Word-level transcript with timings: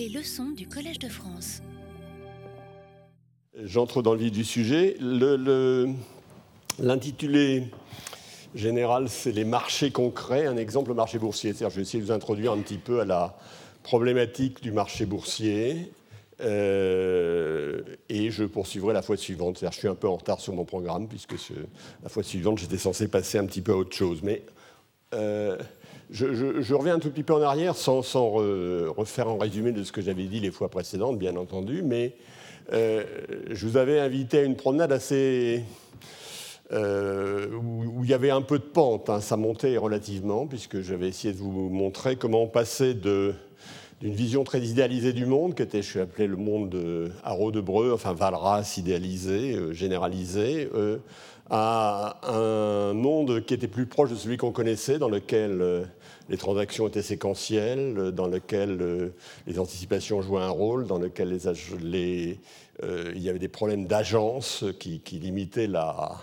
Les 0.00 0.08
leçons 0.08 0.48
du 0.56 0.66
Collège 0.66 0.98
de 0.98 1.10
France. 1.10 1.60
J'entre 3.62 4.00
dans 4.00 4.14
le 4.14 4.20
vif 4.20 4.32
du 4.32 4.44
sujet. 4.44 4.96
L'intitulé 6.78 7.64
général, 8.54 9.10
c'est 9.10 9.30
les 9.30 9.44
marchés 9.44 9.90
concrets, 9.90 10.46
un 10.46 10.56
exemple 10.56 10.94
marché 10.94 11.18
boursier. 11.18 11.52
je 11.52 11.66
vais 11.66 11.82
essayer 11.82 12.00
de 12.00 12.06
vous 12.06 12.12
introduire 12.12 12.52
un 12.52 12.62
petit 12.62 12.78
peu 12.78 13.00
à 13.00 13.04
la 13.04 13.36
problématique 13.82 14.62
du 14.62 14.72
marché 14.72 15.04
boursier. 15.04 15.92
Euh, 16.40 17.82
et 18.08 18.30
je 18.30 18.44
poursuivrai 18.44 18.94
la 18.94 19.02
fois 19.02 19.18
suivante. 19.18 19.62
Je 19.62 19.76
suis 19.76 19.88
un 19.88 19.94
peu 19.94 20.08
en 20.08 20.16
retard 20.16 20.40
sur 20.40 20.54
mon 20.54 20.64
programme, 20.64 21.08
puisque 21.08 21.34
la 22.02 22.08
fois 22.08 22.22
suivante, 22.22 22.56
j'étais 22.56 22.78
censé 22.78 23.06
passer 23.06 23.36
un 23.36 23.44
petit 23.44 23.60
peu 23.60 23.72
à 23.72 23.76
autre 23.76 23.94
chose. 23.94 24.20
Mais 24.22 24.44
euh, 25.12 25.58
je, 26.10 26.74
reviens 26.74 26.96
un 26.96 26.98
tout 26.98 27.10
petit 27.10 27.22
peu 27.22 27.34
en 27.34 27.42
arrière, 27.42 27.76
sans, 27.76 28.00
refaire 28.00 29.28
un 29.28 29.38
résumé 29.38 29.72
de 29.72 29.84
ce 29.84 29.92
que 29.92 30.00
j'avais 30.00 30.24
dit 30.24 30.40
les 30.40 30.50
fois 30.50 30.68
précédentes, 30.68 31.18
bien 31.18 31.36
entendu. 31.36 31.82
Mais 31.82 32.14
euh, 32.72 33.04
je 33.50 33.66
vous 33.66 33.76
avais 33.76 33.98
invité 33.98 34.38
à 34.38 34.42
une 34.42 34.56
promenade 34.56 34.92
assez 34.92 35.64
euh, 36.72 37.48
où, 37.52 38.04
il 38.04 38.10
y 38.10 38.14
avait 38.14 38.30
un 38.30 38.42
peu 38.42 38.58
de 38.58 38.64
pente. 38.64 39.10
Hein. 39.10 39.20
ça 39.20 39.36
montait 39.36 39.76
relativement, 39.76 40.46
puisque 40.46 40.80
j'avais 40.80 41.08
essayé 41.08 41.32
de 41.32 41.38
vous 41.38 41.68
montrer 41.68 42.16
comment 42.16 42.42
on 42.42 42.48
passait 42.48 42.94
d'une 42.94 43.34
vision 44.02 44.44
très 44.44 44.60
idéalisée 44.60 45.12
du 45.12 45.26
monde, 45.26 45.54
qui 45.54 45.62
était, 45.62 45.82
je 45.82 45.88
suis 45.88 46.00
appelé 46.00 46.26
le 46.26 46.36
monde 46.36 46.70
de 46.70 47.10
Haro 47.24 47.50
de 47.50 47.60
Breu, 47.60 47.92
enfin 47.92 48.12
Valras 48.12 48.74
idéalisé, 48.76 49.54
euh, 49.54 49.72
généralisé, 49.72 50.68
à 51.52 52.20
un 52.32 52.92
monde 52.92 53.44
qui 53.44 53.54
était 53.54 53.66
plus 53.66 53.86
proche 53.86 54.10
de 54.10 54.14
celui 54.14 54.36
qu'on 54.36 54.52
connaissait, 54.52 55.00
dans 55.00 55.08
lequel 55.08 55.88
les 56.30 56.36
transactions 56.36 56.88
étaient 56.88 57.02
séquentielles, 57.02 58.12
dans 58.12 58.26
lequel 58.28 59.12
les 59.46 59.58
anticipations 59.58 60.22
jouaient 60.22 60.42
un 60.42 60.48
rôle, 60.48 60.86
dans 60.86 60.98
lequel 60.98 61.28
les, 61.82 62.38
il 62.82 63.22
y 63.22 63.28
avait 63.28 63.38
des 63.38 63.48
problèmes 63.48 63.86
d'agence 63.86 64.64
qui, 64.78 65.00
limitaient 65.18 65.66
la, 65.66 66.16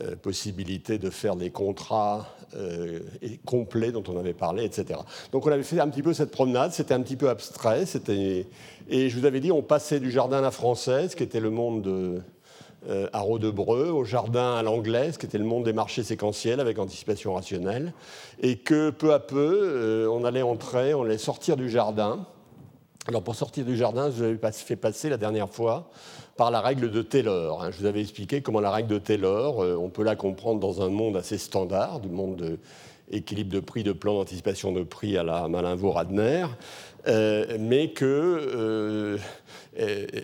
euh, 0.00 0.16
possibilité 0.16 0.96
de 0.96 1.10
faire 1.10 1.36
des 1.36 1.50
contrats 1.50 2.34
euh, 2.56 3.00
complets 3.44 3.92
dont 3.92 4.02
on 4.08 4.16
avait 4.18 4.32
parlé, 4.32 4.64
etc. 4.64 5.00
Donc 5.32 5.46
on 5.46 5.52
avait 5.52 5.62
fait 5.62 5.80
un 5.80 5.88
petit 5.88 6.02
peu 6.02 6.14
cette 6.14 6.30
promenade, 6.30 6.72
c'était 6.72 6.94
un 6.94 7.02
petit 7.02 7.16
peu 7.16 7.28
abstrait, 7.28 7.84
et 8.08 9.08
je 9.10 9.18
vous 9.18 9.26
avais 9.26 9.40
dit 9.40 9.52
on 9.52 9.60
passait 9.60 10.00
du 10.00 10.10
jardin 10.10 10.38
à 10.38 10.40
la 10.40 10.50
française, 10.50 11.14
qui 11.14 11.22
était 11.22 11.40
le 11.40 11.50
monde 11.50 11.82
de 11.82 12.22
euh, 12.88 13.08
Haro 13.12 13.38
de 13.38 13.50
Breu, 13.50 13.90
au 13.90 14.04
jardin 14.04 14.56
à 14.56 14.62
l'anglaise, 14.62 15.18
qui 15.18 15.26
était 15.26 15.38
le 15.38 15.44
monde 15.44 15.64
des 15.64 15.72
marchés 15.72 16.02
séquentiels 16.02 16.60
avec 16.60 16.78
anticipation 16.78 17.34
rationnelle, 17.34 17.92
et 18.40 18.58
que 18.58 18.90
peu 18.90 19.12
à 19.12 19.20
peu 19.20 20.08
on 20.10 20.24
allait 20.24 20.42
entrer, 20.42 20.94
on 20.94 21.04
allait 21.04 21.18
sortir 21.18 21.56
du 21.56 21.70
jardin. 21.70 22.26
Alors 23.08 23.22
pour 23.22 23.34
sortir 23.34 23.64
du 23.64 23.76
jardin, 23.76 24.10
je 24.10 24.16
vous 24.16 24.22
avais 24.22 24.52
fait 24.52 24.76
passer 24.76 25.08
la 25.08 25.16
dernière 25.16 25.48
fois 25.48 25.90
par 26.36 26.50
la 26.50 26.60
règle 26.60 26.90
de 26.90 27.02
Taylor. 27.02 27.62
Hein. 27.62 27.70
Je 27.72 27.78
vous 27.80 27.86
avais 27.86 28.00
expliqué 28.00 28.42
comment 28.42 28.60
la 28.60 28.70
règle 28.70 28.88
de 28.88 28.98
Taylor, 28.98 29.62
euh, 29.62 29.76
on 29.76 29.88
peut 29.88 30.04
la 30.04 30.16
comprendre 30.16 30.60
dans 30.60 30.82
un 30.82 30.88
monde 30.88 31.16
assez 31.16 31.36
standard, 31.36 32.00
du 32.00 32.08
monde 32.08 32.58
d'équilibre 33.10 33.52
de 33.52 33.60
prix, 33.60 33.82
de 33.82 33.92
plan 33.92 34.14
d'anticipation 34.14 34.72
de 34.72 34.82
prix 34.82 35.18
à 35.18 35.24
la 35.24 35.48
Malinvaud-Radner, 35.48 36.46
euh, 37.08 37.56
mais 37.58 37.92
qu'elle 37.92 39.18
euh, 40.14 40.20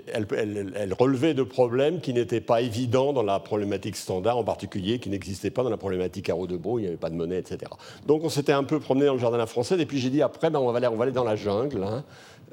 elle, 0.75 0.93
relevait 0.93 1.35
de 1.35 1.43
problèmes 1.43 2.01
qui 2.01 2.13
n'étaient 2.13 2.41
pas 2.41 2.61
évidents 2.61 3.13
dans 3.13 3.23
la 3.23 3.41
problématique 3.41 3.97
standard, 3.97 4.37
en 4.37 4.45
particulier 4.45 4.99
qui 4.99 5.09
n'existaient 5.09 5.51
pas 5.51 5.63
dans 5.63 5.71
la 5.71 5.77
problématique 5.77 6.29
Haro 6.29 6.47
de 6.47 6.57
Beau, 6.57 6.79
il 6.79 6.83
n'y 6.83 6.89
avait 6.89 6.97
pas 6.97 7.11
de 7.11 7.15
monnaie, 7.15 7.39
etc. 7.39 7.71
Donc 8.07 8.25
on 8.25 8.29
s'était 8.29 8.53
un 8.53 8.65
peu 8.65 8.81
promené 8.81 9.07
dans 9.07 9.15
le 9.15 9.19
jardin 9.19 9.45
française, 9.47 9.81
et 9.81 9.87
puis 9.87 9.99
j'ai 9.99 10.11
dit 10.11 10.23
après, 10.23 10.51
ben, 10.51 10.59
on, 10.59 10.71
va 10.71 10.79
aller, 10.79 11.13
dans 11.13 11.25
la 11.25 11.37
jungle. 11.37 11.83
Hein. 11.83 12.05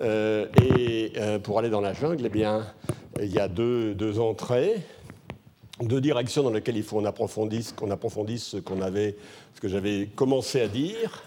et 0.02 1.14
pour 1.44 1.60
aller 1.60 1.70
dans 1.70 1.82
la 1.82 1.94
jungle, 1.94 2.24
eh 2.26 2.30
bien, 2.30 2.66
il 3.22 3.34
y 3.34 3.40
a 3.40 3.48
deux, 3.48 4.20
entrées, 4.20 4.76
deux 5.82 6.02
directions 6.02 6.44
dans 6.44 6.52
lesquelles 6.52 6.78
il 6.78 6.84
faut 6.84 6.98
qu'on 6.98 7.06
approfondisse, 7.06 7.74
approfondisse 7.90 8.44
ce, 8.44 8.84
avait, 8.84 9.16
ce 9.54 9.62
que 9.62 9.68
j'avais 9.68 10.10
commencé 10.16 10.62
à 10.62 10.68
dire. 10.68 11.24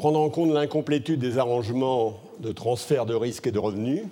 Prendre 0.00 0.18
en 0.18 0.30
compte 0.30 0.50
l'incomplétude 0.50 1.20
des 1.20 1.36
arrangements 1.36 2.20
de 2.38 2.52
transfert 2.52 3.04
de 3.04 3.14
risques 3.14 3.48
et 3.48 3.52
de 3.52 3.58
revenus. 3.58 4.04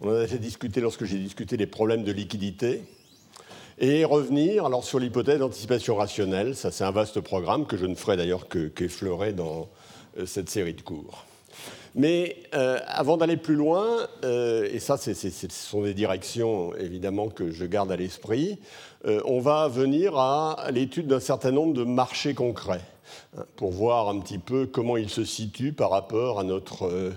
On 0.00 0.08
en 0.08 0.14
a 0.14 0.20
déjà 0.20 0.36
discuté 0.36 0.80
lorsque 0.80 1.04
j'ai 1.04 1.18
discuté 1.18 1.56
des 1.56 1.66
problèmes 1.66 2.04
de 2.04 2.12
liquidité. 2.12 2.84
Et 3.80 4.04
revenir 4.04 4.66
alors 4.66 4.84
sur 4.84 5.00
l'hypothèse 5.00 5.40
d'anticipation 5.40 5.96
rationnelle. 5.96 6.54
Ça, 6.54 6.70
c'est 6.70 6.84
un 6.84 6.92
vaste 6.92 7.20
programme 7.20 7.66
que 7.66 7.76
je 7.76 7.86
ne 7.86 7.96
ferai 7.96 8.16
d'ailleurs 8.16 8.46
qu'effleurer 8.48 9.32
dans 9.32 9.68
euh, 10.16 10.26
cette 10.26 10.48
série 10.48 10.74
de 10.74 10.82
cours. 10.82 11.24
Mais 11.96 12.36
euh, 12.54 12.78
avant 12.86 13.16
d'aller 13.16 13.36
plus 13.36 13.56
loin, 13.56 14.06
euh, 14.22 14.68
et 14.72 14.78
ça, 14.78 14.96
ce 14.96 15.12
sont 15.48 15.82
des 15.82 15.94
directions 15.94 16.72
évidemment 16.76 17.30
que 17.30 17.50
je 17.50 17.64
garde 17.64 17.90
à 17.90 17.96
l'esprit, 17.96 18.60
on 19.04 19.40
va 19.40 19.66
venir 19.66 20.16
à 20.16 20.68
l'étude 20.70 21.08
d'un 21.08 21.18
certain 21.18 21.50
nombre 21.50 21.74
de 21.74 21.82
marchés 21.82 22.34
concrets 22.34 22.82
pour 23.56 23.70
voir 23.70 24.08
un 24.08 24.18
petit 24.20 24.38
peu 24.38 24.66
comment 24.66 24.96
ils 24.96 25.10
se 25.10 25.24
situent 25.24 25.72
par 25.72 25.90
rapport 25.90 26.40
à 26.40 26.44
notre 26.44 27.12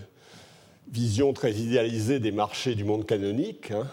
vision 0.91 1.33
très 1.33 1.53
idéalisée 1.53 2.19
des 2.19 2.31
marchés 2.31 2.75
du 2.75 2.83
monde 2.83 3.05
canonique, 3.05 3.71
hein, 3.71 3.87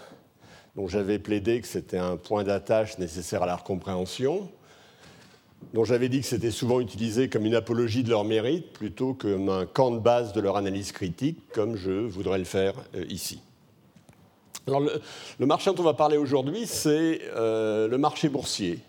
dont 0.77 0.89
j'avais 0.89 1.19
plaidé 1.19 1.61
que 1.61 1.67
c'était 1.67 1.99
un 1.99 2.17
point 2.17 2.45
d'attache 2.45 2.99
nécessaire 2.99 3.43
à 3.43 3.47
la 3.47 3.57
compréhension 3.57 4.49
dont 5.73 5.85
j'avais 5.85 6.09
dit 6.09 6.21
que 6.21 6.27
c'était 6.27 6.51
souvent 6.51 6.81
utilisé 6.81 7.29
comme 7.29 7.45
une 7.45 7.55
apologie 7.55 8.03
de 8.03 8.11
leur 8.11 8.25
mérite 8.25 8.73
plutôt 8.73 9.15
comme 9.15 9.49
un 9.49 9.67
camp 9.67 9.91
de 9.91 9.99
base 9.99 10.33
de 10.33 10.41
leur 10.41 10.57
analyse 10.57 10.93
critique, 10.93 11.39
comme 11.53 11.77
je 11.77 11.91
voudrais 11.91 12.39
le 12.39 12.45
faire 12.45 12.75
euh, 12.95 13.05
ici. 13.09 13.41
Alors, 14.67 14.81
le, 14.81 15.47
marché 15.47 15.71
dont 15.71 15.81
on 15.81 15.85
va 15.85 15.95
parler 15.95 16.17
aujourd'hui, 16.17 16.67
c'est 16.67 17.21
euh, 17.35 17.87
le 17.89 17.99
marché 17.99 18.29
boursier. 18.29 18.81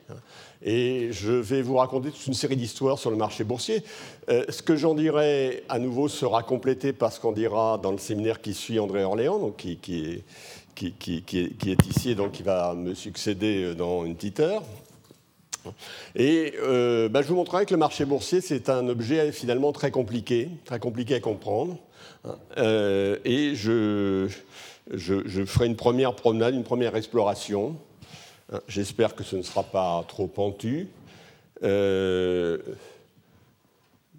Et 0.63 1.09
je 1.11 1.31
vais 1.31 1.61
vous 1.61 1.75
raconter 1.75 2.09
toute 2.11 2.25
une 2.27 2.33
série 2.33 2.55
d'histoires 2.55 2.97
sur 2.97 3.11
le 3.11 3.17
marché 3.17 3.43
boursier. 3.43 3.83
Euh, 4.29 4.43
ce 4.49 4.61
que 4.61 4.75
j'en 4.75 4.95
dirai 4.95 5.63
à 5.69 5.79
nouveau 5.79 6.07
sera 6.07 6.43
complété 6.43 6.93
par 6.93 7.11
ce 7.11 7.19
qu'on 7.19 7.31
dira 7.31 7.77
dans 7.77 7.91
le 7.91 7.97
séminaire 7.97 8.41
qui 8.41 8.53
suit 8.53 8.79
André 8.79 9.03
Orléans, 9.03 9.39
donc 9.39 9.57
qui, 9.57 10.23
est, 10.83 11.85
ici 11.87 12.11
et 12.11 12.15
donc 12.15 12.31
qui 12.31 12.43
va 12.43 12.73
me 12.73 12.93
succéder 12.93 13.75
dans 13.75 14.05
une 14.05 14.15
petite 14.15 14.39
heure. 14.39 14.63
Et 16.15 16.53
euh, 16.61 17.09
bah, 17.09 17.21
je 17.21 17.27
vous 17.27 17.35
montrerai 17.35 17.65
que 17.65 17.73
le 17.73 17.79
marché 17.79 18.05
boursier, 18.05 18.41
c'est 18.41 18.69
un 18.69 18.87
objet 18.87 19.31
finalement 19.31 19.71
très 19.71 19.91
compliqué, 19.91 20.49
très 20.65 20.79
compliqué 20.79 21.15
à 21.15 21.19
comprendre. 21.19 21.77
Euh, 22.57 23.17
et 23.25 23.55
je, 23.55 24.27
ferai 25.45 25.67
une 25.67 25.75
première 25.75 26.15
promenade, 26.15 26.53
une 26.53 26.63
première 26.63 26.95
exploration. 26.95 27.75
J'espère 28.67 29.15
que 29.15 29.23
ce 29.23 29.35
ne 29.35 29.41
sera 29.41 29.63
pas 29.63 30.03
trop 30.07 30.27
pentu. 30.27 30.87
Euh, 31.63 32.57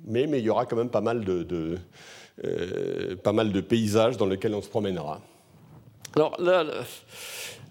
mais, 0.05 0.27
mais, 0.27 0.41
il 0.41 0.45
y 0.45 0.51
aura 0.51 0.67
quand 0.67 0.77
même 0.77 0.91
pas 0.91 1.01
mal 1.01 1.25
de, 1.25 1.79
pas 3.23 3.33
mal 3.33 3.53
de 3.53 3.61
paysages 3.61 4.17
dans 4.17 4.27
lesquels 4.27 4.55
on 4.55 4.63
se 4.63 4.69
promènera. 4.69 5.21
Alors 6.15 6.41
là, 6.41 6.65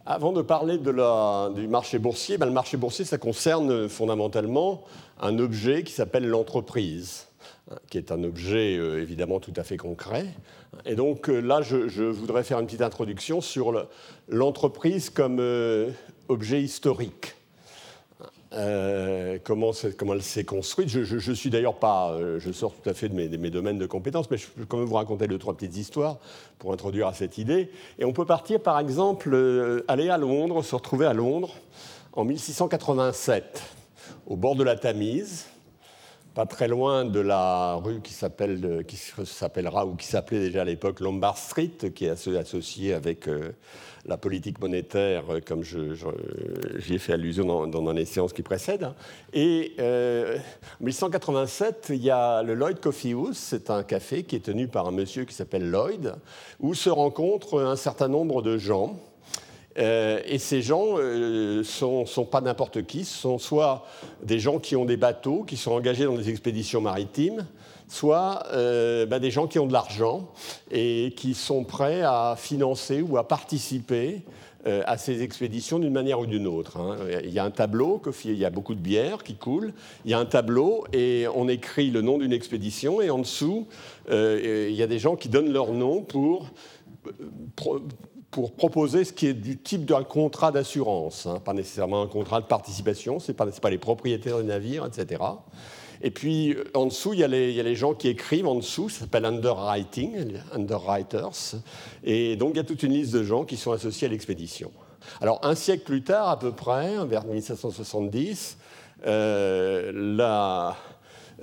avant 0.05 0.31
de 0.31 0.41
parler 0.41 0.77
du 0.77 1.67
marché 1.67 1.99
boursier, 1.99 2.37
ben, 2.37 2.45
le 2.45 2.53
marché 2.53 2.77
boursier, 2.77 3.03
ça 3.03 3.17
concerne 3.17 3.89
fondamentalement 3.89 4.83
un 5.19 5.37
objet 5.39 5.83
qui 5.83 5.91
s'appelle 5.91 6.25
l'entreprise, 6.27 7.27
hein, 7.69 7.75
qui 7.89 7.97
est 7.97 8.11
un 8.11 8.23
objet 8.23 8.77
euh, 8.77 9.01
évidemment 9.01 9.41
tout 9.41 9.53
à 9.57 9.63
fait 9.63 9.75
concret. 9.75 10.27
Et 10.85 10.95
donc 10.95 11.29
euh, 11.29 11.41
là, 11.41 11.61
je, 11.61 12.03
voudrais 12.03 12.43
faire 12.43 12.59
une 12.59 12.67
petite 12.67 12.81
introduction 12.81 13.41
sur 13.41 13.87
l'entreprise 14.29 15.09
comme 15.09 15.39
euh, 15.39 15.89
objet 16.29 16.61
historique. 16.61 17.35
Euh, 18.53 19.37
comment, 19.43 19.71
elle 20.13 20.23
s'est 20.23 20.45
construite? 20.45 20.89
Je, 20.89 21.03
je, 21.03 21.31
suis 21.31 21.49
d'ailleurs 21.49 21.75
pas, 21.75 22.11
euh, 22.11 22.39
je 22.39 22.51
sors 22.51 22.73
tout 22.73 22.89
à 22.89 22.93
fait 22.93 23.09
de 23.09 23.13
mes, 23.13 23.27
mes, 23.27 23.49
domaines 23.49 23.77
de 23.77 23.85
compétences, 23.85 24.31
mais 24.31 24.37
je 24.37 24.47
peux 24.47 24.65
quand 24.65 24.77
même 24.77 24.87
vous 24.87 24.95
raconter 24.95 25.27
deux, 25.27 25.37
trois 25.37 25.53
petites 25.53 25.75
histoires 25.75 26.17
pour 26.57 26.71
introduire 26.71 27.07
à 27.07 27.13
cette 27.13 27.37
idée. 27.37 27.69
Et 27.99 28.05
on 28.05 28.13
peut 28.13 28.25
partir, 28.25 28.61
par 28.61 28.79
exemple, 28.79 29.33
euh, 29.33 29.83
aller 29.87 30.09
à 30.09 30.17
Londres, 30.17 30.63
se 30.63 30.75
retrouver 30.75 31.05
à 31.05 31.13
Londres 31.13 31.53
en 32.13 32.23
1687, 32.23 33.61
au 34.27 34.37
bord 34.37 34.55
de 34.55 34.63
la 34.63 34.77
Tamise, 34.77 35.45
pas 36.37 36.45
très 36.45 36.67
loin 36.67 37.03
de 37.03 37.19
la 37.19 37.73
rue 37.83 37.99
qui 37.99 38.13
s'appellera 38.13 39.87
ou 39.87 39.95
qui 39.95 40.05
s'appelait 40.05 40.37
déjà 40.37 40.61
à 40.61 40.65
l'époque 40.65 40.99
Lombard 40.99 41.35
Street, 41.35 41.71
qui 41.95 42.05
est 42.05 42.27
associée 42.37 42.93
avec 42.93 43.27
la 44.07 44.17
politique 44.17 44.59
monétaire, 44.59 45.23
euh, 45.29 45.39
comme 45.43 45.63
j'y 45.63 46.93
ai 46.93 46.97
fait 46.99 47.13
allusion 47.13 47.45
dans, 47.45 47.81
dans, 47.81 47.91
les 47.91 48.05
séances 48.05 48.33
qui 48.33 48.43
précèdent. 48.43 48.93
Et 49.33 49.73
euh, 49.79 50.37
en 50.79 50.83
1887, 50.83 51.87
il 51.89 52.03
y 52.03 52.11
a 52.11 52.43
le 52.43 52.53
Lloyd 52.53 52.79
Coffee 52.79 53.13
House, 53.13 53.37
c'est 53.37 53.71
un 53.71 53.81
café 53.81 54.21
qui 54.21 54.35
est 54.35 54.45
tenu 54.45 54.67
par 54.67 54.87
un 54.87 54.91
monsieur 54.91 55.25
qui 55.25 55.33
s'appelle 55.33 55.69
Lloyd, 55.69 56.15
où 56.59 56.73
se 56.73 56.89
rencontrent 56.91 57.59
un 57.61 57.75
certain 57.75 58.07
nombre 58.07 58.41
de 58.41 58.57
gens. 58.57 58.99
Euh, 59.77 60.19
et 60.25 60.39
ces 60.39 60.61
gens 60.61 60.97
ne 60.97 61.61
sont, 61.63 62.05
pas 62.29 62.41
n'importe 62.41 62.85
qui, 62.85 63.05
ce 63.05 63.17
sont 63.17 63.37
soit 63.37 63.85
des 64.23 64.39
gens 64.39 64.59
qui 64.59 64.75
ont 64.75 64.85
des 64.85 64.97
bateaux, 64.97 65.43
qui 65.43 65.57
sont 65.57 65.71
engagés 65.71 66.05
dans 66.05 66.15
des 66.15 66.29
expéditions 66.29 66.81
maritimes, 66.81 67.45
soit 67.87 68.43
bah, 69.07 69.19
des 69.19 69.31
gens 69.31 69.47
qui 69.47 69.59
ont 69.59 69.67
de 69.67 69.73
l'argent 69.73 70.29
et 70.71 71.13
qui 71.15 71.33
sont 71.33 71.63
prêts 71.63 72.01
à 72.01 72.35
financer 72.37 73.01
ou 73.01 73.17
à 73.17 73.27
participer 73.27 74.23
euh, 74.67 74.81
à 74.85 74.97
ces 74.97 75.21
expéditions 75.21 75.79
d'une 75.79 75.93
manière 75.93 76.19
ou 76.19 76.25
d'une 76.25 76.45
autre. 76.45 76.77
Hein. 76.77 76.97
Il 77.23 77.29
y 77.29 77.39
a 77.39 77.45
un 77.45 77.51
tableau, 77.51 78.01
il 78.25 78.33
y 78.33 78.43
a 78.43 78.49
beaucoup 78.49 78.75
de 78.75 78.81
bière 78.81 79.23
qui 79.23 79.35
coule, 79.35 79.71
il 80.03 80.11
y 80.11 80.13
a 80.13 80.19
un 80.19 80.25
tableau 80.25 80.83
et 80.91 81.25
on 81.35 81.47
écrit 81.47 81.89
le 81.89 82.01
nom 82.01 82.17
d'une 82.17 82.33
expédition 82.33 82.99
et 82.99 83.09
en 83.09 83.19
dessous, 83.19 83.67
euh, 84.09 84.67
il 84.69 84.75
y 84.75 84.83
a 84.83 84.87
des 84.87 84.99
gens 84.99 85.15
qui 85.15 85.29
donnent 85.29 85.53
leur 85.53 85.71
nom 85.71 86.01
pour, 86.01 86.51
pour 88.31 88.53
proposer 88.53 89.05
ce 89.05 89.13
qui 89.13 89.27
est 89.27 89.33
du 89.33 89.57
type 89.57 89.85
d'un 89.85 90.03
contrat 90.03 90.51
d'assurance, 90.51 91.25
hein. 91.25 91.39
pas 91.43 91.53
nécessairement 91.53 92.01
un 92.01 92.07
contrat 92.07 92.41
de 92.41 92.45
participation, 92.45 93.19
ce 93.19 93.31
n'est 93.31 93.35
pas, 93.35 93.45
pas 93.47 93.69
les 93.69 93.77
propriétaires 93.77 94.39
du 94.39 94.45
navire, 94.45 94.85
etc. 94.85 95.23
Et 96.01 96.11
puis 96.11 96.55
en 96.73 96.85
dessous, 96.85 97.13
il 97.13 97.19
y, 97.19 97.23
a 97.23 97.27
les, 97.27 97.75
gens 97.75 97.93
qui 97.93 98.07
écrivent 98.07 98.47
en 98.47 98.55
dessous, 98.55 98.89
ça 98.89 99.01
s'appelle 99.01 99.25
underwriting, 99.25 100.33
underwriters. 100.53 101.55
Et 102.03 102.35
donc 102.35 102.51
il 102.53 102.57
y 102.57 102.59
a 102.59 102.63
toute 102.63 102.83
une 102.83 102.93
liste 102.93 103.13
de 103.13 103.23
gens 103.23 103.45
qui 103.45 103.57
sont 103.57 103.71
associés 103.71 104.07
à 104.07 104.11
l'expédition. 104.11 104.71
Alors 105.21 105.39
un 105.43 105.55
siècle 105.55 105.83
plus 105.85 106.03
tard, 106.03 106.29
à 106.29 106.37
peu 106.37 106.51
près, 106.51 107.03
vers 107.05 107.25
1770, 107.25 108.57
euh, 109.05 110.17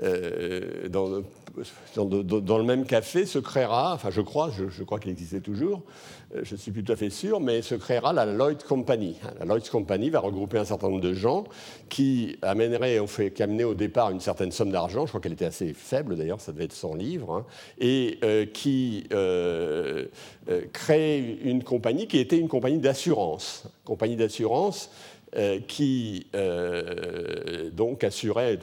euh, 0.02 0.88
dans, 0.88 2.58
le 2.58 2.64
même 2.64 2.84
café 2.84 3.26
se 3.26 3.38
créera, 3.38 3.94
enfin 3.94 4.10
je 4.10 4.20
crois, 4.20 4.50
je, 4.50 4.82
crois 4.82 4.98
qu'il 4.98 5.10
existait 5.10 5.40
toujours, 5.40 5.82
euh, 5.82 6.23
je 6.42 6.54
ne 6.54 6.58
suis 6.58 6.72
tout 6.72 6.92
à 6.92 6.96
fait 6.96 7.10
sûr, 7.10 7.40
mais 7.40 7.62
se 7.62 7.74
créera 7.74 8.12
la 8.12 8.26
Lloyd 8.26 8.62
Company. 8.62 9.16
La 9.38 9.44
Lloyd 9.44 9.68
Company 9.68 10.10
va 10.10 10.20
regrouper 10.20 10.58
un 10.58 10.64
certain 10.64 10.88
nombre 10.88 11.00
de 11.00 11.14
gens 11.14 11.44
qui 11.88 12.36
amèneraient, 12.42 12.98
on 13.00 13.06
fait 13.06 13.30
qu'amener 13.30 13.64
au 13.64 13.74
départ 13.74 14.10
une 14.10 14.20
certaine 14.20 14.52
somme 14.52 14.70
d'argent, 14.70 15.06
je 15.06 15.10
crois 15.10 15.20
qu'elle 15.20 15.32
était 15.32 15.44
assez 15.44 15.72
faible 15.72 16.16
d'ailleurs, 16.16 16.40
ça 16.40 16.52
devait 16.52 16.64
être 16.64 16.72
100 16.72 16.94
livres, 16.94 17.32
hein, 17.32 17.46
et 17.78 18.18
euh, 18.24 18.46
qui 18.46 19.04
euh, 19.12 20.06
crée 20.72 21.38
une 21.42 21.62
compagnie 21.62 22.06
qui 22.06 22.18
était 22.18 22.38
une 22.38 22.48
compagnie 22.48 22.78
d'assurance. 22.78 23.64
Compagnie 23.84 24.16
d'assurance 24.16 24.90
euh, 25.36 25.58
qui 25.66 26.28
euh, 26.36 27.68
donc 27.70 28.04
assurait 28.04 28.56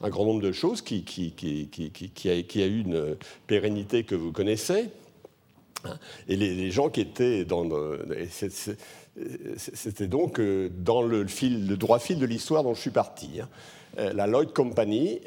un, 0.00 0.08
grand 0.08 0.24
nombre 0.24 0.40
de 0.40 0.52
choses, 0.52 0.80
qui, 0.80 1.04
qui, 1.04 2.30
a, 2.30 2.66
eu 2.66 2.80
une 2.80 3.16
pérennité 3.46 4.04
que 4.04 4.14
vous 4.14 4.32
connaissez. 4.32 4.88
Et 6.28 6.36
les, 6.36 6.70
gens 6.70 6.88
qui 6.88 7.00
étaient 7.00 7.44
dans... 7.44 7.68
C'était 9.56 10.08
donc 10.08 10.40
euh, 10.40 10.68
dans 10.68 11.02
le, 11.02 11.26
fil, 11.26 11.66
le 11.66 11.76
droit 11.76 11.98
fil 11.98 12.18
de 12.18 12.26
l'histoire 12.26 12.62
dont 12.62 12.74
je 12.74 12.80
suis 12.80 12.90
parti. 12.90 13.40
Hein. 13.40 13.48
La 14.12 14.26
Lloyd 14.26 14.52
Company, 14.52 15.20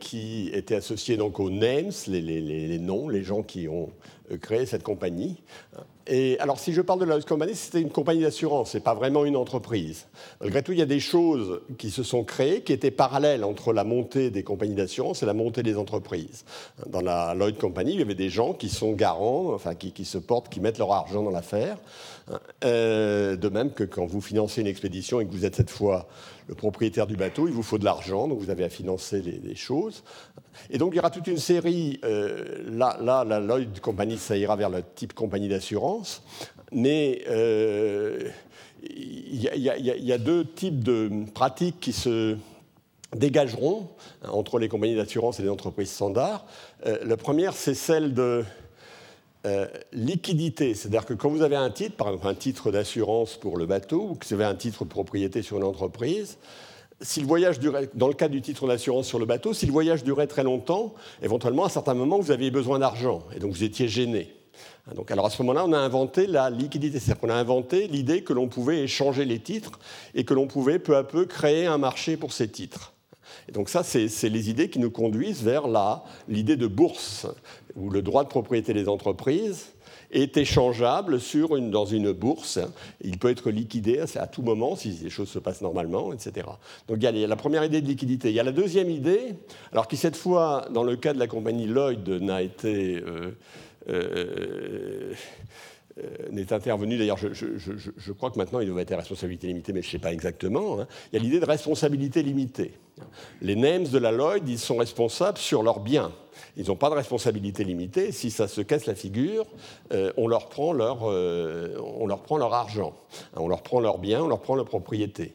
qui 0.00 0.50
était 0.52 0.74
associée 0.74 1.16
donc 1.16 1.38
aux 1.38 1.50
names, 1.50 1.92
les, 2.08 2.20
les, 2.20 2.78
noms, 2.80 3.08
les 3.08 3.22
gens 3.22 3.44
qui 3.44 3.68
ont 3.68 3.90
créé 4.40 4.66
cette 4.66 4.82
compagnie, 4.82 5.36
et 6.06 6.38
alors, 6.38 6.58
si 6.58 6.72
je 6.72 6.80
parle 6.80 7.00
de 7.00 7.04
la 7.04 7.20
Company, 7.20 7.54
c'était 7.54 7.80
une 7.80 7.90
compagnie 7.90 8.22
d'assurance, 8.22 8.70
c'est 8.70 8.80
pas 8.80 8.94
vraiment 8.94 9.24
une 9.24 9.36
entreprise. 9.36 10.06
Malgré 10.40 10.62
tout, 10.62 10.72
il 10.72 10.78
y 10.78 10.82
a 10.82 10.86
des 10.86 11.00
choses 11.00 11.60
qui 11.78 11.90
se 11.90 12.04
sont 12.04 12.22
créées 12.22 12.62
qui 12.62 12.72
étaient 12.72 12.92
parallèles 12.92 13.42
entre 13.42 13.72
la 13.72 13.82
montée 13.82 14.30
des 14.30 14.44
compagnies 14.44 14.74
d'assurance 14.74 15.22
et 15.22 15.26
la 15.26 15.34
montée 15.34 15.64
des 15.64 15.76
entreprises. 15.76 16.44
Dans 16.86 17.00
la 17.00 17.34
Lloyd 17.34 17.58
Company, 17.58 17.94
il 17.94 17.98
y 17.98 18.02
avait 18.02 18.14
des 18.14 18.28
gens 18.28 18.52
qui 18.52 18.68
sont 18.68 18.92
garants, 18.92 19.52
enfin 19.52 19.74
qui, 19.74 20.04
se 20.04 20.18
portent, 20.18 20.48
qui 20.48 20.60
mettent 20.60 20.78
leur 20.78 20.92
argent 20.92 21.22
dans 21.22 21.30
l'affaire. 21.30 21.76
Euh, 22.64 23.36
de 23.36 23.48
même 23.48 23.72
que 23.72 23.84
quand 23.84 24.06
vous 24.06 24.20
financez 24.20 24.60
une 24.60 24.66
expédition 24.66 25.20
et 25.20 25.26
que 25.26 25.32
vous 25.32 25.44
êtes 25.44 25.56
cette 25.56 25.70
fois 25.70 26.08
le 26.48 26.54
propriétaire 26.54 27.06
du 27.06 27.16
bateau, 27.16 27.48
il 27.48 27.54
vous 27.54 27.62
faut 27.62 27.78
de 27.78 27.84
l'argent, 27.84 28.28
donc 28.28 28.38
vous 28.38 28.50
avez 28.50 28.64
à 28.64 28.68
financer 28.68 29.20
les, 29.20 29.54
choses. 29.54 30.04
Et 30.70 30.78
donc 30.78 30.92
il 30.92 30.96
y 30.96 30.98
aura 30.98 31.10
toute 31.10 31.26
une 31.26 31.38
série, 31.38 32.00
euh, 32.04 32.62
là, 32.70 33.24
la 33.24 33.40
Lloyd 33.40 33.80
Company, 33.80 34.16
ça 34.16 34.36
ira 34.36 34.56
vers 34.56 34.70
le 34.70 34.82
type 34.94 35.12
compagnie 35.12 35.48
d'assurance, 35.48 36.22
mais 36.72 37.22
il 38.82 39.40
y, 39.40 40.12
a 40.12 40.18
deux 40.18 40.44
types 40.44 40.82
de 40.82 41.10
pratiques 41.34 41.80
qui 41.80 41.92
se 41.92 42.36
dégageront 43.14 43.88
entre 44.28 44.58
les 44.58 44.68
compagnies 44.68 44.96
d'assurance 44.96 45.40
et 45.40 45.42
les 45.42 45.48
entreprises 45.48 45.90
standards. 45.90 46.44
Euh, 46.86 46.98
la 47.04 47.16
première, 47.16 47.54
c'est 47.54 47.74
celle 47.74 48.14
de 48.14 48.44
liquidité, 49.92 50.74
c'est-à-dire 50.74 51.04
que 51.06 51.14
quand 51.14 51.28
vous 51.28 51.42
avez 51.42 51.56
un 51.56 51.70
titre, 51.70 51.96
par 51.96 52.08
exemple 52.08 52.26
un 52.26 52.34
titre 52.34 52.70
d'assurance 52.70 53.36
pour 53.36 53.56
le 53.56 53.66
bateau, 53.66 54.08
ou 54.10 54.14
que 54.14 54.26
vous 54.26 54.34
avez 54.34 54.44
un 54.44 54.54
titre 54.54 54.84
de 54.84 54.88
propriété 54.88 55.42
sur 55.42 55.56
une 55.56 55.64
entreprise, 55.64 56.38
si 57.00 57.20
le 57.20 57.26
voyage 57.26 57.60
dans 57.94 58.08
le 58.08 58.14
cas 58.14 58.28
du 58.28 58.40
titre 58.40 58.66
d'assurance 58.66 59.06
sur 59.06 59.18
le 59.18 59.26
bateau, 59.26 59.52
si 59.52 59.66
le 59.66 59.72
voyage 59.72 60.02
durait 60.02 60.26
très 60.26 60.42
longtemps, 60.42 60.94
éventuellement, 61.22 61.64
à 61.64 61.66
un 61.66 61.70
certain 61.70 61.94
moment, 61.94 62.18
vous 62.18 62.30
aviez 62.30 62.50
besoin 62.50 62.78
d'argent, 62.78 63.22
et 63.34 63.38
donc 63.38 63.52
vous 63.52 63.64
étiez 63.64 63.86
gêné. 63.86 64.32
Donc, 64.94 65.10
alors 65.10 65.26
à 65.26 65.30
ce 65.30 65.42
moment-là, 65.42 65.64
on 65.66 65.72
a 65.72 65.78
inventé 65.78 66.26
la 66.26 66.48
liquidité, 66.48 66.98
c'est-à-dire 67.00 67.20
qu'on 67.20 67.28
a 67.28 67.34
inventé 67.34 67.88
l'idée 67.88 68.22
que 68.22 68.32
l'on 68.32 68.48
pouvait 68.48 68.82
échanger 68.82 69.24
les 69.24 69.40
titres 69.40 69.78
et 70.14 70.24
que 70.24 70.32
l'on 70.32 70.46
pouvait 70.46 70.78
peu 70.78 70.96
à 70.96 71.02
peu 71.02 71.26
créer 71.26 71.66
un 71.66 71.76
marché 71.76 72.16
pour 72.16 72.32
ces 72.32 72.48
titres. 72.48 72.92
Et 73.48 73.52
donc 73.52 73.68
ça, 73.68 73.82
c'est 73.82 74.28
les 74.28 74.48
idées 74.48 74.70
qui 74.70 74.78
nous 74.78 74.90
conduisent 74.90 75.42
vers 75.42 75.64
l'idée 76.28 76.56
de 76.56 76.66
bourse, 76.66 77.26
où 77.76 77.90
le 77.90 78.02
droit 78.02 78.24
de 78.24 78.28
propriété 78.28 78.72
des 78.72 78.88
entreprises 78.88 79.72
est 80.10 80.36
échangeable 80.36 81.20
sur 81.20 81.56
une, 81.56 81.70
dans 81.70 81.84
une 81.84 82.12
bourse. 82.12 82.58
Il 83.02 83.18
peut 83.18 83.30
être 83.30 83.50
liquidé 83.50 84.00
à 84.16 84.26
tout 84.26 84.42
moment 84.42 84.76
si 84.76 84.90
les 84.90 85.10
choses 85.10 85.28
se 85.28 85.38
passent 85.38 85.62
normalement, 85.62 86.12
etc. 86.12 86.46
Donc 86.88 86.98
il 87.00 87.18
y 87.18 87.24
a 87.24 87.26
la 87.26 87.36
première 87.36 87.64
idée 87.64 87.80
de 87.80 87.86
liquidité. 87.86 88.30
Il 88.30 88.34
y 88.34 88.40
a 88.40 88.44
la 88.44 88.52
deuxième 88.52 88.90
idée, 88.90 89.34
alors 89.72 89.88
qui 89.88 89.96
cette 89.96 90.16
fois, 90.16 90.66
dans 90.72 90.84
le 90.84 90.96
cas 90.96 91.12
de 91.12 91.18
la 91.18 91.26
compagnie 91.26 91.66
Lloyd, 91.66 92.08
n'a 92.08 92.42
été... 92.42 92.96
Euh, 92.96 93.36
euh, 93.88 95.12
euh, 95.98 96.28
n'est 96.30 96.52
intervenu, 96.52 96.98
d'ailleurs 96.98 97.16
je, 97.16 98.12
crois 98.12 98.30
que 98.30 98.36
maintenant 98.36 98.60
il 98.60 98.68
doit 98.68 98.82
être 98.82 98.94
responsabilité 98.94 99.46
limitée, 99.46 99.72
mais 99.72 99.80
je 99.80 99.86
ne 99.86 99.92
sais 99.92 99.98
pas 99.98 100.12
exactement, 100.12 100.78
hein. 100.78 100.86
il 101.10 101.16
y 101.16 101.18
a 101.18 101.24
l'idée 101.24 101.40
de 101.40 101.46
responsabilité 101.46 102.22
limitée. 102.22 102.72
Les 103.40 103.56
names 103.56 103.84
de 103.84 103.96
la 103.96 104.12
Lloyd, 104.12 104.46
ils 104.46 104.58
sont 104.58 104.76
responsables 104.76 105.38
sur 105.38 105.62
leurs 105.62 105.80
biens. 105.80 106.12
Ils 106.56 106.68
n'ont 106.68 106.76
pas 106.76 106.88
de 106.88 106.94
responsabilité 106.94 107.64
limitée. 107.64 108.12
Si 108.12 108.30
ça 108.30 108.48
se 108.48 108.62
casse 108.62 108.86
la 108.86 108.94
figure, 108.94 109.46
euh, 109.92 110.12
on, 110.16 110.26
leur 110.26 110.48
prend 110.48 110.72
leur, 110.72 111.00
euh, 111.02 111.76
on 111.98 112.06
leur 112.06 112.22
prend 112.22 112.38
leur 112.38 112.54
argent, 112.54 112.94
hein, 113.34 113.40
on 113.40 113.48
leur 113.48 113.62
prend 113.62 113.80
leurs 113.80 113.98
biens, 113.98 114.22
on 114.22 114.28
leur 114.28 114.40
prend 114.40 114.54
leur 114.54 114.64
propriété. 114.64 115.34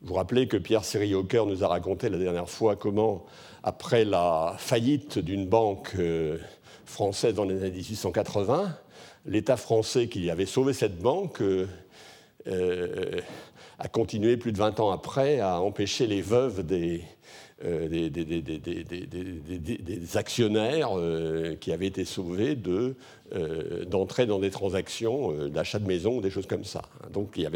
Vous 0.00 0.08
vous 0.08 0.14
rappelez 0.14 0.48
que 0.48 0.56
Pierre 0.56 0.84
Sérioker 0.84 1.44
nous 1.46 1.62
a 1.62 1.68
raconté 1.68 2.08
la 2.08 2.18
dernière 2.18 2.48
fois 2.48 2.74
comment, 2.74 3.24
après 3.62 4.04
la 4.04 4.54
faillite 4.58 5.18
d'une 5.18 5.46
banque 5.46 5.92
euh, 5.98 6.38
française 6.86 7.34
dans 7.34 7.44
les 7.44 7.58
années 7.58 7.70
1880, 7.70 8.74
l'État 9.26 9.56
français 9.56 10.08
qui 10.08 10.30
avait 10.30 10.46
sauvé 10.46 10.72
cette 10.72 10.98
banque 10.98 11.42
a 13.78 13.88
continué 13.88 14.36
plus 14.36 14.52
de 14.52 14.58
20 14.58 14.80
ans 14.80 14.90
après 14.90 15.38
à 15.38 15.60
empêcher 15.60 16.06
les 16.08 16.22
veuves 16.22 16.66
des, 16.66 17.04
euh, 17.64 17.88
des, 17.88 18.10
actionnaires 20.16 20.98
euh, 20.98 21.54
qui 21.54 21.72
avaient 21.72 21.86
été 21.86 22.04
sauvés 22.04 22.58
euh, 23.34 23.84
d'entrer 23.84 24.26
dans 24.26 24.40
des 24.40 24.50
transactions 24.50 25.32
d'achat 25.48 25.78
de 25.78 25.86
maison 25.86 26.16
ou 26.16 26.20
des 26.20 26.30
choses 26.30 26.46
comme 26.46 26.64
ça. 26.64 26.82
Donc 27.12 27.34
il 27.36 27.40
n'y 27.40 27.46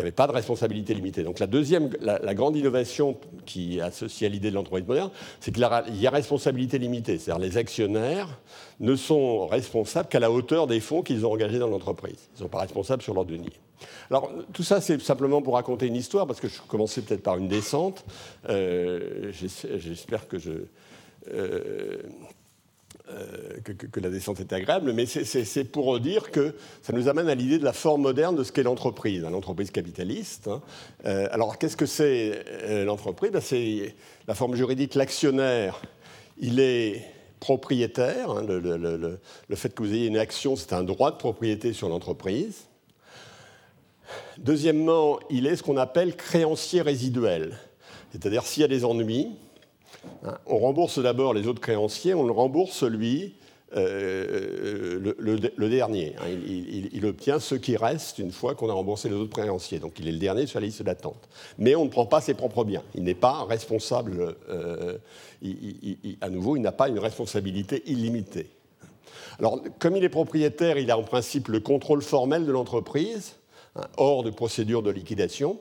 avait, 0.00 0.12
pas 0.12 0.28
de 0.28 0.32
responsabilité 0.32 0.94
limitée. 0.94 1.24
Donc 1.24 1.40
la 1.40 1.48
deuxième, 1.48 1.90
la, 2.00 2.34
grande 2.34 2.56
innovation 2.56 3.16
qui 3.46 3.78
est 3.78 3.80
associée 3.80 4.28
à 4.28 4.30
l'idée 4.30 4.50
de 4.50 4.54
l'entreprise 4.54 4.86
moderne, 4.86 5.10
c'est 5.40 5.52
qu'il 5.52 5.62
y 5.62 6.06
a 6.06 6.10
responsabilité 6.10 6.78
limitée. 6.78 7.18
C'est-à-dire 7.18 7.44
les 7.44 7.56
actionnaires 7.56 8.38
ne 8.78 8.94
sont 8.94 9.46
responsables 9.48 10.08
qu'à 10.08 10.20
la 10.20 10.30
hauteur 10.30 10.68
des 10.68 10.78
fonds 10.80 11.02
qu'ils 11.02 11.26
ont 11.26 11.32
engagés 11.32 11.58
dans 11.58 11.68
l'entreprise. 11.68 12.28
Ils 12.30 12.34
ne 12.34 12.44
sont 12.44 12.48
pas 12.48 12.60
responsables 12.60 13.02
sur 13.02 13.14
leur 13.14 13.24
denier. 13.24 13.52
Alors, 14.10 14.30
tout 14.52 14.62
ça, 14.62 14.80
c'est 14.80 15.00
simplement 15.00 15.42
pour 15.42 15.54
raconter 15.54 15.86
une 15.86 15.96
histoire, 15.96 16.26
parce 16.26 16.40
que 16.40 16.48
je 16.48 16.60
commençais 16.62 17.02
peut-être 17.02 17.22
par 17.22 17.36
une 17.36 17.48
descente. 17.48 18.04
Euh, 18.48 19.30
j'espère 19.32 20.28
que, 20.28 20.38
je, 20.38 20.52
euh, 21.32 22.02
euh, 23.10 23.58
que, 23.64 24.00
la 24.00 24.10
descente 24.10 24.40
est 24.40 24.52
agréable, 24.52 24.92
mais 24.92 25.06
c'est 25.06 25.64
pour 25.64 26.00
dire 26.00 26.30
que 26.30 26.54
ça 26.82 26.92
nous 26.92 27.08
amène 27.08 27.28
à 27.28 27.34
l'idée 27.34 27.58
de 27.58 27.64
la 27.64 27.72
forme 27.72 28.02
moderne 28.02 28.36
de 28.36 28.44
ce 28.44 28.52
qu'est 28.52 28.62
l'entreprise, 28.62 29.24
hein, 29.24 29.30
l'entreprise 29.30 29.70
capitaliste. 29.70 30.48
Hein. 30.48 30.62
alors, 31.30 31.58
qu'est-ce 31.58 31.76
que 31.76 31.86
c'est 31.86 32.44
l'entreprise? 32.84 33.30
Ben, 33.30 33.40
C'est 33.40 33.94
la 34.26 34.34
forme 34.34 34.54
juridique, 34.54 34.94
l'actionnaire, 34.94 35.80
il 36.38 36.60
est 36.60 37.04
propriétaire. 37.40 38.30
Hein, 38.30 38.46
le 38.46 39.56
fait 39.56 39.74
que 39.74 39.82
vous 39.82 39.92
ayez 39.92 40.06
une 40.06 40.18
action, 40.18 40.56
c'est 40.56 40.72
un 40.72 40.82
droit 40.82 41.10
de 41.10 41.16
propriété 41.16 41.72
sur 41.72 41.88
l'entreprise. 41.88 42.67
Deuxièmement, 44.38 45.18
il 45.30 45.46
est 45.46 45.56
ce 45.56 45.62
qu'on 45.62 45.76
appelle 45.76 46.16
créancier 46.16 46.82
résiduel. 46.82 47.58
C'est-à-dire 48.12 48.44
s'il 48.44 48.62
y 48.62 48.64
a 48.64 48.68
des 48.68 48.84
ennuis, 48.84 49.28
hein, 50.24 50.38
on 50.46 50.58
rembourse 50.58 50.98
d'abord 50.98 51.34
les 51.34 51.46
autres 51.46 51.60
créanciers, 51.60 52.14
on 52.14 52.24
le 52.24 52.32
rembourse 52.32 52.82
lui 52.82 53.34
euh, 53.76 55.14
le, 55.18 55.68
dernier. 55.68 56.14
Hein. 56.20 56.28
il, 56.28 57.04
obtient 57.04 57.38
ce 57.38 57.54
qui 57.54 57.76
reste 57.76 58.18
une 58.18 58.32
fois 58.32 58.54
qu'on 58.54 58.70
a 58.70 58.72
remboursé 58.72 59.10
les 59.10 59.14
autres 59.14 59.36
créanciers. 59.36 59.78
Donc 59.78 59.98
il 59.98 60.08
est 60.08 60.12
le 60.12 60.18
dernier 60.18 60.46
sur 60.46 60.58
la 60.58 60.66
liste 60.66 60.82
d'attente. 60.82 61.28
Mais 61.58 61.74
on 61.74 61.84
ne 61.84 61.90
prend 61.90 62.06
pas 62.06 62.22
ses 62.22 62.32
propres 62.32 62.64
biens. 62.64 62.82
Il 62.94 63.04
n'est 63.04 63.14
pas 63.14 63.44
responsable. 63.44 64.36
Euh, 64.48 64.96
à 66.22 66.30
nouveau, 66.30 66.56
il 66.56 66.62
n'a 66.62 66.72
pas 66.72 66.88
une 66.88 66.98
responsabilité 66.98 67.82
illimitée. 67.86 68.48
Alors, 69.38 69.60
comme 69.78 69.96
il 69.96 70.04
est 70.04 70.08
propriétaire, 70.08 70.78
il 70.78 70.90
a 70.90 70.98
en 70.98 71.02
principe 71.02 71.48
le 71.48 71.60
contrôle 71.60 72.02
formel 72.02 72.46
de 72.46 72.50
l'entreprise, 72.52 73.36
hors 73.96 74.22
de 74.22 74.30
procédure 74.30 74.82
de 74.82 74.90
liquidation 74.90 75.60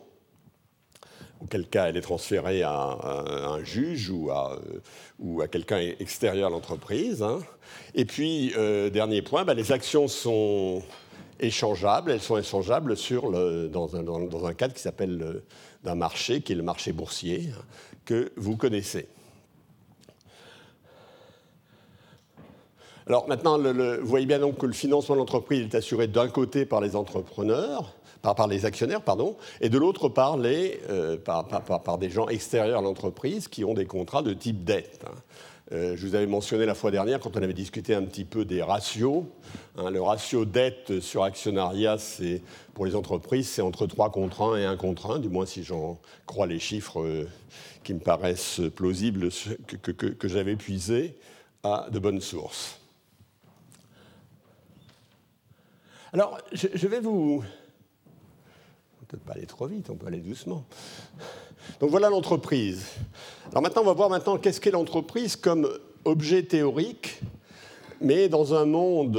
auquel 1.42 1.68
cas 1.68 1.88
elle 1.88 1.98
est 1.98 2.02
transférée 2.02 2.64
à, 2.64 2.74
un 2.74 3.64
juge 3.64 4.10
ou 4.10 4.32
à, 4.32 4.54
euh, 4.54 4.80
ou 5.20 5.42
à 5.42 5.48
quelqu'un 5.48 5.78
extérieur 6.00 6.48
à 6.48 6.50
l'entreprise. 6.50 7.22
Hein. 7.22 7.40
Et 7.96 8.06
puis, 8.06 8.54
euh, 8.58 8.90
dernier 8.90 9.22
point, 9.22 9.46
bah, 9.46 9.54
les 9.54 9.72
actions 9.72 10.08
sont 10.08 10.82
échangeables, 11.40 12.12
elles 12.12 12.22
sont 12.22 12.38
échangeables 12.38 12.96
dans, 13.70 13.96
un, 13.96 14.54
cadre 14.54 14.74
qui 14.74 14.82
s'appelle 14.82 15.44
d'un 15.84 15.96
marché, 15.96 16.42
qui 16.42 16.54
est 16.54 16.56
le 16.56 16.64
marché 16.64 16.92
boursier, 16.92 17.50
que 18.06 18.32
vous 18.38 18.58
connaissez. 18.58 19.08
Alors 23.06 23.28
maintenant, 23.30 23.58
vous 23.58 24.08
voyez 24.08 24.26
bien 24.26 24.40
donc 24.40 24.58
que 24.58 24.66
le 24.66 24.74
financement 24.74 25.16
de 25.16 25.20
l'entreprise 25.20 25.62
est 25.62 25.76
assuré 25.76 26.08
d'un 26.08 26.28
côté 26.28 26.66
par 26.66 26.82
les 26.82 26.96
entrepreneurs, 26.96 27.94
par, 28.36 28.48
les 28.48 28.66
actionnaires, 28.66 29.02
pardon, 29.02 29.38
et 29.62 29.70
de 29.70 29.78
l'autre 29.78 30.10
par, 30.10 30.38
euh, 30.40 31.18
par, 31.18 31.98
des 31.98 32.10
gens 32.10 32.28
extérieurs 32.28 32.80
à 32.80 32.82
l'entreprise 32.82 33.48
qui 33.48 33.64
ont 33.64 33.74
des 33.74 33.86
contrats 33.86 34.22
de 34.22 34.34
type 34.34 34.64
dette. 34.64 35.06
Hein. 35.06 35.16
Euh, 35.74 35.98
je 35.98 36.08
vous 36.08 36.16
avais 36.16 36.28
mentionné 36.28 36.66
la 36.66 36.76
fois 36.76 36.92
dernière, 36.92 37.20
quand 37.20 37.36
on 37.36 37.42
avait 37.42 37.54
discuté 37.54 37.94
un 37.94 38.04
petit 38.04 38.24
peu 38.24 38.46
des 38.46 38.62
ratios, 38.62 39.26
hein, 39.78 39.90
le 39.90 40.02
ratio 40.02 40.46
dette 40.46 41.02
sur 41.02 41.24
actionnariat, 41.24 41.98
pour 42.74 42.86
les 42.86 42.96
entreprises, 42.96 43.50
c'est 43.50 43.62
entre 43.62 43.86
3 43.86 44.12
contre 44.12 44.44
1 44.44 44.58
et 44.58 44.66
1 44.66 44.78
contre 44.78 45.16
1, 45.16 45.20
du 45.20 45.28
moins 45.28 45.46
si 45.46 45.64
j'en 45.64 46.00
crois 46.26 46.48
les 46.48 46.60
chiffres 46.60 47.02
euh, 47.02 47.28
qui 47.84 47.94
me 47.94 48.00
paraissent 48.00 48.62
plausibles, 48.76 49.30
que, 49.68 49.92
que 49.92 50.28
j'avais 50.28 50.56
puisés 50.56 51.18
à 51.64 51.88
de 51.92 52.00
bonnes 52.00 52.22
sources. 52.22 52.80
Alors, 56.14 56.38
je 56.54 56.88
vais 56.88 57.02
vous, 57.02 57.44
peut 59.08 59.18
pas 59.18 59.34
aller 59.34 59.46
trop 59.46 59.68
vite, 59.68 59.90
on 59.90 59.96
peut 59.96 60.08
aller 60.08 60.20
doucement. 60.20 60.66
Donc 61.80 61.90
voilà 61.90 62.10
l'entreprise. 62.10 62.86
Alors 63.52 63.62
maintenant, 63.62 63.82
on 63.84 63.86
va 63.86 63.94
voir 63.94 64.10
maintenant 64.10 64.38
qu'est-ce 64.38 64.60
qu'est 64.60 64.72
l'entreprise 64.72 65.36
comme 65.36 65.70
objet 66.06 66.44
théorique, 66.44 67.22
mais 68.02 68.28
dans 68.30 68.54
un 68.54 68.66
monde, 68.66 69.18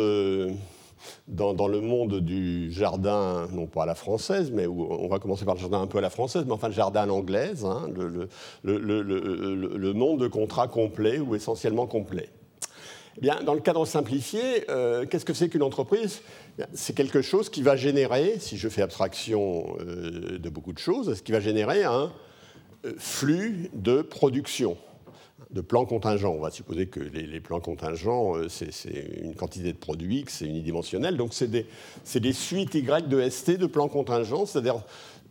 dans, 1.26 1.68
le 1.68 1.80
monde 1.80 2.20
du 2.20 2.70
jardin, 2.72 3.48
non 3.52 3.66
pas 3.66 3.84
à 3.84 3.86
la 3.86 3.94
française, 3.94 4.50
mais 4.52 4.66
où 4.66 4.86
on 4.90 5.08
va 5.08 5.18
commencer 5.18 5.44
par 5.44 5.54
le 5.54 5.60
jardin 5.60 5.80
un 5.80 5.86
peu 5.86 5.98
à 5.98 6.02
la 6.02 6.10
française, 6.10 6.44
mais 6.46 6.52
enfin 6.52 6.68
le 6.68 6.74
jardin 6.74 7.02
à 7.02 7.06
l'anglaise, 7.06 7.64
hein, 7.64 7.88
le, 8.62 9.92
monde 9.92 10.20
de 10.20 10.28
contrat 10.28 10.68
complet 10.68 11.18
ou 11.18 11.34
essentiellement 11.34 11.86
complet. 11.86 12.28
Eh 13.16 13.20
bien, 13.20 13.42
dans 13.42 13.54
le 13.54 13.60
cadre 13.60 13.84
simplifié, 13.84 14.70
euh, 14.70 15.04
qu'est-ce 15.06 15.24
que 15.24 15.34
c'est 15.34 15.48
qu'une 15.48 15.64
entreprise? 15.64 16.22
C'est 16.74 16.94
quelque 16.94 17.22
chose 17.22 17.50
qui 17.50 17.62
va 17.62 17.76
générer, 17.76 18.38
si 18.38 18.56
je 18.56 18.68
fais 18.68 18.82
abstraction 18.82 19.76
euh, 19.80 20.38
de 20.38 20.48
beaucoup 20.48 20.72
de 20.72 20.78
choses, 20.78 21.14
ce 21.14 21.22
qui 21.22 21.32
va 21.32 21.40
générer 21.40 21.84
un 21.84 22.12
euh, 22.84 22.94
flux 22.98 23.70
de 23.74 24.02
production, 24.02 24.76
de 25.50 25.60
plans 25.60 25.86
contingents. 25.86 26.34
On 26.34 26.40
va 26.40 26.50
supposer 26.50 26.86
que 26.86 27.00
les, 27.00 27.40
plans 27.40 27.60
contingents, 27.60 28.34
c'est 28.48 28.70
une 29.22 29.34
quantité 29.34 29.72
de 29.72 29.78
produits, 29.78 30.24
que 30.24 30.32
c'est 30.32 30.46
unidimensionnel. 30.46 31.16
Donc, 31.16 31.32
c'est 31.32 31.48
des, 31.48 31.66
des, 32.14 32.32
suites 32.32 32.74
Y 32.74 33.08
de 33.08 33.28
ST 33.28 33.56
de 33.56 33.66
plans 33.66 33.88
contingents, 33.88 34.46
c'est-à-dire 34.46 34.82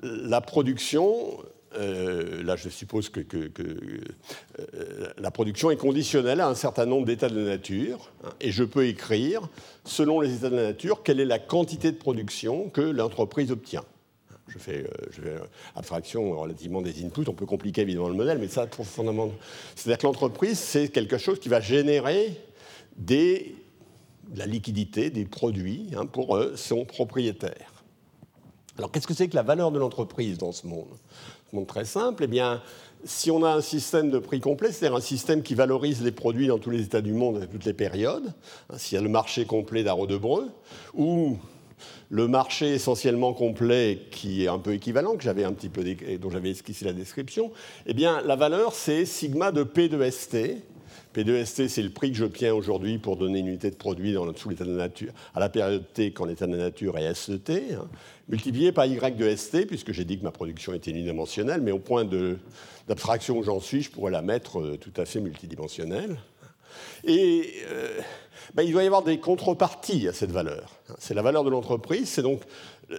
la 0.02 0.42
production 0.42 1.38
euh, 1.76 2.44
là 2.44 2.56
je 2.56 2.70
suppose 2.70 3.10
que, 3.10 3.20
euh, 3.30 4.02
la 5.18 5.32
production 5.32 5.70
est 5.70 5.78
conditionnelle 5.78 6.40
à 6.40 6.48
un 6.48 6.56
certain 6.56 6.86
nombre 6.86 7.06
d'états 7.06 7.30
de 7.30 7.40
nature, 7.40 8.12
hein, 8.24 8.30
et 8.40 8.52
je 8.52 8.64
peux 8.64 8.88
écrire, 8.88 9.50
selon 9.84 10.22
les 10.22 10.36
états 10.36 10.50
de 10.50 10.56
la 10.56 10.64
nature, 10.64 11.04
quelle 11.04 11.20
est 11.20 11.26
la 11.26 11.40
quantité 11.40 11.92
de 11.92 11.98
production 11.98 12.70
que 12.70 12.82
l'entreprise 12.82 13.52
obtient. 13.52 13.84
Je 14.48 14.60
fais, 14.60 14.90
euh, 15.26 15.40
abstraction 15.76 16.40
relativement 16.40 16.82
des 16.82 17.04
inputs, 17.04 17.28
on 17.28 17.34
peut 17.34 17.46
compliquer 17.46 17.82
évidemment 17.82 18.08
le 18.08 18.16
modèle, 18.16 18.38
mais 18.38 18.48
ça, 18.48 18.66
fondamentalement. 18.68 19.38
C'est-à-dire 19.76 19.98
que 19.98 20.08
l'entreprise, 20.08 20.58
c'est 20.58 20.88
quelque 20.88 21.18
chose 21.18 21.40
qui 21.40 21.50
va 21.50 21.60
générer 21.60 22.32
des, 22.96 23.56
de 24.30 24.40
la 24.40 24.46
liquidité, 24.46 25.10
des 25.10 25.26
produits 25.26 25.90
hein, 25.98 26.06
pour 26.06 26.42
son 26.56 26.86
propriétaire. 26.86 27.78
Alors 28.78 28.92
qu'est-ce 28.92 29.08
que 29.08 29.14
c'est 29.14 29.28
que 29.28 29.36
la 29.36 29.44
valeur 29.44 29.72
de 29.72 29.80
l'entreprise 29.80 30.38
dans 30.38 30.52
ce 30.52 30.68
monde? 30.68 30.88
Très 31.68 31.86
simple, 31.86 32.24
eh 32.24 32.28
bien, 32.28 32.62
si 33.04 33.32
on 33.32 33.44
a 33.44 33.50
un 33.50 33.62
système 33.62 34.10
de 34.10 34.20
prix 34.20 34.40
complet, 34.40 34.72
c'est-à-dire 34.72 34.98
un 34.98 35.02
système 35.02 35.44
qui 35.44 35.56
valorise 35.56 36.04
les 36.04 36.12
produits 36.12 36.48
dans 36.48 36.58
tous 36.58 36.70
les 36.70 36.82
états 36.82 37.02
du 37.02 37.14
monde 37.14 37.42
à 37.42 37.48
toutes 37.48 37.66
les 37.66 37.74
périodes, 37.74 38.34
hein, 38.70 38.78
s'il 38.78 38.96
y 38.96 39.00
a 39.00 39.02
le 39.02 39.10
marché 39.10 39.46
complet 39.46 39.84
d'Arro 39.84 40.08
de 40.08 40.18
Breu, 40.18 40.50
ou 40.94 41.38
le 42.10 42.28
marché 42.28 42.74
essentiellement 42.74 43.34
complet 43.34 44.08
qui 44.12 44.44
est 44.44 44.48
un 44.48 44.60
peu 44.60 44.74
équivalent, 44.74 45.16
que 45.16 45.24
j'avais 45.24 45.44
un 45.44 45.54
petit 45.54 45.70
peu, 45.70 45.84
dont 46.20 46.30
j'avais 46.30 46.52
esquissé 46.52 46.86
la 46.86 46.94
description, 46.94 47.52
eh 47.86 47.94
bien, 47.94 48.22
la 48.26 48.36
valeur, 48.36 48.74
c'est 48.74 49.06
sigma 49.06 49.52
de 49.52 49.64
P 49.64 49.90
de 49.90 50.10
ST, 50.10 50.58
P2ST, 51.16 51.68
c'est 51.68 51.82
le 51.82 51.90
prix 51.90 52.12
que 52.12 52.18
j'obtiens 52.18 52.54
aujourd'hui 52.54 52.98
pour 52.98 53.18
donner 53.18 53.40
une 53.40 53.48
unité 53.48 53.70
de 53.70 53.76
produit 53.76 54.14
dans, 54.14 54.34
sous 54.36 54.50
l'état 54.50 54.66
de 54.66 54.72
la 54.72 54.84
nature, 54.84 55.12
à 55.34 55.40
la 55.40 55.50
période 55.50 55.84
T 55.94 56.12
quand 56.12 56.26
l'état 56.26 56.48
de 56.48 56.52
la 56.52 56.64
nature 56.66 56.98
est 56.98 57.14
ST, 57.14 57.50
hein, 57.50 57.88
multiplié 58.30 58.72
par 58.72 58.86
Y 58.86 59.18
de 59.18 59.36
ST, 59.36 59.66
puisque 59.66 59.92
j'ai 59.92 60.06
dit 60.06 60.20
que 60.20 60.24
ma 60.24 60.32
production 60.32 60.74
était 60.74 60.92
unidimensionnelle, 60.92 61.62
mais 61.62 61.72
au 61.72 61.80
point 61.80 62.06
d'abstraction 62.88 63.38
où 63.38 63.44
j'en 63.44 63.60
suis, 63.60 63.82
je 63.82 63.92
pourrais 63.92 64.12
la 64.12 64.22
mettre 64.22 64.60
euh, 64.60 64.78
tout 64.78 64.94
à 64.98 65.06
fait 65.06 65.20
multidimensionnelle. 65.20 66.18
Et 67.04 67.54
euh, 67.70 68.00
ben, 68.54 68.64
il 68.64 68.72
doit 68.72 68.84
y 68.84 68.88
avoir 68.88 69.04
des 69.04 69.20
contreparties 69.20 70.08
à 70.08 70.14
cette 70.14 70.32
valeur. 70.32 70.72
C'est 71.00 71.14
la 71.14 71.22
valeur 71.22 71.44
de 71.44 71.50
l'entreprise, 71.50 72.10
c'est 72.10 72.22
donc 72.22 72.42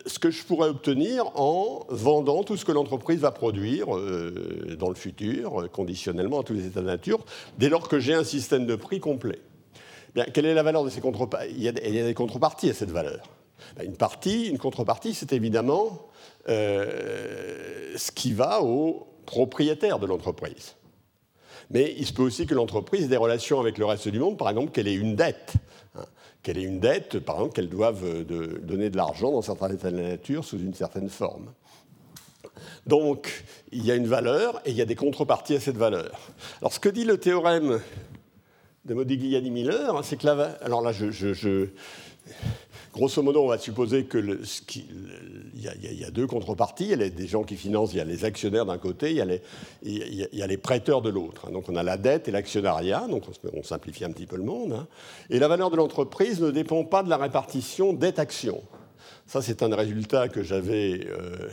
ce 0.07 0.19
que 0.19 0.31
je 0.31 0.45
pourrais 0.45 0.69
obtenir 0.69 1.25
en 1.39 1.87
vendant 1.89 2.43
tout 2.43 2.57
ce 2.57 2.65
que 2.65 2.73
l'entreprise 2.73 3.21
va 3.21 3.31
produire 3.31 3.97
euh, 3.97 4.77
dans 4.79 4.89
le 4.89 4.95
futur, 4.95 5.71
conditionnellement 5.73 6.41
à 6.41 6.43
tous 6.45 6.53
les 6.53 6.67
états 6.67 6.81
de 6.81 6.87
nature, 6.87 7.21
dès 7.59 7.69
lors 7.69 7.89
que 7.89 7.99
j'ai 7.99 8.15
un 8.15 8.25
système 8.25 8.67
de 8.67 8.77
prix 8.77 9.01
complet. 9.01 9.41
Bien, 10.15 10.25
quelle 10.25 10.47
est 10.47 10.55
la 10.55 10.63
valeur 10.63 10.85
de 10.85 10.91
ces 10.91 11.01
contreparties 11.01 11.55
il, 11.57 11.63
y 11.63 11.69
a 11.69 11.73
des 11.73 12.15
contreparties 12.15 12.71
à 12.71 12.75
cette 12.75 12.91
valeur. 12.91 13.29
Ben, 13.77 13.85
une 13.87 13.97
partie, 13.97 14.47
une 14.47 14.59
contrepartie, 14.59 15.15
c'est 15.15 15.33
évidemment 15.33 16.09
euh, 16.49 17.95
ce 17.97 18.11
qui 18.11 18.33
va 18.33 18.63
au 18.63 19.07
propriétaire 19.27 19.99
de 19.99 20.07
l'entreprise. 20.07 20.77
Mais 21.71 21.95
il 21.99 22.07
se 22.07 22.13
peut 22.13 22.23
aussi 22.23 22.47
que 22.47 22.55
l'entreprise 22.55 23.05
ait 23.05 23.09
des 23.09 23.17
relations 23.17 23.61
avec 23.61 23.77
le 23.79 23.85
reste 23.85 24.09
du 24.09 24.19
monde, 24.19 24.39
par 24.39 24.49
exemple 24.49 24.71
qu'elle 24.71 24.89
ait 24.89 24.95
une 24.95 25.17
dette. 25.17 25.55
Qu'elle 26.43 26.59
ait 26.59 26.63
une 26.63 26.81
dette, 26.81 27.19
par 27.19 27.37
exemple, 27.37 27.55
qu'elle 27.55 27.69
doive 27.69 28.05
euh, 28.05 28.59
donner 28.63 28.91
de 28.91 28.97
l'argent 28.97 29.33
dans 29.33 29.43
certains 29.43 29.71
états 29.71 29.91
de 29.91 29.97
la 29.97 30.09
nature 30.11 30.45
sous 30.45 30.59
une 30.59 30.75
certaine 30.75 31.09
forme. 31.09 31.53
Donc, 32.87 33.45
il 33.73 33.85
y 33.85 33.91
a 33.91 33.95
une 33.95 34.07
valeur 34.07 34.61
et 34.65 34.71
il 34.71 34.77
y 34.77 34.83
a 34.83 34.87
des 34.87 34.95
contreparties 34.95 35.57
à 35.57 35.61
cette 35.61 35.77
valeur. 35.77 36.19
Alors, 36.61 36.73
ce 36.73 36.81
que 36.81 36.89
dit 36.89 37.05
le 37.05 37.19
théorème 37.19 37.81
de 38.85 38.95
Modigliani-Miller, 38.95 39.97
hein, 39.97 40.01
c'est 40.03 40.17
que 40.17 40.27
là, 40.27 40.57
alors 40.63 40.81
là, 40.81 40.93
je, 40.93 41.69
Grosso 42.99 43.23
modo, 43.23 43.45
on 43.45 43.47
va 43.47 43.59
supposer 43.59 44.07
qu'il 44.07 44.41
y, 45.55 46.05
a 46.05 46.11
deux 46.11 46.27
contreparties. 46.27 46.89
Il 46.91 47.01
y 47.01 47.05
a 47.05 47.09
des 47.09 47.29
gens 47.29 47.45
qui 47.45 47.55
financent, 47.55 47.93
il 47.93 47.99
y 47.99 48.01
a 48.01 48.05
les 48.05 48.25
actionnaires 48.25 48.67
d'un 48.67 48.77
côté, 48.77 49.11
il 49.11 49.19
y 49.19 49.21
a 49.21 49.25
les, 49.25 49.41
il 49.85 50.29
y 50.33 50.43
a 50.43 50.47
les 50.49 50.57
prêteurs 50.57 51.01
de 51.01 51.09
l'autre. 51.09 51.47
Hein. 51.47 51.53
Donc 51.53 51.69
on 51.69 51.77
a 51.77 51.85
la 51.85 51.97
dette 51.97 52.27
et 52.27 52.33
l'actionnariat, 52.33 53.07
donc 53.09 53.23
on, 53.55 53.63
simplifie 53.63 54.05
un 54.05 54.11
petit 54.11 54.27
peu 54.27 54.35
le 54.35 54.43
monde. 54.43 54.73
Hein. 54.73 54.89
Et 55.31 55.39
la 55.39 55.47
valeur 55.47 55.71
de 55.71 55.77
l'entreprise 55.77 56.41
ne 56.41 56.51
dépend 56.51 56.83
pas 56.83 57.05
de 57.05 57.09
la 57.09 57.19
répartition 57.19 57.93
dette-action. 57.93 58.61
Ça, 59.29 59.43
c'est 59.43 59.63
un 59.63 59.73
résultat 59.73 60.29
que 60.29 60.43
j'avais 60.43 61.07
euh, 61.07 61.51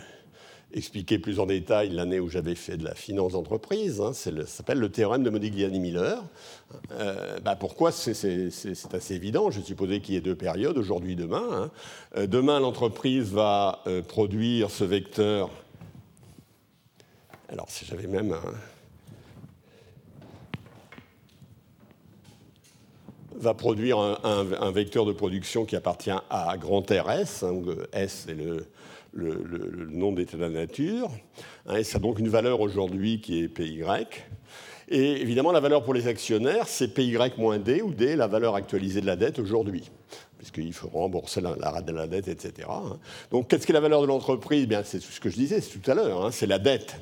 expliqué 0.73 1.19
plus 1.19 1.39
en 1.39 1.45
détail 1.45 1.89
l'année 1.89 2.19
où 2.19 2.29
j'avais 2.29 2.55
fait 2.55 2.77
de 2.77 2.83
la 2.83 2.95
finance 2.95 3.33
d'entreprise. 3.33 4.01
Hein, 4.01 4.13
ça 4.13 4.31
s'appelle 4.45 4.79
le 4.79 4.89
théorème 4.89 5.23
de 5.23 5.29
Modigliani-Miller. 5.29 6.23
Euh, 6.91 7.39
bah, 7.39 7.55
pourquoi 7.55 7.91
c'est 7.91 8.11
assez 8.11 9.15
évident. 9.15 9.51
Je 9.51 9.61
supposais 9.61 10.01
qu'il 10.01 10.15
y 10.15 10.17
ait 10.17 10.21
deux 10.21 10.35
périodes, 10.35 10.77
aujourd'hui 10.77 11.15
demain. 11.15 11.47
Hein. 11.51 11.71
Euh, 12.17 12.27
demain, 12.27 12.59
l'entreprise 12.59 13.31
va 13.31 13.81
euh, 13.87 14.01
produire 14.01 14.69
ce 14.69 14.83
vecteur. 14.83 15.49
Alors, 17.49 17.69
si 17.69 17.85
j'avais 17.85 18.07
même 18.07 18.35
va 23.37 23.53
produire 23.53 23.99
un, 23.99 24.71
vecteur 24.71 25.05
de 25.05 25.11
production 25.11 25.65
qui 25.65 25.75
appartient 25.75 26.09
à 26.29 26.57
grand 26.57 26.89
RS, 26.89 27.43
hein, 27.43 27.61
S 27.93 28.27
est 28.29 28.33
le, 28.33 28.65
le, 29.15 29.87
nom 29.89 30.11
d'état 30.11 30.37
de 30.37 30.41
la 30.41 30.49
nature. 30.49 31.09
Hein, 31.67 31.77
et 31.77 31.83
ça 31.83 31.97
a 31.97 32.01
donc 32.01 32.19
une 32.19 32.29
valeur 32.29 32.59
aujourd'hui 32.59 33.21
qui 33.21 33.43
est 33.43 33.47
PY. 33.47 33.83
Et 34.87 35.21
évidemment, 35.21 35.51
la 35.51 35.59
valeur 35.59 35.83
pour 35.83 35.93
les 35.93 36.07
actionnaires, 36.07 36.67
c'est 36.67 36.89
PY 36.89 37.17
moins 37.37 37.57
D, 37.57 37.81
où 37.81 37.93
D 37.93 38.15
la 38.15 38.27
valeur 38.27 38.55
actualisée 38.55 39.01
de 39.01 39.07
la 39.07 39.15
dette 39.15 39.39
aujourd'hui, 39.39 39.89
puisqu'il 40.37 40.73
faut 40.73 40.89
rembourser 40.89 41.41
la, 41.41 41.55
rate 41.71 41.85
de 41.85 41.93
la 41.93 42.07
dette, 42.07 42.27
etc. 42.27 42.67
Hein. 42.69 42.99
Donc, 43.31 43.47
qu'est-ce 43.47 43.65
qu'est 43.65 43.73
la 43.73 43.79
valeur 43.79 44.01
de 44.01 44.07
l'entreprise? 44.07 44.67
Bien, 44.67 44.83
C'est 44.83 45.01
ce 45.01 45.19
que 45.19 45.29
je 45.29 45.35
disais 45.35 45.59
tout 45.61 45.89
à 45.89 45.95
l'heure, 45.95 46.25
hein. 46.25 46.31
c'est 46.31 46.47
la 46.47 46.59
dette 46.59 46.95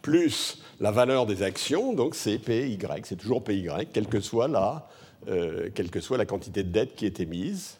plus 0.00 0.58
la 0.80 0.90
valeur 0.90 1.24
des 1.24 1.42
actions, 1.42 1.94
donc 1.94 2.14
c'est 2.14 2.38
PY, 2.38 2.78
c'est 3.04 3.16
toujours 3.16 3.42
PY, 3.42 3.70
quelle 3.90 4.06
que 4.06 4.20
soit 4.20 4.48
la, 4.48 4.86
euh, 5.28 5.70
quelle 5.74 5.90
que 5.90 6.00
soit 6.00 6.18
la 6.18 6.26
quantité 6.26 6.62
de 6.62 6.68
dette 6.68 6.94
qui 6.94 7.06
est 7.06 7.20
émise. 7.20 7.78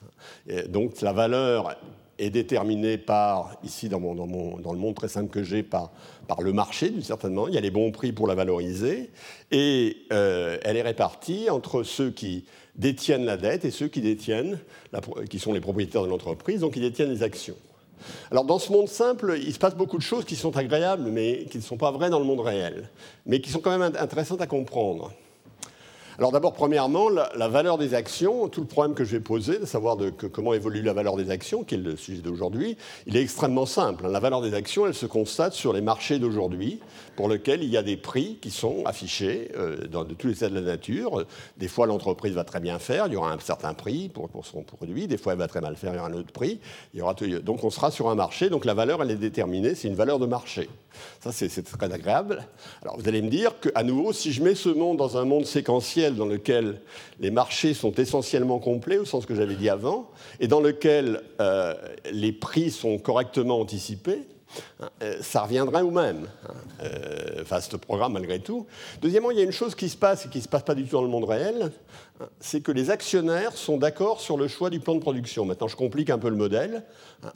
donc 0.68 1.02
la 1.02 1.12
valeur 1.12 1.76
est 2.18 2.30
déterminée 2.30 2.99
par, 2.99 3.56
ici 3.64 3.88
dans, 3.88 4.00
mon, 4.00 4.14
dans, 4.14 4.73
le 4.73 4.78
monde 4.78 4.94
très 4.94 5.09
simple 5.09 5.30
que 5.30 5.42
j'ai, 5.42 5.62
par, 5.62 5.90
par 6.28 6.42
le 6.42 6.52
marché, 6.52 6.90
d'une 6.90 7.02
certaine 7.02 7.35
manière. 7.35 7.50
Il 7.50 7.54
y 7.54 7.59
a 7.59 7.61
les 7.61 7.71
bons 7.71 7.90
prix 7.90 8.12
pour 8.12 8.26
la 8.26 8.35
valoriser, 8.35 9.11
et 9.50 9.97
euh, 10.12 10.59
elle 10.62 10.76
est 10.76 10.83
répartie 10.83 11.50
entre 11.50 11.83
ceux 11.83 12.11
qui 12.11 12.44
détiennent 12.76 13.25
la 13.25 13.37
dette 13.37 13.64
et 13.64 13.71
ceux 13.71 13.88
qui 13.88 14.00
détiennent, 14.00 14.59
qui 15.30 15.38
sont 15.38 15.52
les 15.52 15.61
propriétaires 15.61 16.02
de 16.02 16.09
l'entreprise, 16.09 16.61
donc 16.61 16.75
qui 16.75 16.80
détiennent 16.80 17.11
les 17.11 17.23
actions. 17.23 17.56
Alors 18.30 18.44
dans 18.44 18.59
ce 18.59 18.73
monde 18.73 18.88
simple, 18.88 19.38
il 19.40 19.52
se 19.52 19.59
passe 19.59 19.75
beaucoup 19.75 19.97
de 19.97 20.02
choses 20.02 20.25
qui 20.25 20.37
sont 20.37 20.56
agréables, 20.56 21.11
mais 21.11 21.47
qui 21.50 21.59
ne 21.59 21.62
sont 21.62 21.76
pas 21.76 21.90
vraies 21.90 22.11
dans 22.11 22.18
le 22.18 22.25
monde 22.25 22.40
réel, 22.40 22.90
mais 23.26 23.40
qui 23.40 23.50
sont 23.50 23.61
quand 23.61 23.76
même 23.76 23.94
intéressantes 23.99 24.40
à 24.40 24.47
comprendre. 24.47 25.12
Alors 26.18 26.30
d'abord, 26.30 26.52
premièrement, 26.52 27.09
la, 27.09 27.49
valeur 27.49 27.76
des 27.76 27.94
actions, 27.94 28.49
tout 28.49 28.61
le 28.61 28.66
problème 28.66 28.94
que 28.94 29.04
je 29.04 29.16
vais 29.16 29.23
poser, 29.23 29.59
de 29.59 29.66
savoir 29.66 29.97
comment 30.33 30.54
évolue 30.54 30.83
la 30.83 30.92
valeur 30.92 31.16
des 31.16 31.30
actions, 31.30 31.64
qui 31.64 31.75
est 31.75 31.78
le 31.78 31.97
sujet 31.97 32.23
d'aujourd'hui, 32.23 32.76
il 33.06 33.16
est 33.16 33.23
extrêmement 33.23 33.66
simple. 33.66 34.06
La 34.06 34.21
valeur 34.21 34.40
des 34.40 34.54
actions, 34.54 34.87
elle 34.87 34.94
se 34.94 35.06
constate 35.06 35.54
sur 35.54 35.73
les 35.73 35.80
marchés 35.80 36.18
d'aujourd'hui, 36.18 36.80
pour 37.16 37.28
lesquels 37.28 37.62
il 37.62 37.71
y 37.71 37.76
a 37.76 37.83
des 37.83 37.97
prix 37.97 38.38
qui 38.40 38.50
sont 38.50 38.85
affichés 38.85 39.50
euh, 39.56 39.87
dans 39.87 40.04
de 40.04 40.14
tous 40.14 40.28
les 40.28 40.35
états 40.35 40.49
de 40.49 40.54
la 40.54 40.61
nature. 40.61 41.25
Des 41.56 41.68
fois, 41.68 41.87
l'entreprise 41.87 42.33
va 42.33 42.44
très 42.44 42.61
bien 42.61 42.78
faire, 42.78 43.06
il 43.06 43.12
y 43.12 43.16
aura 43.16 43.33
un 43.33 43.38
certain 43.38 43.75
prix 43.75 44.09
pour, 44.09 44.28
son 44.44 44.62
produit. 44.62 45.06
Des 45.06 45.16
fois, 45.16 45.33
elle 45.33 45.38
va 45.38 45.49
très 45.49 45.61
mal 45.61 45.76
faire, 45.76 45.92
il 45.92 45.97
y 45.97 45.99
aura 45.99 46.09
un 46.09 46.14
autre 46.14 46.33
prix. 46.33 46.61
Donc 47.42 47.64
on 47.64 47.71
sera 47.71 47.90
sur 47.90 48.09
un 48.09 48.14
marché, 48.14 48.50
donc 48.50 48.64
la 48.64 48.75
valeur, 48.75 49.02
elle 49.02 49.11
est 49.11 49.16
déterminée, 49.16 49.75
c'est 49.75 49.88
une 49.88 49.94
valeur 49.94 50.18
de 50.18 50.26
marché. 50.26 50.68
Ça, 51.21 51.33
c'est 51.33 51.49
très 51.62 51.92
agréable. 51.92 52.47
Alors 52.83 52.99
vous 52.99 53.09
allez 53.09 53.23
me 53.23 53.28
dire 53.28 53.59
qu'à 53.61 53.83
nouveau, 53.83 54.12
si 54.12 54.33
je 54.33 54.42
mets 54.42 54.54
ce 54.54 54.68
monde 54.68 54.97
dans 54.97 55.16
un 55.16 55.25
monde 55.25 55.47
séquentiel, 55.47 56.16
dans 56.16 56.26
lequel 56.26 56.80
les 57.21 57.30
marchés 57.30 57.75
sont 57.75 57.92
essentiellement 57.92 58.59
complets, 58.59 58.99
au 58.99 59.04
sens 59.04 59.26
que 59.26 59.35
j'avais 59.35 59.54
dit 59.54 59.68
avant, 59.68 60.11
et 60.40 60.49
dans 60.49 60.61
lequel 60.61 61.23
euh, 61.40 61.75
les 62.12 62.33
prix 62.33 62.71
sont 62.71 62.99
correctement 62.99 63.61
anticipés, 63.61 64.23
ça 65.20 65.42
reviendrait 65.42 65.82
au 65.82 65.90
même, 65.90 66.28
hein, 66.49 66.54
euh, 66.82 67.42
vaste 67.44 67.76
programme 67.76 68.14
malgré 68.14 68.40
tout. 68.40 68.66
Deuxièmement, 69.02 69.30
il 69.30 69.38
y 69.38 69.40
a 69.40 69.44
une 69.44 69.52
chose 69.52 69.75
qui 69.75 69.88
se 69.88 69.96
passe 69.96 70.26
et 70.26 70.28
qui 70.28 70.38
ne 70.38 70.42
se 70.42 70.49
passe 70.49 70.62
pas 70.62 70.75
du 70.75 70.84
tout 70.84 70.96
dans 70.96 71.02
le 71.02 71.08
monde 71.08 71.25
réel, 71.25 71.70
hein, 72.20 72.26
c'est 72.40 72.61
que 72.61 72.73
les 72.73 72.90
actionnaires 72.90 73.52
sont 73.52 73.76
d'accord 73.76 74.20
sur 74.20 74.37
le 74.37 74.49
choix 74.49 74.70
du 74.70 74.80
plan 74.80 74.94
de 74.94 75.00
production. 75.00 75.44
Maintenant, 75.44 75.68
je 75.68 75.76
complique 75.76 76.11
un 76.11 76.18
peu 76.18 76.28
le 76.28 76.37
modèle. 76.37 76.84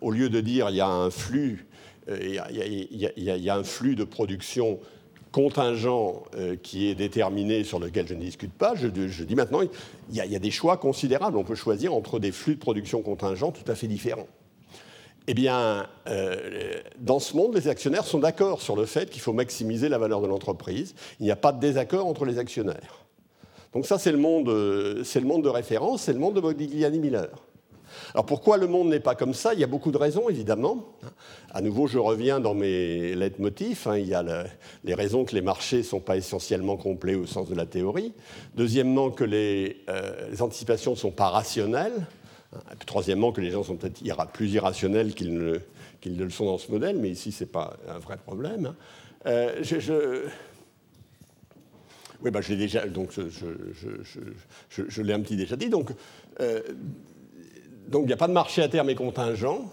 Au 0.00 0.10
lieu 0.10 0.28
de 0.28 0.40
dire 0.40 0.70
il 0.70 0.76
y 0.76 0.80
a 0.80 0.88
un 0.88 1.10
flux, 1.10 1.66
il 2.08 2.34
y 2.34 2.38
a, 2.38 2.48
il 3.16 3.44
y 3.44 3.50
a 3.50 3.56
un 3.56 3.64
flux 3.64 3.94
de 3.94 4.04
production 4.04 4.80
contingent 5.32 6.24
euh, 6.36 6.56
qui 6.56 6.88
est 6.88 6.94
déterminé, 6.94 7.64
sur 7.64 7.78
lequel 7.78 8.06
je 8.06 8.14
ne 8.14 8.20
discute 8.20 8.52
pas, 8.52 8.74
je, 8.74 8.88
dis 8.88 9.34
maintenant, 9.34 9.60
il 9.62 10.16
y, 10.16 10.20
a, 10.20 10.38
des 10.38 10.50
choix 10.50 10.76
considérables. 10.76 11.36
On 11.36 11.44
peut 11.44 11.54
choisir 11.54 11.94
entre 11.94 12.18
des 12.18 12.32
flux 12.32 12.54
de 12.54 12.60
production 12.60 13.02
contingents 13.02 13.52
tout 13.52 13.70
à 13.70 13.74
fait 13.74 13.86
différents. 13.86 14.28
Eh 15.30 15.34
bien, 15.34 15.86
euh, 16.08 16.80
dans 16.98 17.18
ce 17.18 17.36
monde, 17.36 17.54
les 17.54 17.68
actionnaires 17.68 18.06
sont 18.06 18.18
d'accord 18.18 18.62
sur 18.62 18.76
le 18.76 18.86
fait 18.86 19.10
qu'il 19.10 19.20
faut 19.20 19.34
maximiser 19.34 19.90
la 19.90 19.98
valeur 19.98 20.22
de 20.22 20.26
l'entreprise. 20.26 20.94
Il 21.20 21.24
n'y 21.24 21.30
a 21.30 21.36
pas 21.36 21.52
de 21.52 21.60
désaccord 21.60 22.06
entre 22.06 22.24
les 22.24 22.38
actionnaires. 22.38 23.04
Donc 23.74 23.84
ça, 23.84 23.98
c'est 23.98 24.10
le, 24.10 24.16
monde, 24.16 24.48
euh, 24.48 25.04
le 25.14 25.26
monde 25.26 25.44
de 25.44 25.50
référence, 25.50 26.04
c'est 26.04 26.14
le 26.14 26.18
monde 26.18 26.34
de 26.34 26.40
Modigliani 26.40 26.98
Miller. 26.98 27.28
Alors 28.14 28.24
pourquoi 28.24 28.56
le 28.56 28.66
monde 28.68 28.88
n'est 28.88 29.00
pas 29.00 29.14
comme 29.14 29.34
ça? 29.34 29.52
Il 29.52 29.60
y 29.60 29.64
a 29.64 29.66
beaucoup 29.66 29.90
de 29.90 29.98
raisons, 29.98 30.30
évidemment. 30.30 30.86
À 31.52 31.60
nouveau, 31.60 31.86
je 31.86 31.98
reviens 31.98 32.40
dans 32.40 32.54
mes 32.54 33.14
leitmotifs. 33.14 33.86
Hein. 33.86 33.98
Il 33.98 34.06
y 34.06 34.14
a 34.14 34.24
les 34.84 34.94
raisons 34.94 35.26
que 35.26 35.34
les 35.34 35.42
marchés 35.42 35.78
ne 35.78 35.82
sont 35.82 36.00
pas 36.00 36.16
essentiellement 36.16 36.78
complets 36.78 37.16
au 37.16 37.26
sens 37.26 37.50
de 37.50 37.54
la 37.54 37.66
théorie. 37.66 38.14
Deuxièmement, 38.54 39.10
que 39.10 39.24
les, 39.24 39.82
euh, 39.90 40.34
anticipations 40.40 40.92
ne 40.92 40.96
sont 40.96 41.10
pas 41.10 41.28
rationnelles. 41.28 42.06
Troisièmement, 42.86 43.32
que 43.32 43.40
les 43.40 43.50
gens 43.50 43.62
sont 43.62 43.76
peut-être 43.76 44.32
plus 44.32 44.52
irrationnels 44.52 45.14
qu'ils 45.14 45.34
ne, 45.34 45.60
le 46.04 46.30
sont 46.30 46.46
dans 46.46 46.58
ce 46.58 46.70
modèle, 46.70 46.98
mais 46.98 47.10
ici, 47.10 47.32
ce 47.32 47.44
n'est 47.44 47.50
pas 47.50 47.76
un 47.88 47.98
vrai 47.98 48.16
problème. 48.16 48.66
Hein. 48.66 48.76
Euh, 49.26 49.62
je, 49.62 50.24
Oui, 52.22 52.30
bah, 52.30 52.40
je 52.40 52.50
l'ai 52.50 52.56
déjà, 52.56 52.86
donc 52.86 53.10
je, 53.12 55.02
l'ai 55.02 55.12
un 55.12 55.20
petit 55.20 55.36
déjà 55.36 55.56
dit. 55.56 55.68
Donc, 55.68 55.90
euh, 56.40 56.62
il 57.92 58.00
n'y 58.00 58.12
a 58.12 58.16
pas 58.16 58.28
de 58.28 58.32
marché 58.32 58.62
à 58.62 58.68
terme 58.68 58.90
et 58.90 58.94
contingent. 58.94 59.70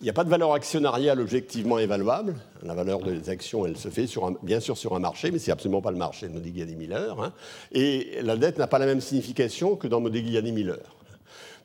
Il 0.00 0.04
n'y 0.04 0.10
a 0.10 0.12
pas 0.12 0.24
de 0.24 0.28
valeur 0.28 0.54
actionnariale 0.54 1.20
objectivement 1.20 1.78
évaluable. 1.78 2.34
La 2.64 2.74
valeur 2.74 2.98
des 3.00 3.30
actions, 3.30 3.64
elle 3.64 3.76
se 3.76 3.88
fait 3.88 4.06
bien 4.42 4.58
sûr 4.58 4.76
sur 4.76 4.96
un 4.96 4.98
marché, 4.98 5.30
mais 5.30 5.38
ce 5.38 5.46
n'est 5.46 5.52
absolument 5.52 5.80
pas 5.80 5.92
le 5.92 5.96
marché 5.96 6.26
de 6.26 6.32
Modigliani 6.32 6.74
Miller. 6.74 7.20
Hein. 7.22 7.32
Et 7.70 8.18
la 8.22 8.36
dette 8.36 8.58
n'a 8.58 8.66
pas 8.66 8.80
la 8.80 8.86
même 8.86 9.00
signification 9.00 9.76
que 9.76 9.86
dans 9.86 10.00
Modigliani 10.00 10.50
Miller. 10.50 10.97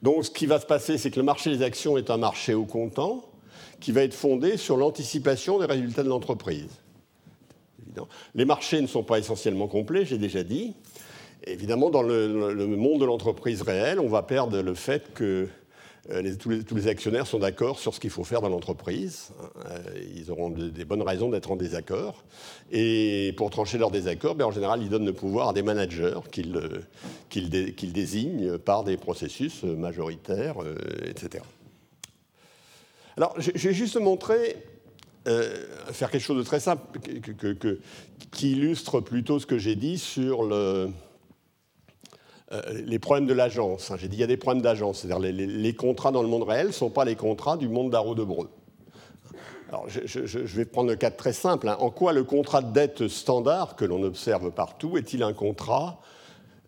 Donc 0.04 0.26
ce 0.26 0.30
qui 0.30 0.46
va 0.46 0.60
se 0.60 0.66
passer, 0.66 0.98
c'est 0.98 1.10
que 1.10 1.20
le 1.20 1.26
marché 1.26 1.50
des 1.50 1.63
actions 1.63 1.98
est 1.98 2.12
un 2.12 2.18
marché 2.18 2.54
au 2.54 2.66
comptant 2.66 3.24
qui 3.80 3.94
va 3.94 4.04
être 4.04 4.13
fondé 4.13 4.58
sur 4.58 4.76
l'anticipation 4.76 5.60
des 5.60 5.66
résultats 5.66 6.04
de 6.04 6.10
l'entreprise. 6.10 6.70
Les 8.36 8.46
marchés 8.46 8.82
ne 8.82 8.88
sont 8.88 9.04
pas 9.04 9.18
essentiellement 9.18 9.68
complets, 9.68 10.06
j'ai 10.06 10.18
déjà 10.18 10.44
dit. 10.44 10.74
Évidemment, 11.46 11.89
dans 11.89 12.02
le, 12.02 12.28
monde 12.68 13.00
de 13.00 13.06
l'entreprise 13.06 13.62
réelle, 13.62 14.00
on 14.00 14.08
va 14.08 14.24
perdre 14.24 14.62
le 14.62 14.74
fait 14.74 15.13
que 15.13 15.48
euh, 16.10 16.36
tous, 16.38 16.76
les, 16.76 16.88
actionnaires 16.88 17.26
sont 17.26 17.39
d'accord 17.39 17.80
sur 17.80 17.94
ce 17.94 18.00
qu'il 18.00 18.10
faut 18.10 18.26
faire 18.26 18.42
dans 18.42 18.50
l'entreprise. 18.50 19.30
Euh, 19.70 19.80
ils 20.16 20.32
auront 20.32 20.50
des 20.50 20.84
bonnes 20.84 21.02
raisons 21.02 21.30
d'être 21.30 21.52
en 21.52 21.56
désaccord. 21.56 22.24
Et 22.72 23.34
pour 23.38 23.50
trancher 23.50 23.78
leur 23.78 23.89
désaccord, 23.89 24.36
ben, 24.36 24.46
en 24.46 24.52
général, 24.52 24.82
ils 24.82 24.89
donnent 24.89 25.06
le 25.06 25.13
pouvoir 25.13 25.50
à 25.50 25.54
des 25.54 25.62
managers 25.62 26.20
qu'ils 26.30 26.58
euh, 26.58 27.92
désignent 27.94 28.58
par 28.58 28.84
des 28.84 28.98
processus 28.98 29.63
majoritaires, 29.63 30.56
etc. 31.06 31.44
Alors, 33.16 33.34
je, 33.39 33.52
vais 33.52 33.74
juste 33.74 33.98
montrer, 33.98 34.58
faire 35.26 36.12
quelque 36.12 36.22
chose 36.22 36.38
de 36.38 36.44
très 36.44 36.60
simple, 36.60 37.00
qui 38.32 38.52
illustre 38.52 39.00
plutôt 39.00 39.39
ce 39.39 39.46
que 39.46 39.58
j'ai 39.58 39.76
dit 39.76 39.98
sur 39.98 40.44
le, 40.44 40.56
euh, 40.56 40.88
les 42.86 43.00
problèmes 43.00 43.26
de 43.26 43.34
l'agence. 43.34 43.92
Hein. 43.92 43.96
J'ai 43.98 44.08
dit 44.08 44.18
il 44.18 44.22
y 44.22 44.24
a 44.24 44.28
des 44.28 44.38
problèmes 44.38 44.62
d'agence. 44.62 45.00
C'est-à-dire 45.00 45.20
les, 45.20 45.32
les, 45.32 45.74
contrats 45.74 46.12
dans 46.12 46.22
le 46.22 46.28
monde 46.28 46.44
réel 46.44 46.68
ne 46.68 46.72
sont 46.72 46.89
pas 46.89 47.06
les 47.06 47.16
contrats 47.16 47.58
du 47.58 47.68
monde 47.68 47.89
d'Arro 47.89 48.16
de 48.16 48.24
Breu. 48.24 48.50
Alors, 49.74 49.88
je, 49.89 50.56
vais 50.56 50.66
prendre 50.66 50.89
le 50.89 50.96
cas 50.96 51.10
très 51.10 51.34
simple. 51.34 51.68
Hein. 51.68 51.78
En 51.80 51.89
quoi 51.89 52.13
le 52.13 52.24
contrat 52.24 52.62
de 52.62 52.72
dette 52.72 53.08
standard 53.08 53.76
que 53.76 53.86
l'on 53.86 54.04
observe 54.04 54.52
partout 54.52 55.00
est-il 55.00 55.24
un 55.24 55.34
contrat 55.34 56.00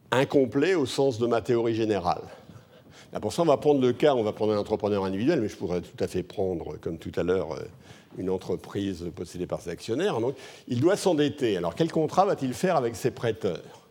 incomplet 0.10 0.74
au 0.74 0.88
sens 0.88 1.20
de 1.20 1.28
ma 1.28 1.42
théorie 1.42 1.76
générale? 1.76 2.24
Pour 3.22 3.32
ça, 3.32 3.44
on 3.44 3.46
va 3.46 3.58
prendre 3.58 3.80
le 3.80 3.94
cas, 3.94 4.16
on 4.16 4.24
va 4.24 4.34
prendre 4.34 4.54
un 4.54 4.58
entrepreneur 4.58 5.06
individuel, 5.06 5.40
mais 5.40 5.50
je 5.50 5.56
pourrais 5.56 5.82
tout 5.82 6.04
à 6.04 6.08
fait 6.08 6.24
prendre, 6.24 6.78
comme 6.82 6.98
tout 6.98 7.12
à 7.16 7.22
l'heure, 7.22 7.54
euh, 7.54 7.62
une 8.18 8.32
entreprise 8.32 9.06
possédée 9.16 9.46
par 9.46 9.62
ses 9.62 9.70
actionnaires. 9.70 10.18
Il 10.68 10.82
doit 10.82 10.98
s'endetter. 10.98 11.58
Alors, 11.58 11.76
quel 11.76 11.92
contrat 11.92 12.26
va-t-il 12.26 12.56
faire 12.56 12.76
avec 12.76 12.96
ses 12.96 13.12
prêteurs? 13.12 13.85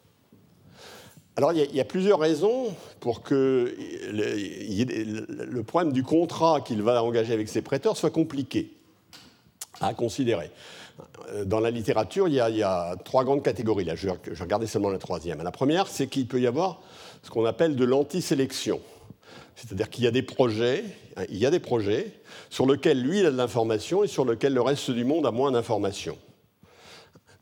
Alors, 1.36 1.52
il 1.52 1.74
y, 1.74 1.80
a, 1.80 1.84
plusieurs 1.84 2.20
raisons 2.20 2.72
pour 3.00 3.22
que 3.22 3.74
le, 4.12 5.62
problème 5.62 5.92
du 5.92 6.04
contrat 6.04 6.60
qu'il 6.60 6.80
va 6.80 7.02
engager 7.02 7.32
avec 7.32 7.48
ses 7.48 7.60
prêteurs 7.60 7.96
soit 7.96 8.10
compliqué 8.10 8.72
à 9.80 9.94
considérer. 9.94 10.52
Dans 11.44 11.58
la 11.58 11.72
littérature, 11.72 12.28
il 12.28 12.34
y 12.34 12.40
a, 12.40 12.94
trois 13.04 13.24
grandes 13.24 13.42
catégories. 13.42 13.84
Là, 13.84 13.96
je, 13.96 14.10
je 14.30 14.42
regardais 14.42 14.68
seulement 14.68 14.90
la 14.90 14.98
troisième. 14.98 15.42
La 15.42 15.50
première, 15.50 15.88
c'est 15.88 16.06
qu'il 16.06 16.28
peut 16.28 16.40
y 16.40 16.46
avoir 16.46 16.80
ce 17.24 17.30
qu'on 17.30 17.44
appelle 17.46 17.74
de 17.74 17.84
l'antisélection. 17.84 18.80
C'est-à-dire 19.56 19.90
qu'il 19.90 20.04
y 20.04 20.06
a 20.06 20.12
des 20.12 20.22
projets, 20.22 20.84
il 21.30 21.38
y 21.38 21.46
a 21.46 21.50
des 21.50 21.60
projets 21.60 22.12
sur 22.50 22.66
lesquels 22.66 23.00
lui 23.00 23.20
il 23.20 23.26
a 23.26 23.32
de 23.32 23.36
l'information 23.36 24.04
et 24.04 24.08
sur 24.08 24.24
lesquels 24.24 24.54
le 24.54 24.62
reste 24.62 24.90
du 24.90 25.04
monde 25.04 25.26
a 25.26 25.30
moins 25.30 25.50
d'informations. 25.50 26.18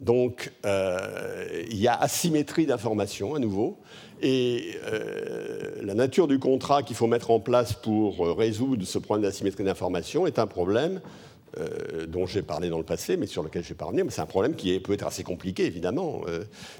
Donc, 0.03 0.51
euh, 0.67 1.62
il 1.71 1.79
y 1.79 1.87
a 1.87 1.95
asymétrie 1.95 2.67
d'information 2.67 3.37
à 3.37 3.38
nouveau. 3.38 3.79
Et 4.21 4.75
euh, 4.85 5.77
la 5.81 5.95
nature 5.95 6.27
du 6.27 6.41
contrat 6.41 6.83
qu'il 6.83 6.97
faut 6.97 7.07
mettre 7.07 7.31
en 7.31 7.38
place 7.38 7.73
pour 7.73 8.27
euh, 8.27 8.33
résoudre 8.33 8.85
ce 8.85 8.99
problème 8.99 9.23
d'asymétrie 9.23 9.65
d'information 9.65 10.27
est 10.27 10.38
un 10.38 10.47
problème 10.47 11.01
dont 12.09 12.25
j'ai 12.25 12.41
parlé 12.41 12.71
dans 12.71 12.79
le 12.79 12.83
passé, 12.83 13.19
mais 13.19 13.27
sur 13.27 13.43
lequel 13.43 13.62
je 13.62 13.69
vais 13.69 13.75
pas 13.75 13.85
revenir. 13.85 14.07
Mais 14.07 14.11
c'est 14.11 14.23
un 14.23 14.27
problème 14.27 14.55
qui 14.55 14.81
peut 14.81 14.95
être 14.95 15.07
assez 15.07 15.23
compliqué, 15.23 15.67
évidemment, 15.67 16.23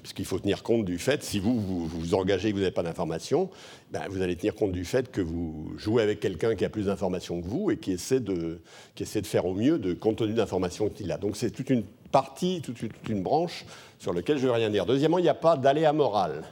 puisqu'il 0.01 0.25
faut 0.25 0.39
tenir 0.39 0.63
compte 0.63 0.87
du 0.87 0.99
fait, 0.99 1.23
si 1.23 1.39
vous 1.41 1.61
vous, 1.61 2.15
engagez 2.15 2.49
et 2.49 2.53
que 2.53 2.57
vous 2.57 2.63
n'avez 2.63 2.73
pas 2.73 2.83
d'informations, 2.83 3.51
ben, 3.91 4.01
vous 4.09 4.23
allez 4.23 4.35
tenir 4.35 4.55
compte 4.55 4.73
du 4.73 4.87
fait 4.87 5.11
que 5.11 5.21
vous 5.21 5.75
jouez 5.77 6.03
avec 6.03 6.21
quelqu'un 6.21 6.55
qui 6.55 6.65
a 6.65 6.71
plus 6.71 6.87
d'informations 6.87 7.43
que 7.43 7.47
vous 7.47 7.71
et 7.71 7.77
qui 7.77 7.93
essaie 7.93 8.21
de, 8.21 8.63
qui 8.95 9.03
essaie 9.03 9.21
de 9.21 9.27
faire 9.27 9.45
au 9.45 9.53
mieux 9.53 9.79
de 9.79 9.93
compte 9.93 10.17
tenu 10.17 10.33
d'informations 10.33 10.89
qu'il 10.89 11.13
a. 11.13 11.19
Donc 11.19 11.37
c'est 11.37 11.51
toute 11.51 11.69
une 11.69 11.85
partie, 12.13 12.61
toute, 12.63 12.81
une 13.09 13.23
branche 13.23 13.65
sur 13.99 14.13
laquelle 14.13 14.39
je 14.39 14.47
ne 14.47 14.51
vais 14.51 14.57
rien 14.57 14.71
dire. 14.71 14.87
Deuxièmement, 14.87 15.19
il 15.19 15.23
n'y 15.23 15.29
a 15.29 15.35
pas 15.35 15.57
d'aléa 15.57 15.93
moral. 15.93 16.45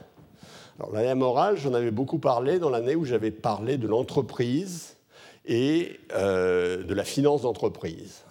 Alors 0.79 0.91
l'aléa 0.93 1.15
moral, 1.15 1.57
j'en 1.57 1.73
avais 1.73 1.91
beaucoup 1.91 2.19
parlé 2.19 2.59
dans 2.59 2.69
l'année 2.69 2.95
où 2.95 3.05
j'avais 3.05 3.31
parlé 3.31 3.77
de 3.77 3.87
l'entreprise 3.87 4.97
et 5.45 5.99
euh, 6.13 6.83
de 6.83 6.93
la 6.93 7.03
finance 7.03 7.43
d'entreprise. 7.43 8.23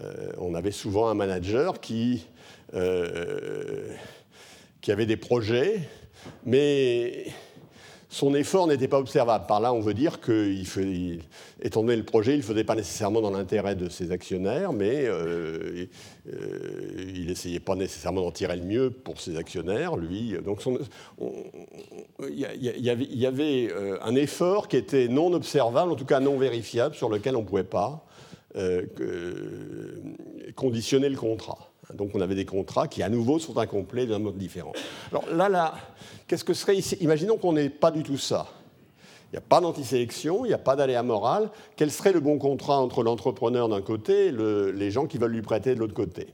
Euh, 0.00 0.32
on 0.38 0.54
avait 0.54 0.72
souvent 0.72 1.08
un 1.08 1.14
manager 1.14 1.80
qui, 1.80 2.26
euh, 2.74 3.94
qui 4.80 4.90
avait 4.90 5.06
des 5.06 5.16
projets, 5.16 5.88
mais 6.44 7.26
son 8.12 8.34
effort 8.34 8.66
n'était 8.66 8.88
pas 8.88 8.98
observable. 8.98 9.46
Par 9.46 9.58
là, 9.58 9.72
on 9.72 9.80
veut 9.80 9.94
dire 9.94 10.20
qu'étant 10.20 11.80
donné 11.80 11.96
le 11.96 12.04
projet, 12.04 12.34
il 12.34 12.38
ne 12.38 12.42
faisait 12.42 12.62
pas 12.62 12.74
nécessairement 12.74 13.22
dans 13.22 13.30
l'intérêt 13.30 13.74
de 13.74 13.88
ses 13.88 14.10
actionnaires, 14.12 14.74
mais 14.74 15.06
euh, 15.06 15.86
euh, 16.30 17.10
il 17.14 17.28
n'essayait 17.28 17.58
pas 17.58 17.74
nécessairement 17.74 18.20
d'en 18.20 18.30
tirer 18.30 18.56
le 18.56 18.64
mieux 18.64 18.90
pour 18.90 19.18
ses 19.18 19.38
actionnaires, 19.38 19.96
lui. 19.96 20.34
Il 22.28 22.38
y, 22.38 23.26
avait 23.26 23.72
euh, 23.72 23.96
un 24.02 24.14
effort 24.14 24.68
qui 24.68 24.76
était 24.76 25.08
non 25.08 25.32
observable, 25.32 25.90
en 25.90 25.96
tout 25.96 26.04
cas 26.04 26.20
non 26.20 26.36
vérifiable, 26.36 26.94
sur 26.94 27.08
lequel 27.08 27.34
on 27.34 27.40
ne 27.40 27.46
pouvait 27.46 27.64
pas 27.64 28.04
conditionner 30.54 31.08
le 31.08 31.16
contrat. 31.16 31.71
Donc 31.94 32.10
on 32.14 32.20
avait 32.20 32.34
des 32.34 32.44
contrats 32.44 32.88
qui 32.88 33.02
à 33.02 33.08
nouveau 33.08 33.38
sont 33.38 33.58
incomplets 33.58 34.06
d'un 34.06 34.18
mode 34.18 34.36
différent. 34.36 34.72
Alors 35.10 35.26
là, 35.30 35.48
là, 35.48 35.74
qu'est-ce 36.26 36.44
que 36.44 36.54
serait 36.54 36.76
ici? 36.76 36.96
Imaginons 37.00 37.36
qu'on 37.36 37.52
n'ait 37.52 37.70
pas 37.70 37.90
du 37.90 38.02
tout 38.02 38.18
ça. 38.18 38.48
Il 39.32 39.36
n'y 39.36 39.38
a 39.38 39.46
pas 39.48 39.60
d'antisélection, 39.60 40.44
il 40.44 40.48
n'y 40.48 40.54
a 40.54 40.58
pas 40.58 40.76
d'aléa 40.76 41.02
moral. 41.02 41.50
Quel 41.76 41.90
serait 41.90 42.12
le 42.12 42.20
bon 42.20 42.38
contrat 42.38 42.78
entre 42.78 43.02
l'entrepreneur 43.02 43.68
d'un 43.68 43.80
côté 43.80 44.26
et 44.26 44.32
les 44.32 44.90
gens 44.90 45.06
qui 45.06 45.16
veulent 45.16 45.32
lui 45.32 45.42
prêter 45.42 45.74
de 45.74 45.80
l'autre 45.80 45.94
côté? 45.94 46.26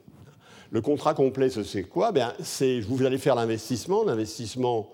Le 0.71 0.81
contrat 0.81 1.15
complet, 1.15 1.49
c'est 1.49 1.85
quoi? 1.85 2.11
Ben, 2.13 2.33
c'est, 2.43 2.81
Vous 2.81 3.03
allez 3.05 3.19
faire 3.19 3.37
l'investissement. 3.37 4.05
L'investissement, 4.05 4.91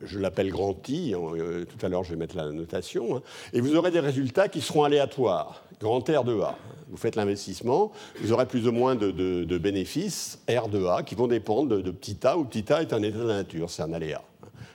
je 0.00 0.18
l'appelle 0.18 0.50
grand 0.50 0.88
I, 0.88 1.14
euh, 1.14 1.64
tout 1.64 1.84
à 1.84 1.88
l'heure 1.88 2.04
je 2.04 2.10
vais 2.10 2.16
mettre 2.16 2.36
la 2.36 2.50
notation, 2.50 3.16
hein, 3.16 3.22
et 3.52 3.60
vous 3.60 3.76
aurez 3.76 3.90
des 3.90 4.00
résultats 4.00 4.48
qui 4.48 4.60
seront 4.60 4.84
aléatoires, 4.84 5.63
grand 5.80 6.00
R 6.08 6.24
de 6.24 6.40
A. 6.40 6.56
Vous 6.88 6.96
faites 6.96 7.16
l'investissement, 7.16 7.92
vous 8.20 8.32
aurez 8.32 8.46
plus 8.46 8.68
ou 8.68 8.72
moins 8.72 8.94
de, 8.94 9.58
bénéfices 9.58 10.38
R 10.48 10.68
de 10.68 10.84
A 10.86 11.02
qui 11.02 11.14
vont 11.14 11.26
dépendre 11.26 11.82
de, 11.82 11.90
petit 11.90 12.18
a, 12.26 12.36
où 12.36 12.44
petit 12.44 12.72
a 12.72 12.82
est 12.82 12.92
un 12.92 13.02
état 13.02 13.18
de 13.18 13.24
la 13.24 13.36
nature, 13.36 13.70
c'est 13.70 13.82
un 13.82 13.92
aléa. 13.92 14.22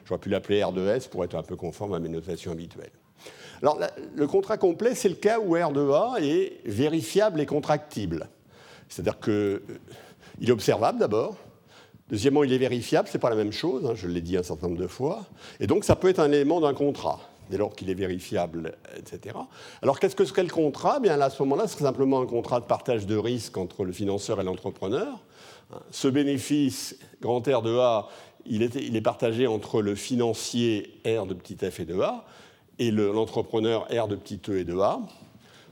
J'aurais 0.05 0.19
pu 0.19 0.29
l'appeler 0.29 0.63
R 0.63 0.73
de 0.73 0.87
S 0.87 1.07
pour 1.07 1.23
être 1.23 1.35
un 1.35 1.43
peu 1.43 1.55
conforme 1.55 1.93
à 1.93 1.99
mes 1.99 2.09
notations 2.09 2.51
habituelles. 2.51 2.91
Alors 3.61 3.79
le 4.15 4.27
contrat 4.27 4.57
complet, 4.57 4.95
c'est 4.95 5.09
le 5.09 5.15
cas 5.15 5.39
où 5.39 5.53
R 5.53 5.71
de 5.71 5.89
A 5.91 6.15
est 6.19 6.59
vérifiable 6.65 7.41
et 7.41 7.45
contractible. 7.45 8.27
C'est-à-dire 8.87 9.19
qu'il 9.19 9.33
euh, 9.33 9.59
est 10.41 10.51
observable 10.51 10.99
d'abord, 10.99 11.37
Deuxièmement, 12.09 12.43
il 12.43 12.51
est 12.51 12.57
vérifiable, 12.57 13.07
ce 13.07 13.13
n'est 13.13 13.21
pas 13.21 13.29
la 13.29 13.35
même 13.35 13.51
chose, 13.51 13.85
hein, 13.85 13.93
je 13.95 14.07
l'ai 14.07 14.21
dit 14.21 14.35
un 14.35 14.43
certain 14.43 14.67
nombre 14.67 14.81
de 14.81 14.87
fois. 14.87 15.25
Et 15.59 15.67
donc, 15.67 15.83
ça 15.83 15.95
peut 15.95 16.09
être 16.09 16.19
un 16.19 16.31
élément 16.31 16.59
d'un 16.59 16.73
contrat, 16.73 17.28
dès 17.49 17.57
lors 17.57 17.75
qu'il 17.75 17.89
est 17.89 17.95
vérifiable, 17.95 18.77
etc. 18.97 19.35
Alors, 19.81 19.99
qu'est-ce 19.99 20.15
que 20.15 20.25
serait 20.25 20.43
le 20.43 20.49
contrat? 20.49 20.99
Bien, 20.99 21.19
à 21.19 21.29
ce 21.29 21.41
moment-là, 21.43 21.67
ce 21.67 21.73
serait 21.73 21.85
simplement 21.85 22.21
un 22.21 22.25
contrat 22.25 22.59
de 22.59 22.65
partage 22.65 23.05
de 23.05 23.17
risque 23.17 23.57
entre 23.57 23.83
le 23.83 23.91
financeur 23.91 24.39
et 24.39 24.43
l'entrepreneur. 24.43 25.23
Ce 25.91 26.07
bénéfice, 26.07 26.97
grand 27.21 27.39
R 27.47 27.61
de 27.61 27.77
A, 27.77 28.07
il 28.45 28.63
est, 28.63 28.75
il 28.75 28.95
est, 28.95 29.01
partagé 29.01 29.47
entre 29.47 29.81
le 29.81 29.95
financier 29.95 31.01
R 31.05 31.25
de 31.25 31.33
petit 31.33 31.57
f 31.57 31.79
et 31.79 31.85
de 31.85 31.99
A 31.99 32.25
et 32.79 32.91
l'entrepreneur 32.91 33.87
R 33.91 34.07
de 34.07 34.15
petit 34.15 34.41
e 34.49 34.59
et 34.59 34.63
de 34.63 34.77
A. 34.79 34.99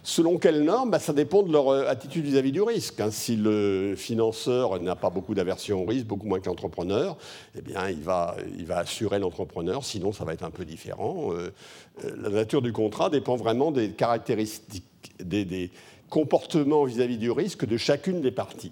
Selon 0.07 0.37
quelles 0.37 0.63
normes 0.63 0.89
bah, 0.89 0.99
Ça 0.99 1.11
dépend 1.11 1.43
de 1.43 1.51
leur 1.51 1.67
euh, 1.67 1.85
attitude 1.85 2.23
vis-à-vis 2.23 2.53
du 2.53 2.61
risque. 2.61 3.01
Hein. 3.01 3.11
Si 3.11 3.35
le 3.35 3.93
financeur 3.97 4.79
n'a 4.79 4.95
pas 4.95 5.09
beaucoup 5.09 5.35
d'aversion 5.35 5.83
au 5.83 5.85
risque, 5.85 6.05
beaucoup 6.05 6.27
moins 6.27 6.39
que 6.39 6.45
l'entrepreneur, 6.45 7.17
eh 7.57 7.61
bien, 7.61 7.89
il 7.89 7.99
va, 7.99 8.37
assurer 8.69 9.19
l'entrepreneur, 9.19 9.83
sinon 9.83 10.13
ça 10.13 10.23
va 10.23 10.31
être 10.31 10.45
un 10.45 10.49
peu 10.49 10.63
différent. 10.63 11.33
Euh, 11.33 11.51
euh, 12.05 12.15
la 12.21 12.29
nature 12.29 12.61
du 12.61 12.71
contrat 12.71 13.09
dépend 13.09 13.35
vraiment 13.35 13.69
des 13.69 13.89
caractéristiques, 13.89 14.85
des, 15.19 15.71
comportements 16.09 16.85
vis-à-vis 16.85 17.17
du 17.17 17.29
risque 17.29 17.65
de 17.65 17.75
chacune 17.75 18.21
des 18.21 18.31
parties. 18.31 18.71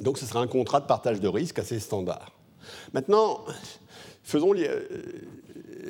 Donc 0.00 0.16
ce 0.16 0.24
sera 0.24 0.40
un 0.40 0.46
contrat 0.46 0.80
de 0.80 0.86
partage 0.86 1.20
de 1.20 1.28
risque 1.28 1.58
assez 1.58 1.78
standard. 1.78 2.32
Maintenant, 2.94 3.44
faisons 4.22 4.54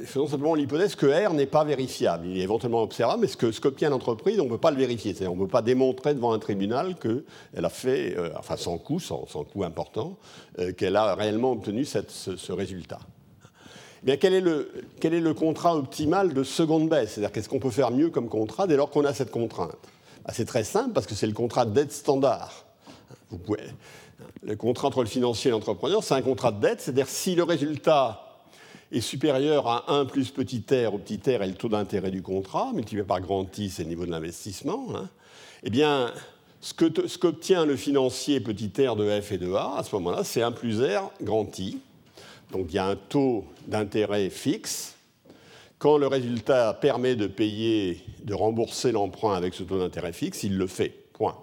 faisons 0.05 0.27
simplement 0.27 0.55
l'hypothèse 0.55 0.95
que 0.95 1.07
R 1.07 1.33
n'est 1.35 1.47
pas 1.47 1.65
vérifiable. 1.65 2.27
Il 2.27 2.39
est 2.39 2.43
éventuellement 2.43 2.83
observable, 2.83 3.23
mais 3.23 3.27
ce 3.29 3.37
que 3.37 3.47
qu'obtient 3.61 3.91
l'entreprise, 3.91 4.41
on 4.41 4.45
ne 4.45 4.51
peut 4.51 4.59
pas 4.59 4.71
le 4.71 4.77
vérifier. 4.77 5.15
On 5.27 5.37
ne 5.37 5.41
peut 5.41 5.49
pas 5.49 5.63
démontrer 5.63 6.15
devant 6.15 6.33
un 6.33 6.39
tribunal 6.39 6.97
qu'elle 6.97 7.65
a 7.65 7.69
fait, 7.69 8.17
euh, 8.17 8.31
enfin 8.39 8.57
sans 8.57 8.79
coût, 8.79 9.01
sans, 9.01 9.25
coût 9.53 9.65
important, 9.65 10.17
euh, 10.59 10.73
qu'elle 10.73 10.97
a 10.97 11.15
réellement 11.15 11.53
obtenu 11.53 11.85
ce, 11.85 12.53
résultat. 12.53 12.99
Eh 14.03 14.07
bien, 14.07 14.17
quel 14.17 14.35
est, 14.35 14.41
le, 14.41 14.71
quel 15.01 15.15
est 15.15 15.21
le 15.21 15.35
contrat 15.35 15.77
optimal 15.77 16.35
de 16.35 16.43
seconde 16.43 16.89
baisse? 16.89 17.13
C'est-à-dire 17.13 17.33
qu'est-ce 17.33 17.49
qu'on 17.49 17.61
peut 17.61 17.71
faire 17.71 17.91
mieux 17.91 18.11
comme 18.11 18.29
contrat 18.29 18.67
dès 18.67 18.77
lors 18.77 18.91
qu'on 18.91 19.05
a 19.05 19.15
cette 19.15 19.31
contrainte? 19.31 19.77
Bah, 20.27 20.33
C'est 20.35 20.45
très 20.45 20.65
simple 20.65 20.93
parce 20.93 21.07
que 21.07 21.15
c'est 21.15 21.27
le 21.27 21.33
contrat 21.33 21.65
de 21.65 21.73
dette 21.73 21.93
standard. 21.93 22.65
Vous 23.31 23.39
pouvez, 23.39 23.61
le 24.43 24.57
contrat 24.57 24.89
entre 24.89 25.03
le 25.03 25.09
financier 25.09 25.49
et 25.49 25.53
l'entrepreneur, 25.53 26.03
c'est 26.03 26.15
un 26.15 26.23
contrat 26.23 26.53
de 26.53 26.61
dette, 26.61 26.81
c'est-à-dire 26.81 27.09
si 27.09 27.35
le 27.35 27.45
résultat 27.45 28.34
est 28.95 29.01
supérieur 29.01 29.67
à 29.67 29.93
1 29.93 30.05
plus 30.07 30.31
petit 30.31 30.65
r, 30.71 30.95
où 30.95 30.99
petit 30.99 31.19
r 31.19 31.43
est 31.43 31.47
le 31.47 31.55
taux 31.55 31.69
d'intérêt 31.69 32.11
du 32.11 32.23
contrat, 32.23 32.73
multiplié 32.73 33.05
par 33.05 33.21
grand 33.21 33.47
I, 33.59 33.71
c'est 33.71 33.83
le 33.83 33.89
niveau 33.89 34.07
de 34.07 34.11
l'investissement, 34.11 34.87
hein, 34.95 35.09
eh 35.63 35.71
bien, 35.71 36.13
ce 36.61 36.73
qu'obtient 37.19 37.67
le 37.67 37.77
financier 37.77 38.41
petit 38.41 38.71
r 38.87 38.97
de 38.97 39.21
f 39.21 39.33
et 39.33 39.39
de 39.39 39.53
a, 39.53 39.77
à 39.77 39.83
ce 39.83 39.95
moment-là, 39.97 40.25
c'est 40.25 40.43
1 40.43 40.53
plus 40.53 40.81
r 40.81 41.11
grand 41.23 41.59
I. 41.59 41.79
Donc 42.53 42.67
il 42.71 42.77
y 42.77 42.79
a 42.79 42.87
un 42.87 42.97
taux 42.97 43.45
d'intérêt 43.67 44.31
fixe. 44.31 44.95
Quand 45.79 45.99
le 45.99 46.07
résultat 46.07 46.73
permet 46.75 47.17
de 47.17 47.27
payer, 47.27 48.01
de 48.23 48.33
rembourser 48.33 48.93
l'emprunt 48.93 49.35
avec 49.35 49.55
ce 49.55 49.63
taux 49.63 49.79
d'intérêt 49.79 50.13
fixe, 50.13 50.43
il 50.43 50.57
le 50.57 50.67
fait. 50.67 50.95
Point. 51.13 51.37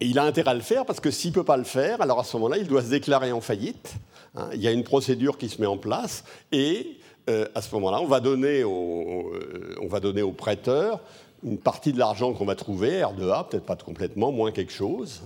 Et 0.00 0.06
il 0.06 0.18
a 0.18 0.24
intérêt 0.24 0.50
à 0.50 0.54
le 0.54 0.60
faire 0.60 0.84
parce 0.84 1.00
que 1.00 1.10
s'il 1.10 1.30
ne 1.30 1.34
peut 1.34 1.44
pas 1.44 1.56
le 1.56 1.64
faire, 1.64 2.00
alors 2.00 2.18
à 2.18 2.24
ce 2.24 2.36
moment-là, 2.36 2.58
il 2.58 2.66
doit 2.66 2.82
se 2.82 2.90
déclarer 2.90 3.32
en 3.32 3.40
faillite 3.40 3.94
Hein, 4.36 4.48
il 4.54 4.60
y 4.60 4.68
a 4.68 4.72
une 4.72 4.84
procédure 4.84 5.38
qui 5.38 5.48
se 5.48 5.60
met 5.60 5.66
en 5.66 5.76
place 5.76 6.24
et 6.52 6.98
euh, 7.30 7.46
à 7.54 7.62
ce 7.62 7.74
moment-là, 7.74 8.00
on, 8.00 8.06
va 8.06 8.20
donner 8.20 8.64
au, 8.64 9.32
euh, 9.34 9.76
on 9.80 9.86
va 9.86 10.00
donner 10.00 10.22
au 10.22 10.32
prêteur 10.32 11.00
une 11.42 11.58
partie 11.58 11.92
de 11.92 11.98
l'argent 11.98 12.32
qu'on 12.32 12.44
va 12.44 12.54
trouver, 12.54 13.00
R2A, 13.02 13.48
peut-être 13.48 13.64
pas 13.64 13.76
complètement, 13.76 14.32
moins 14.32 14.50
quelque 14.50 14.72
chose, 14.72 15.22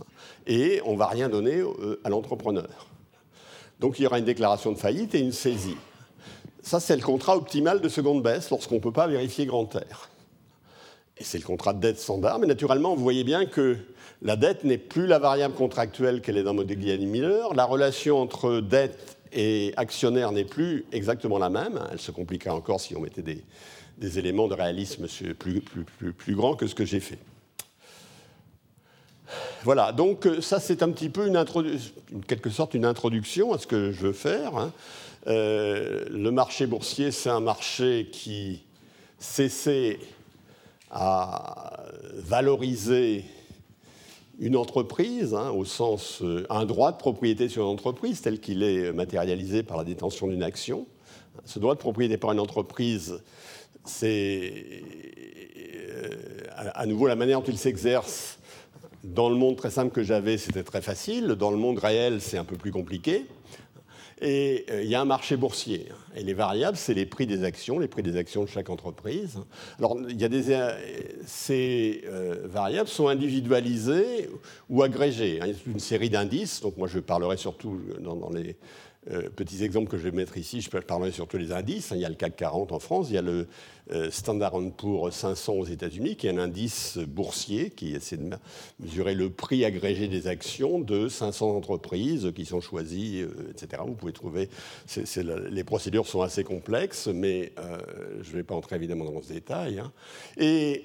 et 0.47 0.81
on 0.85 0.94
ne 0.94 0.99
va 0.99 1.07
rien 1.07 1.29
donner 1.29 1.59
euh, 1.59 2.01
à 2.05 2.09
l'entrepreneur. 2.09 2.88
Donc 3.81 3.99
il 3.99 4.03
y 4.03 4.07
aura 4.07 4.18
une 4.18 4.25
déclaration 4.25 4.73
de 4.73 4.79
faillite 4.79 5.14
et 5.14 5.21
une 5.21 5.33
saisie. 5.33 5.77
Ça, 6.62 6.81
c'est 6.81 6.97
le 6.97 7.03
contrat 7.03 7.37
optimal 7.37 7.81
de 7.81 7.88
seconde 7.88 8.23
baisse 8.23 8.51
lorsqu'on 8.51 8.77
ne 8.77 8.81
peut 8.81 8.92
pas 8.92 9.07
vérifier 9.07 9.47
grand 9.47 9.73
R. 9.75 10.08
C'est 11.20 11.38
le 11.38 11.44
contrat 11.44 11.72
de 11.72 11.81
dette 11.81 11.98
standard, 11.98 12.38
mais 12.38 12.46
naturellement, 12.46 12.94
vous 12.94 13.02
voyez 13.02 13.24
bien 13.24 13.46
que 13.46 13.76
la 14.22 14.37
dette 14.37 14.64
n'est 14.64 14.78
plus 14.78 15.07
la 15.07 15.18
variable 15.18 15.54
contractuelle 15.54 16.20
qu'elle 16.20 16.37
est 16.37 16.42
dans 16.42 16.54
Modigliani-Miller. 16.54 17.54
La 17.54 17.64
relation 17.64 18.20
entre 18.20 18.61
dette 18.61 19.18
et 19.33 19.72
actionnaire 19.76 20.33
n'est 20.33 20.44
plus 20.44 20.85
exactement 20.92 21.38
la 21.38 21.50
même. 21.50 21.81
Elle 21.92 22.00
se 22.00 22.11
compliquerait 22.11 22.50
encore 22.50 22.81
si 22.81 22.96
on 22.96 23.00
mettait 23.00 23.22
des, 23.22 24.18
éléments 24.18 24.48
de 24.48 24.54
réalisme 24.54 25.07
plus, 25.38 26.35
grands 26.35 26.54
que 26.54 26.66
ce 26.66 26.74
que 26.74 26.85
j'ai 26.85 27.00
fait. 27.00 27.18
Voilà, 29.62 29.92
donc 29.92 30.24
euh, 30.24 30.40
ça 30.40 30.59
c'est 30.59 30.83
un 30.83 30.90
petit 30.90 31.11
peu 31.11 31.26
une 31.26 31.44
quelque 32.26 32.48
sorte 32.48 32.72
une 32.72 32.87
introduction 32.87 33.52
à 33.52 33.59
ce 33.59 33.66
que 33.66 33.92
je 33.92 34.00
veux 34.00 34.12
faire. 34.12 34.57
Hein. 34.57 34.72
Euh, 35.26 36.07
le 36.11 36.31
marché 36.31 36.66
boursier, 36.66 37.11
c'est 37.11 37.28
un 37.28 37.40
marché 37.40 38.09
qui 38.11 38.62
cessait 39.18 39.98
à 40.90 41.85
valoriser 42.14 43.24
une 44.38 44.57
entreprise, 44.57 45.35
hein, 45.35 45.51
au 45.51 45.64
sens 45.64 46.22
euh, 46.22 46.46
un 46.48 46.64
droit 46.64 46.92
de 46.92 46.96
propriété 46.96 47.48
sur 47.48 47.64
une 47.64 47.70
entreprise 47.70 48.20
tel 48.20 48.40
qu'il 48.40 48.62
est 48.62 48.92
matérialisé 48.92 49.62
par 49.62 49.77
la 49.77 49.85
détention 49.85 50.29
d'une 50.29 50.42
action. 50.44 50.87
Ce 51.44 51.59
droit 51.59 51.74
de 51.74 51.81
propriété 51.81 52.16
par 52.16 52.33
une 52.33 52.40
entreprise, 52.40 53.20
c'est 53.85 54.83
euh, 55.90 56.09
à 56.55 56.87
nouveau 56.87 57.07
la 57.07 57.16
manière 57.16 57.40
dont 57.40 57.46
il 57.46 57.59
s'exerce. 57.59 58.38
Dans 59.05 59.29
le 59.29 59.37
monde 59.37 59.57
très 59.57 59.70
simple 59.70 59.90
que 59.92 60.03
j'avais, 60.03 60.38
c'était 60.38 60.64
très 60.64 60.83
facile. 60.83 61.29
Dans 61.29 61.51
le 61.51 61.57
monde 61.57 61.79
réel, 61.79 62.20
c'est 62.20 62.38
un 62.38 62.44
peu 62.44 62.57
plus 62.57 62.72
compliqué. 62.72 63.27
Et 64.20 64.66
euh, 64.70 64.83
il 64.83 64.88
y 64.88 64.94
a 64.94 65.00
un 65.00 65.04
marché 65.04 65.37
boursier. 65.37 65.88
Et 66.16 66.22
les 66.22 66.35
variables, 66.35 66.76
c'est 66.76 66.94
les 66.94 67.07
prix 67.07 67.26
des 67.26 67.44
actions, 67.44 67.78
les 67.78 67.88
prix 67.88 68.02
des 68.02 68.16
actions 68.16 68.42
de 68.42 68.48
chaque 68.48 68.70
entreprise. 68.70 69.38
Alors, 69.78 69.96
il 70.09 70.20
y 70.20 70.24
a 70.24 70.28
des, 70.28 70.50
euh, 70.50 70.72
ces 71.26 72.02
euh, 72.07 72.46
variables 72.46 72.88
sont 72.88 73.09
individualisées 73.09 74.28
ou 74.68 74.83
agrégées. 74.83 75.38
Hein. 75.40 75.46
Il 75.46 75.52
y 75.52 75.54
a 75.54 75.72
une 75.72 75.81
série 75.81 76.11
d'indices. 76.11 76.61
Donc, 76.61 76.76
moi, 76.76 76.88
je 76.88 76.98
parlerai 76.98 77.37
surtout 77.37 77.81
dans, 78.00 78.31
les, 78.31 78.57
euh, 79.11 79.31
petits 79.31 79.63
exemples 79.63 79.89
que 79.89 79.97
je 79.97 80.03
vais 80.03 80.11
mettre 80.11 80.37
ici, 80.37 80.61
je 80.61 80.69
peux 80.69 80.81
parler 80.81 81.13
surtout 81.13 81.39
des 81.39 81.53
indices. 81.53 81.93
Hein. 81.93 81.97
Il 81.97 82.03
y 82.03 82.05
a 82.05 82.09
le 82.09 82.15
CAC 82.15 82.37
40 82.37 82.73
en 82.73 82.79
France, 82.79 83.07
il 83.09 83.15
y 83.15 83.19
a 83.19 83.23
le 83.23 83.47
euh, 83.93 84.11
Standard 84.11 84.61
Poor's 84.77 85.15
500 85.15 85.53
aux 85.55 85.65
États-Unis, 85.65 86.17
qui 86.17 86.27
est 86.27 86.31
un 86.31 86.39
indice 86.39 86.99
boursier 86.99 87.71
qui 87.71 87.95
essaie 87.95 88.17
de 88.17 88.29
mesurer 88.81 89.15
le 89.15 89.31
prix 89.31 89.65
agrégé 89.65 90.09
des 90.09 90.27
actions 90.27 90.81
de 90.81 91.09
500 91.09 91.57
entreprises 91.57 92.33
qui 92.35 92.45
sont 92.45 92.61
choisies, 92.61 93.23
euh, 93.23 93.53
etc. 93.53 93.83
Vous 93.87 93.95
pouvez 93.95 94.13
trouver, 94.13 94.51
les 95.17 95.65
procédures 95.65 96.07
sont 96.07 96.21
assez 96.21 96.45
complexes, 96.45 97.07
mais 97.07 97.53
je 98.21 98.31
ne 98.31 98.37
vais 98.37 98.43
pas 98.43 98.57
entrer 98.57 98.77
évidemment 98.77 99.05
dans 99.07 99.23
ce 99.23 99.33
détail. 99.33 99.79
Hein. 99.79 99.93
Et 100.37 100.85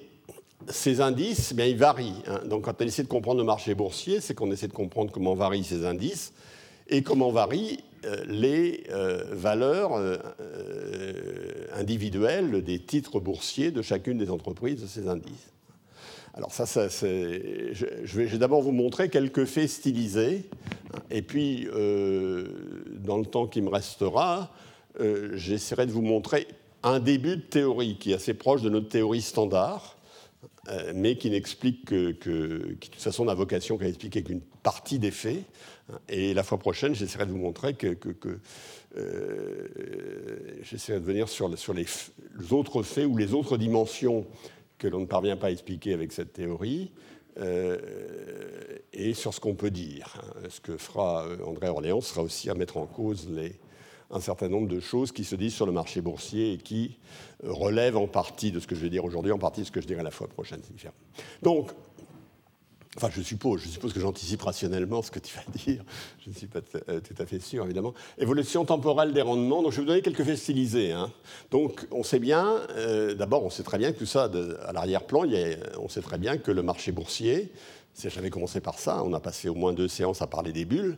ces 0.70 1.02
indices, 1.02 1.50
eh 1.52 1.56
bien, 1.56 1.66
ils 1.66 1.78
varient. 1.78 2.24
Hein. 2.28 2.42
Donc, 2.46 2.64
quand 2.64 2.82
on 2.82 2.86
essaie 2.86 3.04
de 3.04 3.08
comprendre 3.08 3.40
le 3.40 3.46
marché 3.46 3.76
boursier, 3.76 4.22
c'est 4.22 4.34
qu'on 4.34 4.52
essaie 4.52 4.68
de 4.68 4.74
comprendre 4.74 5.12
comment 5.12 5.34
varient 5.34 5.64
ces 5.64 5.86
indices 5.86 6.32
et 6.94 7.02
comment 7.02 7.32
varient 7.32 7.80
euh, 8.06 8.24
les 8.28 8.84
euh, 8.92 9.24
valeurs 9.32 9.94
euh, 9.96 10.18
individuelles 11.74 12.64
des 12.64 12.80
titres 12.80 13.20
boursiers 13.20 13.72
de 13.72 13.82
chacune 13.82 14.20
des 14.20 14.30
entreprises 14.30 14.82
de 14.82 14.88
ces 14.88 15.08
indices? 15.08 15.52
Alors 16.36 16.54
ça, 16.54 16.68
ça 16.68 16.88
je, 16.88 18.16
vais, 18.16 18.38
d'abord 18.38 18.62
vous 18.62 18.72
montrer 18.72 19.10
quelques 19.10 19.46
faits 19.46 19.70
stylisés, 19.70 20.50
et 21.12 21.22
puis 21.22 21.68
dans 21.68 23.18
le 23.18 23.26
temps 23.26 23.46
qui 23.46 23.62
me 23.62 23.70
restera, 23.70 24.52
j'essaierai 25.34 25.86
de 25.86 25.92
vous 25.92 26.02
montrer 26.02 26.48
un 26.82 27.00
début 27.00 27.38
de 27.38 27.42
théorie 27.44 27.98
qui 28.00 28.14
est 28.14 28.16
assez 28.16 28.34
proche 28.34 28.64
de 28.64 28.70
notre 28.70 28.90
théorie 28.90 29.22
standard, 29.22 29.96
mais 30.96 31.18
qui 31.18 31.30
n'explique 31.30 31.86
que, 31.86 32.12
qui 32.14 32.90
de 32.90 32.94
toute 32.94 32.96
façon 32.96 33.26
n'a 33.26 33.36
vocation 33.36 33.78
qu'à 33.78 33.88
expliquer 33.88 34.24
qu'une 34.24 34.42
partie 34.64 34.98
des 34.98 35.12
faits, 35.12 35.44
et 36.08 36.34
la 36.34 36.44
fois 36.44 36.58
prochaine, 36.58 36.96
j'essaierai 36.96 37.26
de 37.26 37.32
vous 37.32 37.38
montrer 37.38 37.74
que, 37.74 37.98
euh, 38.96 39.68
j'essaierai 40.62 41.00
de 41.00 41.06
venir 41.06 41.28
sur, 41.28 41.50
les, 41.50 41.86
autres 42.52 42.84
faits 42.84 43.06
ou 43.06 43.18
les 43.18 43.34
autres 43.34 43.58
dimensions 43.58 44.26
que 44.78 44.88
l'on 44.88 45.02
ne 45.02 45.06
parvient 45.06 45.38
pas 45.38 45.48
à 45.48 45.52
expliquer 45.52 45.94
avec 45.94 46.12
cette 46.12 46.34
théorie, 46.34 46.92
euh, 47.40 47.78
et 48.94 49.14
sur 49.14 49.34
ce 49.34 49.40
qu'on 49.40 49.56
peut 49.56 49.72
dire. 49.72 50.22
Ce 50.50 50.62
que 50.62 50.78
fera 50.78 51.26
euh, 51.26 51.38
André 51.46 51.68
Orléans 51.68 52.02
sera 52.02 52.22
aussi 52.22 52.50
à 52.50 52.54
mettre 52.54 52.78
en 52.78 52.86
cause 52.86 53.30
un 54.12 54.20
certain 54.20 54.50
nombre 54.50 54.68
de 54.68 54.80
choses 54.80 55.12
qui 55.12 55.24
se 55.24 55.36
disent 55.36 55.56
sur 55.56 55.66
le 55.66 55.72
marché 55.72 56.02
boursier 56.02 56.54
et 56.54 56.58
qui 56.58 57.00
relèvent 57.44 57.98
en 57.98 58.08
partie 58.08 58.52
de 58.52 58.60
ce 58.60 58.68
que 58.68 58.76
je 58.76 58.82
vais 58.82 58.90
dire 58.90 59.04
aujourd'hui, 59.04 59.32
en 59.32 59.40
partie 59.40 59.62
de 59.62 59.66
ce 59.66 59.72
que 59.72 59.82
je 59.82 59.88
dirai 59.88 60.04
la 60.04 60.12
fois 60.12 60.28
prochaine. 60.28 60.62
Donc, 61.42 61.72
Enfin, 62.96 63.10
je 63.12 63.22
suppose, 63.22 63.62
je 63.62 63.70
suppose 63.70 63.92
que 63.92 64.00
j'anticipe 64.00 64.42
rationnellement 64.42 65.02
ce 65.02 65.10
que 65.10 65.20
tu 65.20 65.36
vas 65.36 65.44
dire. 65.66 65.84
Je 66.24 66.30
ne 66.30 66.36
suis 66.36 66.48
pas 66.48 66.60
euh, 66.90 67.00
tout 67.00 67.16
à 67.22 67.26
fait 67.26 67.40
sûr, 67.40 67.66
évidemment. 67.66 67.94
Évolution 68.20 68.66
temporelle 68.66 69.14
des 69.14 69.24
rendements. 69.24 69.64
Donc, 69.64 69.72
je 69.72 69.78
vais 69.78 69.82
vous 69.82 69.88
donner 69.88 70.02
quelques 70.02 70.24
faits 70.24 70.38
stylisés. 70.38 70.92
Hein. 70.92 71.12
Donc, 71.50 71.88
on 71.92 72.04
sait 72.04 72.20
bien, 72.20 72.60
euh, 72.72 73.16
d'abord, 73.16 73.44
on 73.44 73.50
sait 73.50 73.64
très 73.64 73.80
bien 73.80 73.92
que 73.92 73.98
tout 73.98 74.06
ça, 74.06 74.30
à 74.66 74.74
l'arrière-plan, 74.74 75.24
on 75.80 75.90
sait 75.90 76.02
très 76.02 76.20
bien 76.20 76.38
que 76.38 76.52
le 76.52 76.62
marché 76.62 76.92
boursier, 76.92 77.52
si 77.94 78.10
j'avais 78.10 78.32
commencé 78.32 78.60
par 78.60 78.80
ça, 78.80 79.04
on 79.04 79.14
a 79.14 79.20
passé 79.20 79.50
au 79.50 79.54
moins 79.54 79.72
deux 79.72 79.88
séances 79.88 80.22
à 80.24 80.28
parler 80.28 80.52
des 80.52 80.66
bulles. 80.66 80.98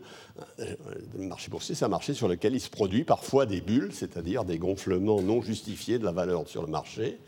Euh, 0.60 0.76
le 1.18 1.28
marché 1.28 1.50
boursier, 1.50 1.76
c'est 1.76 1.86
un 1.86 1.90
marché 1.90 2.14
sur 2.14 2.28
lequel 2.28 2.56
il 2.56 2.62
se 2.62 2.70
produit 2.70 3.04
parfois 3.04 3.46
des 3.46 3.60
bulles, 3.60 3.92
c'est-à-dire 3.92 4.46
des 4.46 4.58
gonflements 4.58 5.22
non 5.22 5.42
justifiés 5.42 6.00
de 6.00 6.06
la 6.06 6.14
valeur 6.14 6.48
sur 6.48 6.62
le 6.62 6.70
marché. 6.70 7.20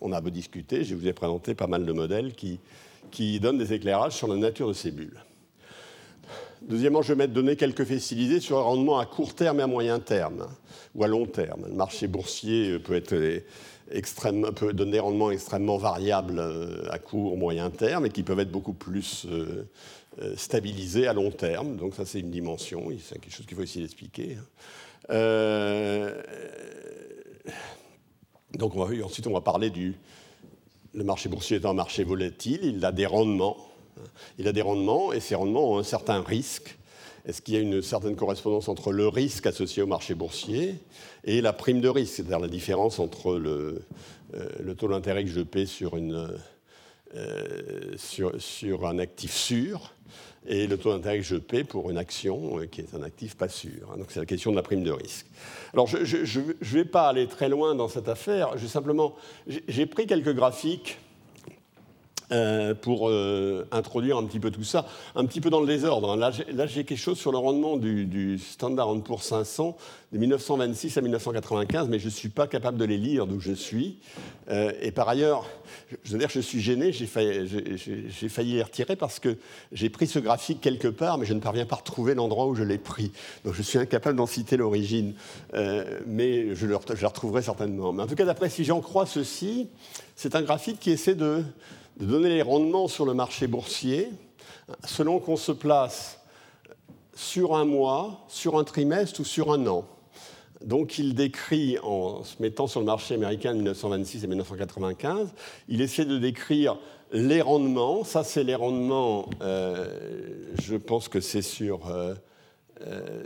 On 0.00 0.12
a 0.12 0.20
beau 0.20 0.30
discuter, 0.30 0.82
je 0.82 0.96
vous 0.96 1.06
ai 1.06 1.12
présenté 1.12 1.54
pas 1.54 1.68
mal 1.68 1.86
de 1.86 1.92
modèles 1.92 2.34
qui 2.34 2.58
qui 3.10 3.40
donne 3.40 3.58
des 3.58 3.72
éclairages 3.72 4.14
sur 4.14 4.28
la 4.28 4.36
nature 4.36 4.68
de 4.68 4.72
ces 4.72 4.90
bulles. 4.90 5.22
Deuxièmement, 6.68 7.02
je 7.02 7.08
vais 7.08 7.16
mettre 7.16 7.32
donner 7.32 7.56
quelques 7.56 7.84
faits 7.84 8.00
stylisés 8.00 8.40
sur 8.40 8.56
le 8.56 8.62
rendement 8.62 8.98
à 8.98 9.06
court 9.06 9.34
terme 9.34 9.60
et 9.60 9.62
à 9.64 9.66
moyen 9.66 9.98
terme, 9.98 10.46
ou 10.94 11.02
à 11.02 11.08
long 11.08 11.26
terme. 11.26 11.66
Le 11.66 11.74
marché 11.74 12.06
boursier 12.06 12.78
peut, 12.78 12.94
être 12.94 13.16
peut 14.54 14.72
donner 14.72 14.92
des 14.92 15.00
rendements 15.00 15.30
extrêmement 15.30 15.76
variables 15.76 16.38
euh, 16.38 16.84
à 16.90 16.98
court, 16.98 17.36
moyen 17.36 17.70
terme, 17.70 18.06
et 18.06 18.10
qui 18.10 18.22
peuvent 18.22 18.38
être 18.38 18.52
beaucoup 18.52 18.74
plus 18.74 19.26
euh, 19.26 19.68
euh, 20.20 20.36
stabilisés 20.36 21.08
à 21.08 21.12
long 21.12 21.30
terme. 21.30 21.76
Donc 21.76 21.94
ça, 21.94 22.04
c'est 22.04 22.20
une 22.20 22.30
dimension, 22.30 22.86
c'est 23.00 23.18
quelque 23.18 23.34
chose 23.34 23.46
qu'il 23.46 23.56
faut 23.56 23.64
essayer 23.64 23.84
d'expliquer. 23.84 24.36
donc 28.54 28.76
ensuite, 28.76 29.26
on 29.26 29.32
va 29.32 29.40
parler 29.40 29.70
du, 29.70 29.96
le 30.94 31.04
marché 31.04 31.28
boursier 31.28 31.56
est 31.56 31.66
un 31.66 31.74
marché 31.74 32.04
volatile, 32.04 32.60
il 32.64 32.84
a 32.84 32.92
des 32.92 33.06
rendements. 33.06 33.56
Il 34.38 34.48
a 34.48 34.52
des 34.52 34.62
rendements 34.62 35.12
et 35.12 35.20
ces 35.20 35.34
rendements 35.34 35.72
ont 35.72 35.78
un 35.78 35.82
certain 35.82 36.22
risque. 36.22 36.78
Est-ce 37.24 37.40
qu'il 37.40 37.54
y 37.54 37.56
a 37.56 37.60
une 37.60 37.82
certaine 37.82 38.16
correspondance 38.16 38.68
entre 38.68 38.90
le 38.90 39.06
risque 39.06 39.46
associé 39.46 39.82
au 39.82 39.86
marché 39.86 40.14
boursier 40.14 40.74
et 41.24 41.40
la 41.40 41.52
prime 41.52 41.80
de 41.80 41.88
risque, 41.88 42.14
c'est-à-dire 42.14 42.40
la 42.40 42.48
différence 42.48 42.98
entre 42.98 43.36
le, 43.36 43.82
euh, 44.34 44.74
taux 44.74 44.88
d'intérêt 44.88 45.24
que 45.24 45.30
je 45.30 45.40
paie 45.40 45.66
sur, 45.66 45.96
euh, 45.96 46.38
un 48.84 48.98
actif 48.98 49.34
sûr 49.34 49.92
et 50.46 50.66
le 50.66 50.76
taux 50.76 50.92
d'intérêt 50.92 51.18
que 51.18 51.24
je 51.24 51.36
paie 51.36 51.64
pour 51.64 51.90
une 51.90 51.98
action 51.98 52.58
euh, 52.58 52.66
qui 52.66 52.80
est 52.80 52.94
un 52.94 53.02
actif 53.02 53.36
pas 53.36 53.48
sûr. 53.48 53.96
Donc 53.96 54.06
c'est 54.10 54.20
la 54.20 54.26
question 54.26 54.50
de 54.50 54.56
la 54.56 54.62
prime 54.62 54.82
de 54.82 54.90
risque. 54.90 55.26
Alors 55.72 55.86
je 55.86 55.96
ne 55.96 56.54
vais 56.60 56.84
pas 56.84 57.08
aller 57.08 57.26
très 57.26 57.48
loin 57.48 57.74
dans 57.74 57.88
cette 57.88 58.08
affaire, 58.08 58.58
simplement, 58.68 59.14
j'ai 59.46 59.86
pris 59.86 60.06
quelques 60.06 60.34
graphiques 60.34 60.98
euh, 62.32 62.74
pour 62.74 63.10
euh, 63.10 63.66
introduire 63.72 64.16
un 64.16 64.24
petit 64.24 64.40
peu 64.40 64.50
tout 64.50 64.64
ça, 64.64 64.86
un 65.14 65.26
petit 65.26 65.42
peu 65.42 65.50
dans 65.50 65.60
le 65.60 65.66
désordre. 65.66 66.16
Là, 66.16 66.30
j'ai 66.30 66.84
quelque 66.84 66.96
chose 66.96 67.18
sur 67.18 67.30
le 67.30 67.36
rendement 67.36 67.76
du, 67.76 68.38
Standard 68.38 68.96
Poor's 69.02 69.24
500 69.24 69.76
de 70.12 70.18
1926 70.18 70.96
à 70.96 71.00
1995, 71.02 71.88
mais 71.88 71.98
je 71.98 72.06
ne 72.06 72.10
suis 72.10 72.30
pas 72.30 72.46
capable 72.46 72.78
de 72.78 72.86
les 72.86 72.96
lire 72.96 73.26
d'où 73.26 73.38
je 73.38 73.52
suis. 73.52 73.98
Euh, 74.50 74.72
et 74.80 74.92
par 74.92 75.10
ailleurs, 75.10 75.46
je 76.04 76.12
veux 76.12 76.18
dire, 76.18 76.30
je 76.30 76.40
suis 76.40 76.60
gêné, 76.60 76.90
j'ai 76.92 77.06
failli, 77.06 77.46
failli, 78.28 78.54
les 78.54 78.62
retirer 78.62 78.96
parce 78.96 79.18
que 79.18 79.36
j'ai 79.70 79.90
pris 79.90 80.06
ce 80.06 80.18
graphique 80.18 80.62
quelque 80.62 80.88
part, 80.88 81.18
mais 81.18 81.26
je 81.26 81.34
ne 81.34 81.40
parviens 81.40 81.66
pas 81.66 81.76
à 81.76 81.78
retrouver 81.80 82.14
l'endroit 82.14 82.46
où 82.46 82.54
je 82.54 82.62
l'ai 82.62 82.78
pris. 82.78 83.12
Donc 83.44 83.52
je 83.52 83.62
suis 83.62 83.78
incapable 83.78 84.16
d'en 84.16 84.26
citer 84.26 84.56
l'origine, 84.56 85.12
mais 86.06 86.54
je 86.54 86.66
le, 86.66 86.78
je 86.94 87.00
le 87.00 87.06
retrouverai 87.06 87.42
certainement. 87.42 87.92
Mais 87.92 88.04
en 88.04 88.06
tout 88.06 88.14
cas, 88.14 88.24
d'après 88.24 88.48
si 88.48 88.64
j'en 88.64 88.80
crois 88.80 89.04
ceci, 89.04 89.68
c'est 90.16 90.34
un 90.34 90.42
graphique 90.42 90.80
qui 90.80 90.90
essaie 90.90 91.14
de 91.14 91.42
de 91.98 92.06
donner 92.06 92.28
les 92.28 92.42
rendements 92.42 92.88
sur 92.88 93.04
le 93.04 93.14
marché 93.14 93.46
boursier 93.46 94.10
selon 94.84 95.18
qu'on 95.18 95.36
se 95.36 95.52
place 95.52 96.20
sur 97.14 97.54
un 97.54 97.64
mois, 97.64 98.24
sur 98.28 98.58
un 98.58 98.64
trimestre 98.64 99.20
ou 99.20 99.24
sur 99.24 99.52
un 99.52 99.66
an. 99.66 99.84
Donc 100.64 100.98
il 100.98 101.14
décrit, 101.14 101.78
en 101.82 102.22
se 102.24 102.40
mettant 102.40 102.66
sur 102.66 102.80
le 102.80 102.86
marché 102.86 103.14
américain 103.14 103.52
de 103.52 103.58
1926 103.58 104.24
et 104.24 104.26
1995, 104.26 105.34
il 105.68 105.80
essaie 105.80 106.04
de 106.04 106.18
décrire 106.18 106.78
les 107.12 107.40
rendements. 107.40 108.04
Ça, 108.04 108.24
c'est 108.24 108.44
les 108.44 108.54
rendements, 108.54 109.28
euh, 109.42 110.44
je 110.62 110.76
pense 110.76 111.08
que 111.08 111.20
c'est 111.20 111.42
sur, 111.42 111.88
euh, 111.88 112.14
euh, 112.86 113.24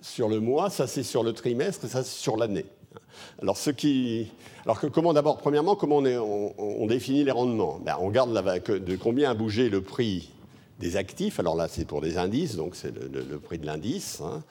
sur 0.00 0.28
le 0.28 0.40
mois, 0.40 0.70
ça 0.70 0.86
c'est 0.86 1.02
sur 1.02 1.22
le 1.22 1.32
trimestre, 1.32 1.84
et 1.84 1.88
ça 1.88 2.02
c'est 2.02 2.18
sur 2.20 2.36
l'année. 2.36 2.66
Alors, 3.40 3.56
ce 3.56 3.70
qui, 3.70 4.28
alors 4.64 4.80
que 4.80 4.86
comment 4.86 5.12
d'abord, 5.12 5.38
premièrement, 5.38 5.76
comment 5.76 5.98
on, 5.98 6.86
définit 6.86 7.24
les 7.24 7.30
rendements? 7.30 7.80
Ben, 7.84 7.96
On 8.00 8.06
regarde 8.06 8.32
de 8.32 8.96
combien 8.96 9.30
a 9.30 9.34
bougé 9.34 9.68
le 9.68 9.80
prix 9.80 10.30
des 10.78 10.96
actifs. 10.96 11.40
Alors 11.40 11.56
là, 11.56 11.68
c'est 11.68 11.84
pour 11.84 12.00
des 12.00 12.18
indices, 12.18 12.56
donc 12.56 12.74
c'est 12.74 12.92
le, 12.92 13.38
prix 13.38 13.58
de 13.58 13.66
l'indice. 13.66 14.20
Hein. 14.20 14.42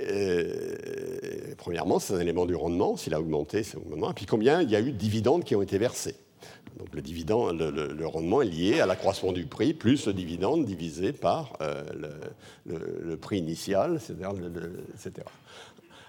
Euh, 0.00 1.54
premièrement, 1.56 1.98
c'est 1.98 2.14
un 2.14 2.20
élément 2.20 2.46
du 2.46 2.54
rendement. 2.54 2.96
S'il 2.96 3.14
a 3.14 3.20
augmenté, 3.20 3.62
c'est. 3.62 3.76
Et 3.76 4.14
puis 4.14 4.26
combien 4.26 4.62
il 4.62 4.70
y 4.70 4.76
a 4.76 4.80
eu 4.80 4.92
de 4.92 4.96
dividendes 4.96 5.44
qui 5.44 5.54
ont 5.54 5.62
été 5.62 5.78
versés? 5.78 6.16
Donc 6.78 6.94
le, 6.94 7.02
dividende, 7.02 7.60
le, 7.60 8.06
rendement 8.06 8.40
est 8.40 8.46
lié 8.46 8.80
à 8.80 8.86
l'accroissement 8.86 9.32
du 9.32 9.46
prix 9.46 9.74
plus 9.74 10.06
le 10.06 10.12
dividende 10.12 10.64
divisé 10.64 11.12
par 11.12 11.54
euh, 11.60 11.82
le, 12.66 13.16
prix 13.16 13.38
initial, 13.38 13.96
etc. 13.96 15.22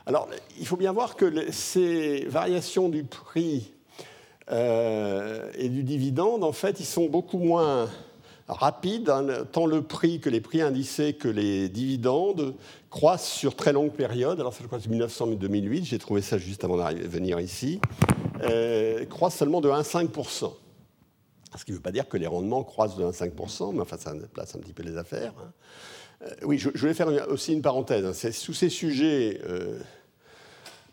Alors, 0.10 0.28
il 0.60 0.66
faut 0.66 0.76
bien 0.76 0.92
voir 0.92 1.16
que 1.16 1.52
ces 1.52 2.26
variations 2.26 2.90
du 2.90 3.04
prix 3.04 3.72
euh, 4.50 5.52
et 5.54 5.70
du 5.70 5.84
dividende, 5.84 6.44
en 6.44 6.52
fait, 6.52 6.80
ils 6.80 6.86
sont 6.88 7.06
beaucoup 7.06 7.38
moins 7.38 7.88
rapides, 8.48 9.12
hein, 9.12 9.46
tant 9.52 9.68
le 9.68 9.84
prix 9.84 10.20
que 10.20 10.32
les 10.32 10.42
prix 10.42 10.64
indicés 10.64 11.14
que 11.14 11.28
les 11.28 11.70
dividendes 11.70 12.56
croissent 12.90 13.32
sur 13.32 13.56
très 13.56 13.72
longue 13.72 13.92
période. 13.92 14.40
Alors, 14.40 14.52
ça, 14.52 14.64
que 14.64 14.80
c'est 14.80 14.90
1900-2008, 14.90 15.86
j'ai 15.86 16.00
trouvé 16.00 16.24
ça 16.24 16.40
juste 16.40 16.64
avant 16.64 16.78
de 16.78 17.02
venir 17.06 17.40
ici, 17.40 17.80
euh, 18.42 19.06
croissent 19.06 19.38
seulement 19.38 19.62
de 19.62 19.70
1,5%. 19.70 20.54
Ce 21.56 21.66
qui 21.66 21.70
ne 21.70 21.76
veut 21.76 21.84
pas 21.84 21.92
dire 21.92 22.10
que 22.10 22.18
les 22.18 22.26
rendements 22.26 22.64
croissent 22.64 22.98
de 22.98 23.04
1,5%, 23.04 23.76
mais 23.76 23.82
enfin, 23.82 23.98
ça 24.00 24.16
place 24.34 24.56
un 24.56 24.60
petit 24.60 24.74
peu 24.74 24.82
les 24.82 24.98
affaires. 24.98 25.34
Hein. 25.38 25.52
Euh, 26.24 26.30
oui, 26.46 26.58
je, 26.58 26.70
voulais 26.70 26.96
faire 26.96 27.30
aussi 27.30 27.54
une 27.54 27.62
parenthèse. 27.62 28.06
Hein. 28.06 28.32
Sous 28.32 28.56
ces 28.56 28.70
sujets 28.70 29.40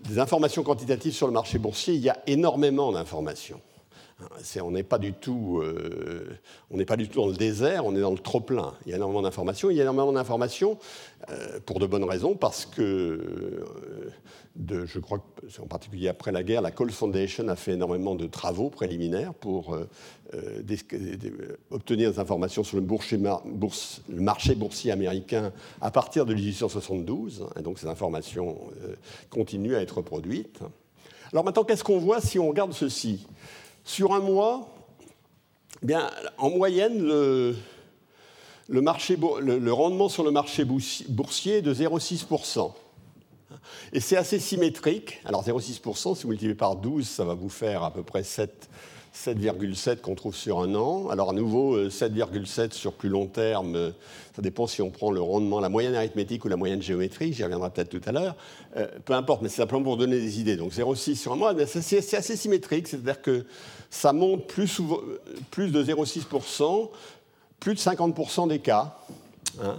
des 0.00 0.18
informations 0.18 0.62
quantitatives 0.62 1.14
sur 1.14 1.26
le 1.26 1.32
marché 1.32 1.58
boursier, 1.58 1.94
il 1.94 2.00
y 2.00 2.10
a 2.10 2.18
énormément 2.26 2.92
d'informations. 2.92 3.60
On 4.62 4.70
n'est 4.70 4.82
pas, 4.82 4.98
du 4.98 5.12
tout, 5.12 5.60
euh, 5.62 6.38
dans 6.70 7.26
le 7.26 7.36
désert, 7.36 7.84
on 7.84 7.94
est 7.94 8.00
dans 8.00 8.12
le 8.12 8.18
trop-plein. 8.18 8.74
Il 8.84 8.90
y 8.90 8.92
a 8.94 8.96
énormément 8.96 9.22
d'informations. 9.22 9.70
Il 9.70 9.76
y 9.76 9.80
a 9.80 9.82
énormément 9.82 10.12
d'informations 10.12 10.78
euh, 11.30 11.60
pour 11.66 11.80
de 11.80 11.86
bonnes 11.86 12.04
raisons, 12.04 12.34
parce 12.34 12.64
que, 12.64 12.82
euh, 14.70 14.86
je 14.86 14.98
crois 15.00 15.18
que, 15.18 15.60
en 15.60 15.66
particulier 15.66 16.08
après 16.08 16.32
la 16.32 16.42
guerre, 16.42 16.62
la 16.62 16.70
Cole 16.70 16.90
Foundation 16.90 17.46
a 17.48 17.56
fait 17.56 17.72
énormément 17.72 18.14
de 18.14 18.26
travaux 18.26 18.70
préliminaires 18.70 19.34
pour 19.34 19.76
obtenir 21.70 22.10
des 22.10 22.18
informations 22.18 22.64
sur 22.64 22.78
le, 22.78 22.86
marché 24.14 24.54
boursier 24.54 24.92
américain 24.92 25.52
à 25.80 25.90
partir 25.90 26.24
de 26.24 26.32
1872. 26.32 27.46
Et 27.58 27.62
donc 27.62 27.78
ces 27.78 27.86
informations 27.86 28.58
continuent 29.28 29.74
à 29.74 29.82
être 29.82 30.00
produites. 30.00 30.60
Alors 31.32 31.44
maintenant, 31.44 31.64
qu'est-ce 31.64 31.84
qu'on 31.84 31.98
voit 31.98 32.20
si 32.20 32.38
on 32.38 32.48
regarde 32.48 32.72
ceci? 32.72 33.26
Sur 33.86 34.12
un 34.12 34.20
mois, 34.20 34.68
bien, 35.80 36.10
en 36.36 36.50
moyenne, 36.50 37.06
le, 37.06 37.54
rendement 39.72 40.08
sur 40.08 40.24
le 40.24 40.32
marché 40.32 40.64
boursier 40.64 41.58
est 41.58 41.62
de 41.62 41.72
0,6%. 41.72 42.72
Et 43.92 44.00
c'est 44.00 44.16
assez 44.16 44.40
symétrique. 44.40 45.20
Alors 45.24 45.44
0,6%, 45.44 46.16
si 46.16 46.24
vous 46.24 46.30
multipliez 46.30 46.56
par 46.56 46.74
12, 46.76 47.08
ça 47.08 47.24
va 47.24 47.34
vous 47.34 47.48
faire 47.48 47.84
à 47.84 47.92
peu 47.92 48.02
près 48.02 48.24
7, 48.24 48.68
7,7 49.16 50.00
qu'on 50.00 50.14
trouve 50.14 50.36
sur 50.36 50.60
un 50.60 50.74
an. 50.74 51.08
Alors 51.08 51.30
à 51.30 51.32
nouveau, 51.32 51.88
7,7 51.88 52.60
euh, 52.60 52.68
sur 52.70 52.92
plus 52.92 53.08
long 53.08 53.26
terme, 53.26 53.74
euh, 53.74 53.90
ça 54.34 54.42
dépend 54.42 54.66
si 54.66 54.82
on 54.82 54.90
prend 54.90 55.10
le 55.10 55.20
rendement, 55.20 55.58
la 55.58 55.70
moyenne 55.70 55.94
arithmétique 55.94 56.44
ou 56.44 56.48
la 56.48 56.56
moyenne 56.56 56.82
géométrique, 56.82 57.34
j'y 57.34 57.42
reviendrai 57.42 57.70
peut-être 57.70 57.88
tout 57.88 58.02
à 58.06 58.12
l'heure. 58.12 58.36
Euh, 58.76 58.86
peu 59.04 59.14
importe, 59.14 59.42
mais 59.42 59.48
c'est 59.48 59.56
simplement 59.56 59.82
pour 59.82 59.96
donner 59.96 60.20
des 60.20 60.38
idées. 60.40 60.56
Donc 60.56 60.72
0,6 60.72 61.14
sur 61.14 61.32
un 61.32 61.36
mois, 61.36 61.54
c'est 61.66 62.14
assez 62.14 62.36
symétrique, 62.36 62.88
c'est-à-dire 62.88 63.22
que 63.22 63.46
ça 63.90 64.12
monte 64.12 64.46
plus, 64.46 64.80
de 64.80 65.82
0,6%, 65.82 66.90
plus 67.58 67.74
de 67.74 67.80
50% 67.80 68.48
des 68.48 68.58
cas. 68.58 68.98
Hein 69.62 69.76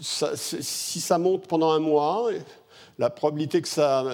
si 0.00 1.00
ça 1.00 1.18
monte 1.18 1.46
pendant 1.46 1.70
un 1.70 1.80
mois, 1.80 2.30
la 2.98 3.10
probabilité, 3.10 3.62
que 3.62 3.68
ça, 3.68 4.04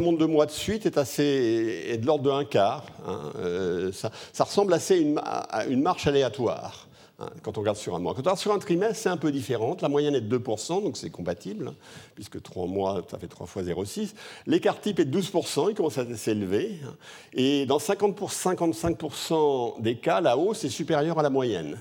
monte 0.00 0.18
deux 0.18 0.26
mois 0.26 0.46
de 0.46 0.52
suite 0.52 0.86
est 0.86 1.98
de 1.98 2.06
l'ordre 2.06 2.24
de 2.24 2.30
un 2.30 2.44
quart. 2.44 2.86
Hein. 3.06 3.32
Euh, 3.38 3.90
ça, 3.92 4.44
ressemble 4.44 4.72
assez 4.72 5.14
à 5.16 5.66
une, 5.66 5.82
marche 5.82 6.06
aléatoire 6.06 6.86
hein, 7.18 7.28
quand 7.42 7.58
on 7.58 7.60
regarde 7.62 7.76
sur 7.76 7.96
un 7.96 7.98
mois. 7.98 8.12
Quand 8.12 8.20
on 8.20 8.22
regarde 8.22 8.38
sur 8.38 8.52
un 8.52 8.60
trimestre, 8.60 8.96
c'est 8.96 9.08
un 9.08 9.16
peu 9.16 9.32
différent. 9.32 9.76
La 9.80 9.88
moyenne 9.88 10.14
est 10.14 10.20
de 10.20 10.38
2%, 10.38 10.84
donc 10.84 10.96
c'est 10.96 11.10
compatible, 11.10 11.68
hein, 11.68 11.74
puisque 12.14 12.40
trois 12.40 12.66
mois, 12.66 13.02
ça 13.10 13.18
fait 13.18 13.26
3 13.26 13.48
fois 13.48 13.62
0,6. 13.62 14.14
L'écart 14.46 14.80
type 14.80 15.00
est 15.00 15.04
de 15.04 15.20
12%, 15.20 15.70
il 15.70 15.74
commence 15.74 15.98
à 15.98 16.16
s'élever. 16.16 16.78
Et 17.32 17.66
dans 17.66 17.80
50 17.80 18.14
pour 18.14 18.30
55% 18.30 19.82
des 19.82 19.96
cas, 19.96 20.20
la 20.20 20.38
hausse 20.38 20.62
est 20.62 20.68
supérieure 20.68 21.18
à 21.18 21.24
la 21.24 21.30
moyenne. 21.30 21.76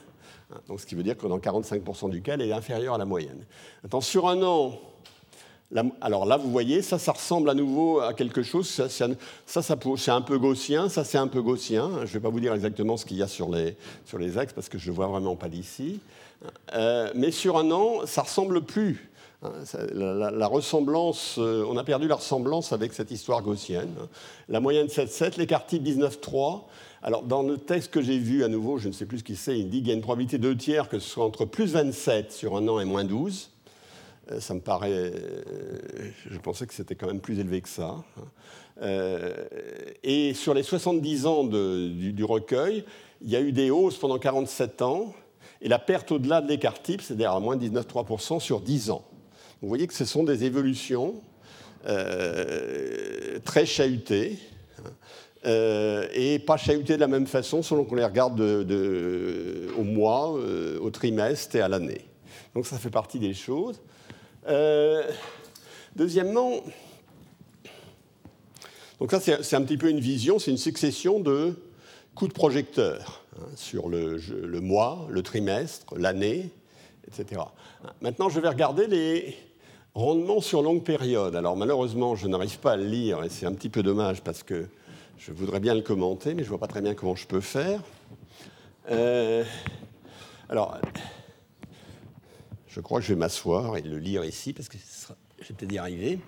Donc, 0.67 0.79
ce 0.79 0.85
qui 0.85 0.95
veut 0.95 1.03
dire 1.03 1.17
que 1.17 1.27
dans 1.27 1.38
45% 1.38 2.09
du 2.09 2.21
cas, 2.21 2.33
elle 2.33 2.41
est 2.41 2.51
inférieure 2.51 2.95
à 2.95 2.97
la 2.97 3.05
moyenne. 3.05 3.45
Attends, 3.83 4.01
sur 4.01 4.27
un 4.27 4.41
an, 4.41 4.79
alors 6.01 6.25
là, 6.25 6.38
vous 6.38 6.49
voyez, 6.49 6.81
ça, 6.81 6.97
ça 6.97 7.12
ressemble 7.12 7.49
à 7.49 7.53
nouveau 7.53 7.99
à 7.99 8.13
quelque 8.13 8.41
chose. 8.41 8.67
Ça, 8.67 8.89
ça, 8.89 9.62
c'est 9.62 10.12
un 10.12 10.21
peu 10.21 10.39
gaussien, 10.39 10.89
ça, 10.89 11.03
c'est 11.03 11.19
un 11.19 11.27
peu 11.27 11.41
gaussien. 11.41 11.89
Je 11.97 12.01
ne 12.01 12.07
vais 12.07 12.19
pas 12.19 12.29
vous 12.29 12.39
dire 12.39 12.53
exactement 12.53 12.97
ce 12.97 13.05
qu'il 13.05 13.17
y 13.17 13.23
a 13.23 13.27
sur 13.27 13.49
les, 13.49 13.77
sur 14.05 14.17
les 14.17 14.38
axes 14.38 14.53
parce 14.53 14.69
que 14.69 14.79
je 14.79 14.89
ne 14.89 14.95
vois 14.95 15.07
vraiment 15.07 15.35
pas 15.35 15.47
d'ici. 15.47 15.99
Euh, 16.73 17.12
mais 17.15 17.31
sur 17.31 17.57
un 17.57 17.69
an, 17.71 18.05
ça 18.05 18.23
ressemble 18.23 18.63
plus. 18.63 19.12
Hein, 19.43 19.51
la, 19.93 20.47
ressemblance, 20.47 21.35
euh, 21.38 21.63
on 21.69 21.77
a 21.77 21.83
perdu 21.83 22.07
la 22.07 22.15
ressemblance 22.15 22.73
avec 22.73 22.93
cette 22.93 23.12
histoire 23.12 23.41
gaussienne. 23.43 23.93
La 24.47 24.59
moyenne 24.59 24.88
7,7, 24.88 25.38
l'écart 25.38 25.65
type 25.67 25.83
19,3. 25.83 26.62
Alors, 27.01 27.23
dans 27.23 27.43
le 27.43 27.57
texte 27.57 27.91
que 27.91 28.01
j'ai 28.01 28.17
vu, 28.17 28.43
à 28.43 28.49
nouveau, 28.49 28.77
je 28.77 28.89
ne 28.89 28.93
sais 28.93 29.05
plus 29.05 29.19
ce 29.19 29.23
qu'il 29.23 29.38
c'est, 29.38 29.57
il 29.57 29.69
dit 29.69 29.79
qu'il 29.79 29.88
y 29.88 29.91
a 29.91 29.95
une 29.95 30.01
probabilité 30.01 30.38
de 30.38 30.53
tiers 30.53 30.89
que 30.89 30.99
ce 30.99 31.07
soit 31.07 31.23
entre 31.23 31.45
plus 31.45 31.71
27 31.71 32.31
sur 32.31 32.57
un 32.57 32.67
an 32.67 32.79
et 32.79 32.85
moins 32.85 33.05
12. 33.05 33.51
Euh, 34.31 34.39
ça 34.39 34.53
me 34.53 34.59
paraît. 34.59 34.91
Euh, 34.91 35.12
je 36.29 36.38
pensais 36.39 36.67
que 36.67 36.73
c'était 36.73 36.95
quand 36.95 37.07
même 37.07 37.21
plus 37.21 37.39
élevé 37.39 37.62
que 37.62 37.69
ça. 37.69 38.03
Euh, 38.81 39.33
et 40.03 40.33
sur 40.33 40.53
les 40.53 40.63
70 40.63 41.25
ans 41.25 41.43
du, 41.45 42.23
recueil, 42.23 42.83
il 43.21 43.29
y 43.29 43.35
a 43.35 43.41
eu 43.41 43.51
des 43.51 43.69
hausses 43.71 43.97
pendant 43.97 44.19
47 44.19 44.81
ans, 44.81 45.13
et 45.62 45.67
la 45.67 45.79
perte 45.79 46.12
au-delà 46.12 46.41
de 46.41 46.47
l'écart 46.47 46.81
type, 46.81 47.01
c'est-à-dire 47.01 47.31
à 47.31 47.39
moins 47.39 47.57
19,3% 47.57 48.39
sur 48.39 48.62
10 48.62 48.91
ans. 48.91 49.05
Vous 49.62 49.67
voyez 49.67 49.88
que 49.88 49.93
ce 49.93 50.05
sont 50.05 50.23
des 50.23 50.45
évolutions 50.45 51.21
très 53.43 53.65
chahutées. 53.65 54.38
Euh, 55.45 56.08
et 56.13 56.38
pas 56.38 56.58
chahuter 56.58 56.95
de 56.95 56.99
la 56.99 57.08
même 57.08 57.25
façon 57.25 57.63
selon 57.63 57.86
qu'on 57.86 57.95
les 57.95 58.04
regarde 58.04 58.41
au 58.41 59.84
mois, 59.84 60.38
euh, 60.38 60.78
au 60.80 60.89
trimestre 60.89 61.56
et 61.56 61.62
à 61.62 61.69
l'année. 61.69 62.02
Donc 62.54 62.65
ça 62.65 62.78
fait 62.78 62.89
partie 62.89 63.19
des 63.19 63.34
choses. 63.34 63.82
Euh, 64.49 65.04
deuxièmement, 65.95 66.56
donc 68.99 69.12
ça 69.12 69.21
c'est 69.21 69.56
un 69.56 69.62
petit 69.62 69.78
peu 69.78 69.89
une 69.89 70.02
vision, 70.02 70.39
c'est 70.39 70.52
une 70.52 70.58
succession 70.58 71.21
de 71.21 71.54
coups 72.15 72.30
de 72.30 72.34
projecteur 72.34 73.23
hein, 73.38 73.45
sur 73.56 73.88
le, 73.88 74.19
mois, 74.60 75.08
le 75.10 75.23
trimestre, 75.23 75.86
l'année, 75.95 76.49
etc. 77.08 77.41
Maintenant 78.02 78.28
je 78.28 78.41
vais 78.41 78.49
regarder 78.49 78.88
les 78.88 79.38
rendements 79.93 80.41
sur 80.41 80.62
longue 80.62 80.84
période. 80.84 81.34
Alors 81.38 81.56
malheureusement 81.56 82.17
je 82.17 82.28
n'arrive 82.28 82.60
pas 82.60 82.73
à 82.73 82.78
le 82.78 82.86
lire 82.86 83.23
et 83.23 83.30
c'est 83.30 83.45
un 83.45 83.54
petit 83.54 83.69
peu 83.69 83.84
dommage 83.84 84.21
parce 84.21 84.43
que 84.43 84.67
je 85.19 85.34
voudrais 85.34 85.60
bien 85.60 85.75
le 85.75 85.82
commenter, 85.82 86.34
mais 86.34 86.43
je 86.43 86.47
ne 86.47 86.49
vois 86.49 86.60
pas 86.60 86.67
très 86.67 86.82
bien 86.82 86.93
comment 86.95 87.15
je 87.15 87.27
peux 87.27 87.41
faire. 87.41 87.82
Euh, 88.89 89.43
alors, 90.47 90.77
je 92.67 92.79
crois 92.79 92.99
que 92.99 93.05
je 93.05 93.13
vais 93.13 93.19
m'asseoir 93.19 93.75
et 93.75 93.82
le 93.82 93.99
lire 93.99 94.23
ici, 94.23 94.53
parce 94.53 94.69
que 94.69 94.77
je 95.39 95.47
vais 95.49 95.53
peut-être 95.53 95.73
y 95.73 95.77
arriver. 95.77 96.19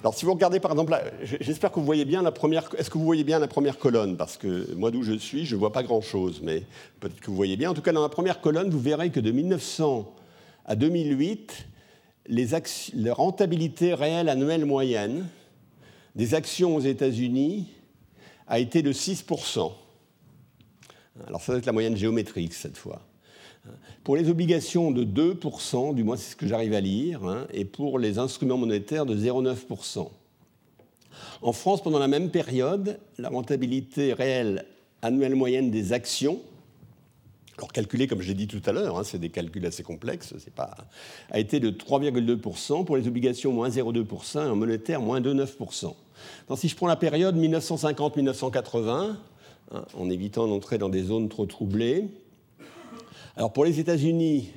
Alors, 0.00 0.14
si 0.14 0.24
vous 0.24 0.32
regardez 0.32 0.58
par 0.58 0.72
exemple, 0.72 1.00
j'espère 1.22 1.70
que 1.70 1.78
vous 1.78 1.86
voyez 1.86 2.04
bien 2.04 2.22
la 2.22 2.32
première. 2.32 2.68
Est-ce 2.76 2.90
que 2.90 2.98
vous 2.98 3.04
voyez 3.04 3.24
bien 3.24 3.38
la 3.38 3.48
première 3.48 3.78
colonne? 3.78 4.16
Parce 4.16 4.36
que 4.36 4.74
moi, 4.74 4.90
d'où 4.90 5.04
je 5.04 5.16
suis, 5.16 5.46
je 5.46 5.54
ne 5.54 5.60
vois 5.60 5.72
pas 5.72 5.84
grand-chose, 5.84 6.40
mais 6.42 6.64
peut-être 6.98 7.20
que 7.20 7.30
vous 7.30 7.36
voyez 7.36 7.56
bien. 7.56 7.70
En 7.70 7.74
tout 7.74 7.82
cas, 7.82 7.92
dans 7.92 8.02
la 8.02 8.08
première 8.08 8.40
colonne, 8.40 8.68
vous 8.68 8.80
verrez 8.80 9.10
que 9.10 9.20
de 9.20 9.30
1900 9.30 10.12
à 10.66 10.74
2008, 10.74 11.66
les 12.26 12.48
la 12.94 13.14
rentabilité 13.14 13.94
réelle 13.94 14.28
annuelle 14.28 14.66
moyenne 14.66 15.26
des 16.18 16.34
actions 16.34 16.74
aux 16.74 16.80
États-Unis 16.80 17.68
a 18.48 18.58
été 18.58 18.82
de 18.82 18.92
6%. 18.92 19.72
Alors 21.26 21.40
ça 21.40 21.52
doit 21.52 21.58
être 21.58 21.66
la 21.66 21.72
moyenne 21.72 21.96
géométrique 21.96 22.52
cette 22.52 22.76
fois. 22.76 23.00
Pour 24.02 24.16
les 24.16 24.28
obligations 24.28 24.90
de 24.90 25.04
2%, 25.04 25.94
du 25.94 26.02
moins 26.02 26.16
c'est 26.16 26.32
ce 26.32 26.36
que 26.36 26.48
j'arrive 26.48 26.74
à 26.74 26.80
lire, 26.80 27.24
hein, 27.24 27.46
et 27.52 27.64
pour 27.64 27.98
les 27.98 28.18
instruments 28.18 28.56
monétaires 28.56 29.06
de 29.06 29.16
0,9%. 29.16 30.08
En 31.42 31.52
France, 31.52 31.82
pendant 31.82 31.98
la 31.98 32.08
même 32.08 32.30
période, 32.30 32.98
la 33.18 33.28
rentabilité 33.28 34.12
réelle 34.12 34.64
annuelle 35.02 35.34
moyenne 35.34 35.70
des 35.70 35.92
actions, 35.92 36.40
alors 37.58 37.72
calculée 37.72 38.06
comme 38.06 38.22
je 38.22 38.28
l'ai 38.28 38.34
dit 38.34 38.48
tout 38.48 38.62
à 38.64 38.72
l'heure, 38.72 38.98
hein, 38.98 39.04
c'est 39.04 39.18
des 39.18 39.28
calculs 39.28 39.66
assez 39.66 39.82
complexes, 39.82 40.34
pas, 40.56 40.76
a 41.30 41.38
été 41.38 41.60
de 41.60 41.70
3,2%, 41.70 42.84
pour 42.84 42.96
les 42.96 43.06
obligations 43.06 43.52
moins 43.52 43.68
0,2% 43.68 44.46
et 44.46 44.48
en 44.48 44.56
monétaire 44.56 45.00
moins 45.00 45.20
2,9% 45.20 45.94
si 46.56 46.68
je 46.68 46.76
prends 46.76 46.86
la 46.86 46.96
période 46.96 47.36
1950-1980, 47.36 49.16
hein, 49.70 49.84
en 49.94 50.10
évitant 50.10 50.46
d'entrer 50.46 50.78
dans 50.78 50.88
des 50.88 51.02
zones 51.02 51.28
trop 51.28 51.46
troublées, 51.46 52.08
alors 53.36 53.52
pour 53.52 53.64
les 53.64 53.78
États-Unis, 53.80 54.50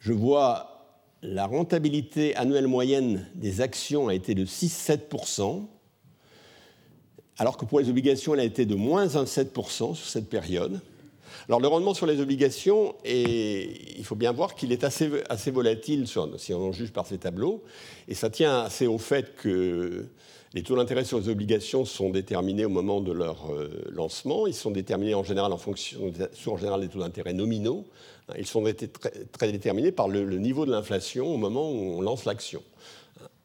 je 0.00 0.12
vois 0.12 0.74
la 1.22 1.46
rentabilité 1.46 2.36
annuelle 2.36 2.66
moyenne 2.66 3.26
des 3.34 3.60
actions 3.60 4.08
a 4.08 4.14
été 4.14 4.34
de 4.34 4.44
6-7%, 4.44 5.62
alors 7.38 7.56
que 7.56 7.64
pour 7.64 7.80
les 7.80 7.88
obligations, 7.88 8.34
elle 8.34 8.40
a 8.40 8.44
été 8.44 8.66
de 8.66 8.74
moins 8.74 9.06
1,7% 9.06 9.94
sur 9.94 9.96
cette 9.96 10.28
période. 10.28 10.80
Alors 11.48 11.60
le 11.60 11.68
rendement 11.68 11.94
sur 11.94 12.06
les 12.06 12.20
obligations, 12.20 12.94
il 13.04 14.04
faut 14.04 14.14
bien 14.14 14.32
voir 14.32 14.54
qu'il 14.54 14.72
est 14.72 14.82
assez, 14.82 15.10
assez 15.28 15.50
volatile 15.50 16.06
si 16.08 16.18
on 16.54 16.68
en 16.68 16.72
juge 16.72 16.92
par 16.92 17.06
ces 17.06 17.18
tableaux, 17.18 17.62
et 18.08 18.14
ça 18.14 18.30
tient 18.30 18.60
assez 18.60 18.86
au 18.86 18.98
fait 18.98 19.36
que 19.36 20.06
les 20.54 20.62
taux 20.62 20.76
d'intérêt 20.76 21.04
sur 21.04 21.18
les 21.18 21.28
obligations 21.28 21.84
sont 21.84 22.10
déterminés 22.10 22.64
au 22.64 22.68
moment 22.68 23.00
de 23.00 23.10
leur 23.10 23.52
euh, 23.52 23.68
lancement. 23.90 24.46
Ils 24.46 24.54
sont 24.54 24.70
déterminés 24.70 25.14
en 25.14 25.24
général 25.24 25.52
en 25.52 25.58
fonction, 25.58 26.12
en 26.46 26.56
général 26.56 26.80
des 26.80 26.88
taux 26.88 27.00
d'intérêt 27.00 27.32
nominaux. 27.32 27.84
Ils 28.38 28.46
sont 28.46 28.64
très, 29.32 29.50
déterminés 29.52 29.90
par 29.90 30.06
le, 30.06 30.24
niveau 30.38 30.64
de 30.64 30.70
l'inflation 30.70 31.26
au 31.26 31.36
moment 31.36 31.70
où 31.70 31.98
on 31.98 32.00
lance 32.00 32.24
l'action. 32.24 32.62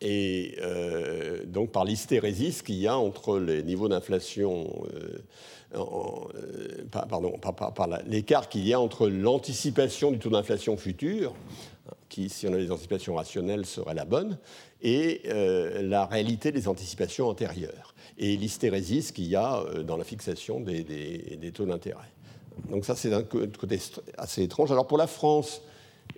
Et 0.01 0.57
euh, 0.61 1.43
donc 1.45 1.71
par 1.71 1.83
l'hystérésis 1.83 2.61
qu'il 2.61 2.75
y 2.75 2.87
a 2.87 2.97
entre 2.97 3.39
les 3.39 3.63
niveaux 3.63 3.89
d'inflation, 3.89 4.83
euh, 5.75 6.85
pardon, 6.91 7.37
par 7.39 7.87
l'écart 8.07 8.49
qu'il 8.49 8.67
y 8.67 8.73
a 8.73 8.79
entre 8.79 9.07
l'anticipation 9.07 10.11
du 10.11 10.19
taux 10.19 10.29
d'inflation 10.29 10.77
futur 10.77 11.33
qui, 12.09 12.29
si 12.29 12.47
on 12.47 12.53
a 12.53 12.57
des 12.57 12.71
anticipations 12.71 13.15
rationnelles, 13.15 13.65
serait 13.65 13.93
la 13.93 14.05
bonne, 14.05 14.37
et 14.81 15.21
euh, 15.27 15.81
la 15.81 16.05
réalité 16.05 16.51
des 16.51 16.67
anticipations 16.67 17.27
antérieures, 17.27 17.93
et 18.17 18.35
l'hystérésis 18.35 19.11
qu'il 19.11 19.27
y 19.27 19.35
a 19.35 19.59
euh, 19.59 19.83
dans 19.83 19.97
la 19.97 20.03
fixation 20.03 20.59
des, 20.59 20.83
des 20.83 21.51
taux 21.51 21.65
d'intérêt. 21.65 22.09
Donc 22.69 22.83
ça, 22.83 22.95
c'est 22.95 23.13
un 23.13 23.23
côté 23.23 23.79
assez 24.17 24.43
étrange. 24.43 24.71
Alors 24.71 24.87
pour 24.87 24.97
la 24.97 25.07
France, 25.07 25.61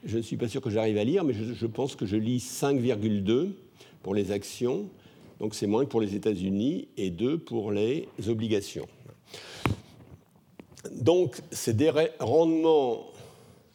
je 0.03 0.17
ne 0.17 0.21
suis 0.21 0.37
pas 0.37 0.47
sûr 0.47 0.61
que 0.61 0.69
j'arrive 0.69 0.97
à 0.97 1.03
lire, 1.03 1.23
mais 1.23 1.33
je, 1.33 1.65
pense 1.65 1.95
que 1.95 2.05
je 2.05 2.15
lis 2.15 2.39
5,2 2.39 3.49
pour 4.03 4.15
les 4.15 4.31
actions, 4.31 4.89
donc 5.39 5.55
c'est 5.55 5.67
moins 5.67 5.85
que 5.85 5.89
pour 5.89 6.01
les 6.01 6.15
États-Unis, 6.15 6.87
et 6.97 7.09
2 7.09 7.37
pour 7.37 7.71
les 7.71 8.07
obligations. 8.27 8.87
Donc 10.91 11.37
c'est 11.51 11.75
des 11.75 11.91
rendements 12.19 13.05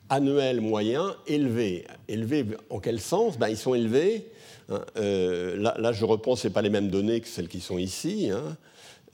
annuels 0.09 0.61
moyens 0.61 1.15
élevés. 1.27 1.87
Élevés 2.09 2.45
en 2.71 2.81
quel 2.81 3.01
sens? 3.01 3.39
Ben, 3.39 3.49
Ils 3.49 3.57
sont 3.57 3.75
élevés. 3.75 4.27
Hein, 4.69 4.85
euh, 4.97 5.57
là, 5.57 5.93
je 5.93 6.05
reprends, 6.05 6.35
ce 6.35 6.49
pas 6.49 6.63
les 6.63 6.71
mêmes 6.71 6.89
données 6.89 7.21
que 7.21 7.29
celles 7.29 7.49
qui 7.49 7.61
sont 7.61 7.79
ici. 7.79 8.31
Hein. 8.31 8.57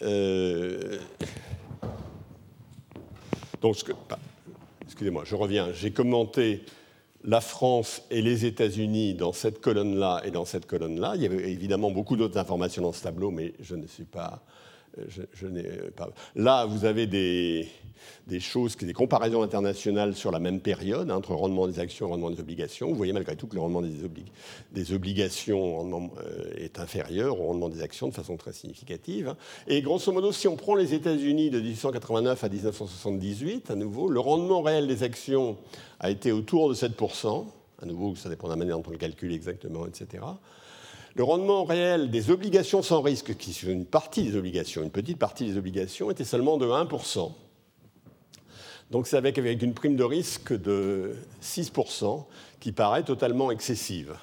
Euh, 0.00 0.98
donc, 3.60 3.76
excusez-moi, 4.86 5.24
je 5.26 5.34
reviens. 5.34 5.72
J'ai 5.74 5.90
commenté 5.90 6.64
la 7.24 7.40
France 7.40 8.02
et 8.10 8.22
les 8.22 8.44
États-Unis 8.44 9.14
dans 9.14 9.32
cette 9.32 9.60
colonne-là 9.60 10.22
et 10.24 10.30
dans 10.30 10.44
cette 10.44 10.66
colonne-là. 10.66 11.12
Il 11.16 11.22
y 11.22 11.26
avait 11.26 11.50
évidemment 11.50 11.90
beaucoup 11.90 12.16
d'autres 12.16 12.38
informations 12.38 12.82
dans 12.82 12.92
ce 12.92 13.02
tableau, 13.02 13.30
mais 13.30 13.54
je 13.60 13.74
ne 13.74 13.86
suis 13.86 14.04
pas 14.04 14.42
pas... 15.96 16.08
Là, 16.36 16.66
vous 16.66 16.84
avez 16.84 17.06
des, 17.06 17.68
choses, 18.40 18.76
des 18.76 18.92
comparaisons 18.92 19.42
internationales 19.42 20.14
sur 20.14 20.30
la 20.30 20.38
même 20.38 20.60
période, 20.60 21.10
hein, 21.10 21.16
entre 21.16 21.34
rendement 21.34 21.66
des 21.66 21.78
actions 21.78 22.08
et 22.08 22.10
rendement 22.10 22.30
des 22.30 22.40
obligations. 22.40 22.88
Vous 22.88 22.96
voyez 22.96 23.12
malgré 23.12 23.36
tout 23.36 23.46
que 23.46 23.54
le 23.54 23.60
rendement 23.60 23.82
des, 23.82 24.92
obligations 24.92 26.12
euh, 26.18 26.52
est 26.56 26.78
inférieur 26.78 27.40
au 27.40 27.46
rendement 27.46 27.68
des 27.68 27.82
actions 27.82 28.08
de 28.08 28.14
façon 28.14 28.36
très 28.36 28.52
significative. 28.52 29.34
Et 29.66 29.82
grosso 29.82 30.12
modo, 30.12 30.32
si 30.32 30.48
on 30.48 30.56
prend 30.56 30.74
les 30.74 30.94
États-Unis 30.94 31.50
de 31.50 31.60
1889 31.60 32.44
à 32.44 32.48
1978, 32.48 33.70
à 33.70 33.74
nouveau, 33.74 34.08
le 34.08 34.20
rendement 34.20 34.62
réel 34.62 34.86
des 34.86 35.02
actions 35.02 35.56
a 36.02 36.10
été 36.10 36.32
autour 36.32 36.68
de 36.68 36.74
7%. 36.74 37.46
À 37.80 37.86
nouveau, 37.86 38.14
ça 38.14 38.28
dépend 38.28 38.48
de 38.48 38.52
la 38.52 38.56
manière 38.56 38.76
dont 38.76 38.84
on 38.88 38.90
le 38.90 38.98
calcule 38.98 39.32
exactement, 39.32 39.86
etc. 39.86 40.22
Le 41.14 41.24
rendement 41.24 41.64
réel 41.64 42.10
des 42.10 42.30
obligations 42.30 42.82
sans 42.82 43.00
risque, 43.00 43.36
qui 43.36 43.52
sont 43.52 43.68
une 43.68 43.86
partie 43.86 44.24
des 44.24 44.36
obligations, 44.36 44.82
une 44.82 44.90
petite 44.90 45.18
partie 45.18 45.46
des 45.46 45.56
obligations, 45.56 46.10
était 46.10 46.24
seulement 46.24 46.58
de 46.58 46.66
1%. 46.66 47.32
Donc 48.90 49.06
c'est 49.06 49.16
avec, 49.16 49.38
avec 49.38 49.62
une 49.62 49.74
prime 49.74 49.96
de 49.96 50.04
risque 50.04 50.52
de 50.52 51.14
6% 51.42 52.24
qui 52.60 52.72
paraît 52.72 53.04
totalement 53.04 53.50
excessive. 53.50 54.14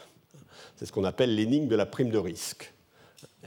C'est 0.75 0.86
ce 0.86 0.91
qu'on 0.91 1.03
appelle 1.03 1.36
l'énigme 1.36 1.67
de 1.67 1.75
la 1.75 1.86
prime 1.86 2.09
de 2.09 2.17
risque. 2.17 2.73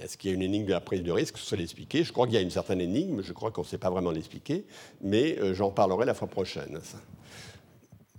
Est-ce 0.00 0.16
qu'il 0.16 0.30
y 0.30 0.32
a 0.32 0.36
une 0.36 0.42
énigme 0.42 0.66
de 0.66 0.72
la 0.72 0.80
prime 0.80 1.02
de 1.02 1.12
risque? 1.12 1.36
Je 1.38 1.42
sais 1.42 1.56
l'expliquer. 1.56 2.02
Je 2.02 2.12
crois 2.12 2.26
qu'il 2.26 2.34
y 2.34 2.38
a 2.38 2.40
une 2.40 2.50
certaine 2.50 2.80
énigme, 2.80 3.22
je 3.22 3.32
crois 3.32 3.50
qu'on 3.50 3.62
ne 3.62 3.66
sait 3.66 3.78
pas 3.78 3.90
vraiment 3.90 4.10
l'expliquer, 4.10 4.64
mais 5.00 5.38
euh, 5.38 5.54
j'en 5.54 5.70
parlerai 5.70 6.06
la 6.06 6.14
fois 6.14 6.28
prochaine. 6.28 6.80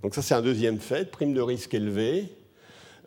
Donc 0.03 0.13
ça 0.13 0.21
c'est 0.21 0.35
un 0.35 0.41
deuxième 0.41 0.79
fait, 0.79 1.09
prime 1.09 1.33
de 1.33 1.41
risque 1.41 1.73
élevée, 1.73 2.29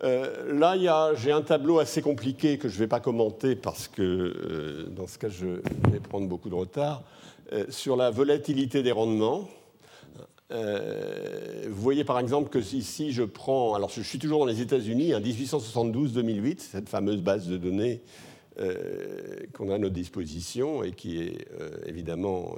euh, 0.05 0.53
là, 0.53 1.15
j'ai 1.15 1.33
un 1.33 1.43
tableau 1.43 1.79
assez 1.79 2.03
compliqué 2.03 2.59
que 2.59 2.69
je 2.69 2.75
ne 2.75 2.81
vais 2.81 2.87
pas 2.87 3.01
commenter 3.01 3.57
parce 3.57 3.89
que 3.89 4.03
euh, 4.03 4.87
dans 4.91 5.07
ce 5.07 5.19
cas, 5.19 5.29
je 5.29 5.47
vais 5.91 6.01
prendre 6.01 6.29
beaucoup 6.29 6.51
de 6.51 6.55
retard. 6.55 7.03
Euh, 7.53 7.65
sur 7.69 7.97
la 7.97 8.11
volatilité 8.11 8.83
des 8.83 8.93
rendements. 8.93 9.49
vous 10.51 11.83
voyez 11.83 12.05
par 12.05 12.19
exemple 12.19 12.51
que 12.51 12.59
ici, 12.59 13.13
je 13.13 13.23
prends. 13.23 13.75
Alors, 13.75 13.91
je 13.91 14.03
suis 14.03 14.19
toujours 14.19 14.41
dans 14.41 14.47
les 14.47 14.61
États-Unis, 14.61 15.13
1872-2008, 15.13 16.51
hein, 16.51 16.55
cette 16.59 16.89
fameuse 16.89 17.23
base 17.23 17.47
de 17.47 17.57
données 17.57 18.03
qu'on 19.53 19.71
a 19.71 19.75
à 19.75 19.79
notre 19.79 19.95
disposition 19.95 20.83
et 20.83 20.93
qui 20.93 21.21
est 21.21 21.47
évidemment 21.85 22.57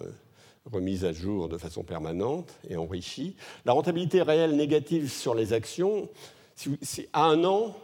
remise 0.72 1.04
à 1.04 1.12
jour 1.12 1.48
de 1.48 1.58
façon 1.58 1.82
permanente 1.82 2.52
et 2.68 2.76
enrichie. 2.76 3.36
La 3.64 3.72
rentabilité 3.72 4.22
réelle 4.22 4.56
négative 4.56 5.10
sur 5.10 5.34
les 5.34 5.52
actions, 5.52 6.08
si, 6.54 7.08
à 7.12 7.24
un 7.24 7.44
an, 7.44 7.74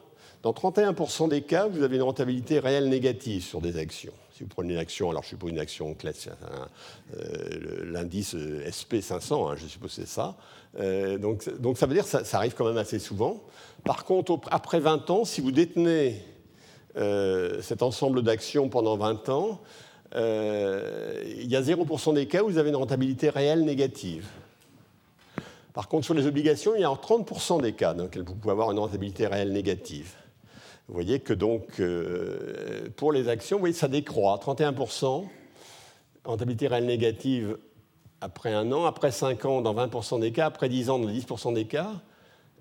dans 0.43 0.53
31% 0.53 1.29
des 1.29 1.43
cas, 1.43 1.69
vous 1.69 1.83
avez 1.83 1.97
une 1.97 2.03
rentabilité 2.03 2.59
réelle 2.59 2.89
négative 2.89 3.43
sur 3.43 3.61
des 3.61 3.79
actions. 3.79 4.13
Si 4.31 4.43
vous 4.43 4.49
prenez 4.49 4.75
une 4.75 4.79
action, 4.79 5.09
alors 5.09 5.23
je 5.23 5.29
suppose 5.29 5.51
une 5.51 5.59
action 5.59 5.95
classique, 5.95 6.33
hein, 6.43 6.69
euh, 7.17 7.85
l'indice 7.91 8.35
SP500, 8.35 9.53
hein, 9.53 9.55
je 9.57 9.67
suppose 9.67 9.93
c'est 9.93 10.09
ça. 10.09 10.37
Euh, 10.81 11.19
donc, 11.19 11.49
donc, 11.61 11.79
ça 11.79 11.87
veut 11.87 11.95
dire 11.95 12.05
que 12.05 12.25
ça, 12.25 12.37
arrive 12.37 12.55
quand 12.55 12.67
même 12.67 12.77
assez 12.77 12.99
souvent. 12.99 13.43
Par 13.85 14.05
contre, 14.05 14.41
après 14.51 14.81
20 14.81 15.09
ans, 15.11 15.25
si 15.25 15.41
vous 15.41 15.53
détenez 15.53 16.21
euh, 16.97 17.63
cet 17.63 17.83
ensemble 17.83 18.23
d'actions 18.23 18.69
pendant 18.69 18.97
20 18.97 19.29
ans, 19.29 19.61
il 20.15 21.47
y 21.47 21.57
a 21.57 21.63
0% 21.63 22.15
des 22.15 22.27
cas 22.27 22.43
où 22.43 22.49
vous 22.49 22.59
avez 22.59 22.71
une 22.71 22.77
rentabilité 22.77 23.31
réelle 23.31 23.65
négative. 23.65 24.27
Par 25.75 25.89
contre, 25.89 26.05
sur 26.05 26.15
les 26.15 26.27
obligations, 26.27 26.77
il 26.77 26.83
y 26.83 26.85
a 26.85 26.91
en 26.91 26.95
30% 26.95 27.61
des 27.61 27.73
cas 27.73 27.95
dans 27.95 28.05
lesquels 28.05 28.23
vous 28.23 28.37
pouvez 28.37 28.53
avoir 28.53 28.71
une 28.71 28.79
rentabilité 28.79 29.27
réelle 29.27 29.53
négative. 29.53 30.13
Vous 30.87 30.95
voyez 30.95 31.19
que 31.19 31.35
donc, 31.35 31.81
euh, 31.81 32.89
pour 32.97 33.11
les 33.11 33.29
actions, 33.29 33.57
vous 33.57 33.63
voyez, 33.63 33.75
ça 33.75 33.89
décroît. 33.89 34.39
31%, 34.39 35.25
rentabilité 36.25 36.69
réelle 36.69 36.87
négative 36.87 37.59
après 38.21 38.53
un 38.53 38.71
an, 38.71 38.85
après 38.85 39.11
5 39.11 39.45
ans 39.47 39.61
dans 39.63 39.75
20% 39.75 40.21
des 40.21 40.31
cas, 40.31 40.47
après 40.47 40.69
10 40.69 40.91
ans 40.91 40.99
dans 41.01 41.09
10% 41.09 41.55
des 41.55 41.65
cas, 41.65 41.91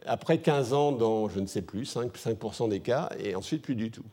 après 0.07 0.39
15 0.39 0.73
ans 0.73 0.91
dans, 0.91 1.29
je 1.29 1.39
ne 1.39 1.45
sais 1.45 1.61
plus, 1.61 1.83
5%, 1.83 2.53
5 2.53 2.69
des 2.69 2.79
cas, 2.79 3.09
et 3.19 3.35
ensuite 3.35 3.61
plus 3.61 3.75
du 3.75 3.91
tout. 3.91 4.05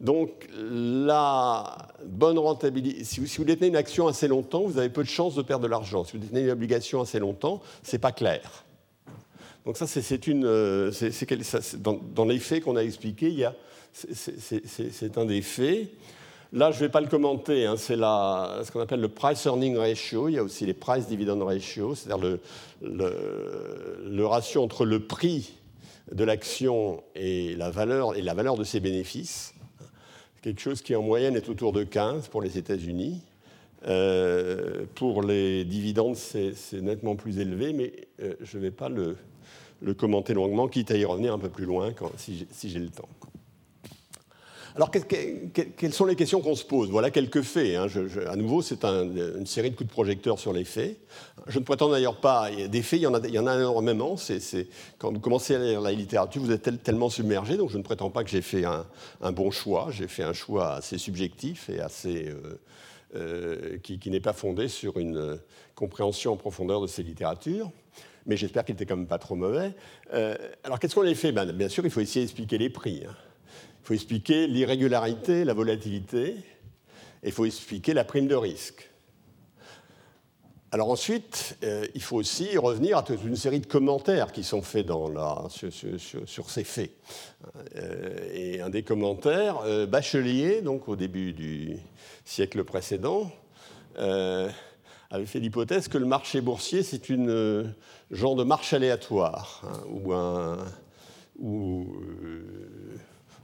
Donc, 0.00 0.48
la 0.58 1.88
bonne 2.04 2.38
rentabilité, 2.38 3.04
si 3.04 3.20
vous, 3.20 3.44
détenez 3.44 3.68
une 3.68 3.76
action 3.76 4.06
assez 4.08 4.28
longtemps, 4.28 4.62
vous 4.62 4.78
avez 4.78 4.90
peu 4.90 5.02
de 5.02 5.08
chances 5.08 5.34
de 5.34 5.42
perdre 5.42 5.64
de 5.64 5.70
l'argent. 5.70 6.04
Si 6.04 6.12
vous 6.12 6.18
détenez 6.18 6.42
une 6.42 6.50
obligation 6.50 7.00
assez 7.00 7.18
longtemps, 7.18 7.62
ce 7.82 7.92
n'est 7.92 8.00
pas 8.00 8.12
clair. 8.12 8.64
Donc 9.64 9.76
ça, 9.76 9.86
c'est 9.86 10.26
une, 10.26 10.44
euh, 10.44 10.92
dans, 11.78 11.98
dans, 12.14 12.24
les 12.24 12.38
faits 12.38 12.62
qu'on 12.62 12.76
a 12.76 12.82
expliqués, 12.82 13.48
c'est 13.92 15.18
un 15.18 15.24
des 15.24 15.42
faits. 15.42 15.90
Là, 16.52 16.70
je 16.70 16.76
ne 16.76 16.80
vais 16.82 16.88
pas 16.88 17.00
le 17.00 17.08
commenter, 17.08 17.66
hein, 17.66 17.74
c'est 17.76 17.96
ce 17.96 18.70
qu'on 18.70 18.80
appelle 18.80 19.00
le 19.00 19.08
price 19.08 19.44
earning 19.46 19.76
ratio. 19.76 20.28
Il 20.28 20.34
y 20.34 20.38
a 20.38 20.44
aussi 20.44 20.64
les 20.64 20.74
price 20.74 21.08
dividend 21.08 21.44
ratio, 21.44 21.96
c'est-à-dire 21.96 22.24
le, 22.24 22.40
le, 22.82 24.06
le, 24.08 24.26
ratio 24.26 24.62
entre 24.62 24.84
le 24.84 25.00
prix 25.00 25.54
de 26.12 26.22
l'action 26.22 27.02
et 27.16 27.56
la 27.56 27.70
valeur 27.70 28.14
et 28.14 28.22
la 28.22 28.34
valeur 28.34 28.56
de 28.56 28.62
ses 28.62 28.78
bénéfices 28.78 29.55
quelque 30.46 30.60
chose 30.60 30.80
qui 30.80 30.94
en 30.94 31.02
moyenne 31.02 31.34
est 31.34 31.48
autour 31.48 31.72
de 31.72 31.82
15 31.82 32.28
pour 32.28 32.40
les 32.40 32.56
États-Unis. 32.56 33.20
Euh, 33.88 34.84
pour 34.94 35.24
les 35.24 35.64
dividendes, 35.64 36.14
c'est 36.14 36.54
nettement 36.74 37.16
plus 37.16 37.40
élevé, 37.40 37.72
mais 37.72 37.92
euh, 38.22 38.34
je 38.40 38.56
ne 38.56 38.62
vais 38.62 38.70
pas 38.70 38.88
le, 38.88 39.16
commenter 39.94 40.34
longuement, 40.34 40.68
quitte 40.68 40.92
à 40.92 40.96
y 40.96 41.04
revenir 41.04 41.34
un 41.34 41.40
peu 41.40 41.48
plus 41.48 41.64
loin 41.64 41.92
si 42.16 42.46
j'ai 42.62 42.78
le 42.78 42.90
temps. 42.90 43.08
Alors, 44.76 44.90
quelles 44.90 45.94
sont 45.94 46.04
les 46.04 46.16
questions 46.16 46.42
qu'on 46.42 46.54
se 46.54 46.64
pose? 46.64 46.90
Voilà 46.90 47.10
quelques 47.10 47.40
faits. 47.40 47.76
Hein. 47.76 47.86
à 48.28 48.36
nouveau, 48.36 48.60
c'est 48.60 48.84
une 48.84 49.46
série 49.46 49.70
de 49.70 49.74
coups 49.74 49.88
de 49.88 49.92
projecteur 49.92 50.38
sur 50.38 50.52
les 50.52 50.64
faits. 50.64 50.98
Je 51.46 51.58
ne 51.58 51.64
prétends 51.64 51.88
d'ailleurs 51.88 52.20
pas. 52.20 52.50
Des 52.50 52.82
faits, 52.82 53.00
il 53.00 53.04
y 53.04 53.38
en 53.38 53.46
a, 53.46 53.56
énormément. 53.56 54.16
quand 54.98 55.12
vous 55.14 55.18
commencez 55.18 55.54
à 55.54 55.58
lire 55.58 55.80
la 55.80 55.92
littérature, 55.92 56.42
vous 56.42 56.52
êtes 56.52 56.82
tellement 56.82 57.08
submergé, 57.08 57.56
donc 57.56 57.70
je 57.70 57.78
ne 57.78 57.82
prétends 57.82 58.10
pas 58.10 58.22
que 58.22 58.28
j'ai 58.28 58.42
fait 58.42 58.64
un, 58.66 59.32
bon 59.32 59.50
choix. 59.50 59.88
J'ai 59.90 60.08
fait 60.08 60.24
un 60.24 60.34
choix 60.34 60.74
assez 60.74 60.98
subjectif 60.98 61.70
et 61.70 61.80
assez. 61.80 62.28
Euh, 62.28 62.60
euh, 63.14 63.78
qui, 63.78 64.10
n'est 64.10 64.20
pas 64.20 64.34
fondé 64.34 64.68
sur 64.68 64.98
une 64.98 65.38
compréhension 65.74 66.32
en 66.32 66.36
profondeur 66.36 66.82
de 66.82 66.86
ces 66.86 67.04
littératures 67.04 67.70
mais 68.26 68.36
j'espère 68.36 68.64
qu'il 68.64 68.74
n'était 68.74 68.86
quand 68.86 68.96
même 68.96 69.06
pas 69.06 69.18
trop 69.18 69.36
mauvais. 69.36 69.72
Euh, 70.12 70.36
alors, 70.64 70.80
qu'est-ce 70.80 70.96
qu'on 70.96 71.06
a 71.06 71.14
fait 71.14 71.30
ben, 71.32 71.50
Bien 71.52 71.68
sûr, 71.68 71.84
il 71.84 71.90
faut 71.90 72.00
essayer 72.00 72.24
d'expliquer 72.24 72.58
les 72.58 72.68
prix. 72.68 73.04
Hein. 73.08 73.14
Il 73.86 73.90
faut 73.90 73.94
expliquer 73.94 74.48
l'irrégularité, 74.48 75.44
la 75.44 75.54
volatilité, 75.54 76.30
et 76.30 77.26
il 77.26 77.30
faut 77.30 77.44
expliquer 77.44 77.94
la 77.94 78.02
prime 78.02 78.26
de 78.26 78.34
risque. 78.34 78.90
Alors 80.72 80.90
ensuite, 80.90 81.56
euh, 81.62 81.86
il 81.94 82.02
faut 82.02 82.16
aussi 82.16 82.58
revenir 82.58 82.98
à 82.98 83.04
toute 83.04 83.22
une 83.22 83.36
série 83.36 83.60
de 83.60 83.66
commentaires 83.66 84.32
qui 84.32 84.42
sont 84.42 84.60
faits 84.60 84.88
sur, 84.88 86.50
ces 86.50 86.64
faits. 86.64 86.90
Euh, 87.76 88.28
et 88.32 88.60
un 88.60 88.70
des 88.70 88.82
commentaires, 88.82 89.60
euh, 89.64 89.86
Bachelier, 89.86 90.62
donc 90.62 90.88
au 90.88 90.96
début 90.96 91.32
du 91.32 91.76
siècle 92.24 92.64
précédent, 92.64 93.30
avait 93.96 95.26
fait 95.26 95.38
l'hypothèse 95.38 95.86
que 95.86 95.96
le 95.96 96.06
marché 96.06 96.40
boursier, 96.40 96.82
c'est 96.82 97.08
une 97.08 97.72
genre 98.10 98.34
de 98.34 98.42
marche 98.42 98.72
aléatoire, 98.72 99.62
hein, 99.64 99.80
ou 99.88 100.12
un, 100.12 100.58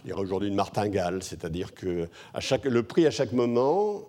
il 0.05 0.11
y 0.11 0.13
aura 0.13 0.23
aujourd'hui 0.23 0.49
une 0.49 0.55
martingale, 0.55 1.23
c'est-à-dire 1.23 1.75
que 1.75 2.09
le 2.65 2.83
prix 2.83 3.07
à 3.07 3.11
chaque 3.11 3.33
moment 3.33 4.09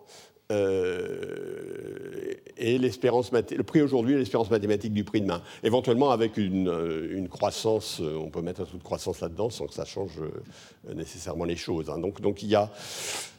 euh, 0.51 2.33
et 2.57 2.77
le 2.77 3.61
prix 3.63 3.81
aujourd'hui 3.81 4.13
et 4.13 4.17
l'espérance 4.17 4.51
mathématique 4.51 4.93
du 4.93 5.03
prix 5.03 5.21
demain. 5.21 5.41
Éventuellement 5.63 6.11
avec 6.11 6.37
une, 6.37 6.67
euh, 6.67 7.27
croissance, 7.27 7.99
euh, 8.01 8.15
on 8.15 8.29
peut 8.29 8.41
mettre 8.41 8.61
un 8.61 8.65
taux 8.65 8.77
de 8.77 8.83
croissance 8.83 9.21
là-dedans 9.21 9.49
sans 9.49 9.65
que 9.67 9.73
ça 9.73 9.85
change 9.85 10.19
nécessairement 10.93 11.45
les 11.45 11.55
choses. 11.55 11.89
Hein. 11.89 11.99
Donc, 11.99 12.43
il 12.43 12.49
y 12.49 12.55
a, 12.55 12.69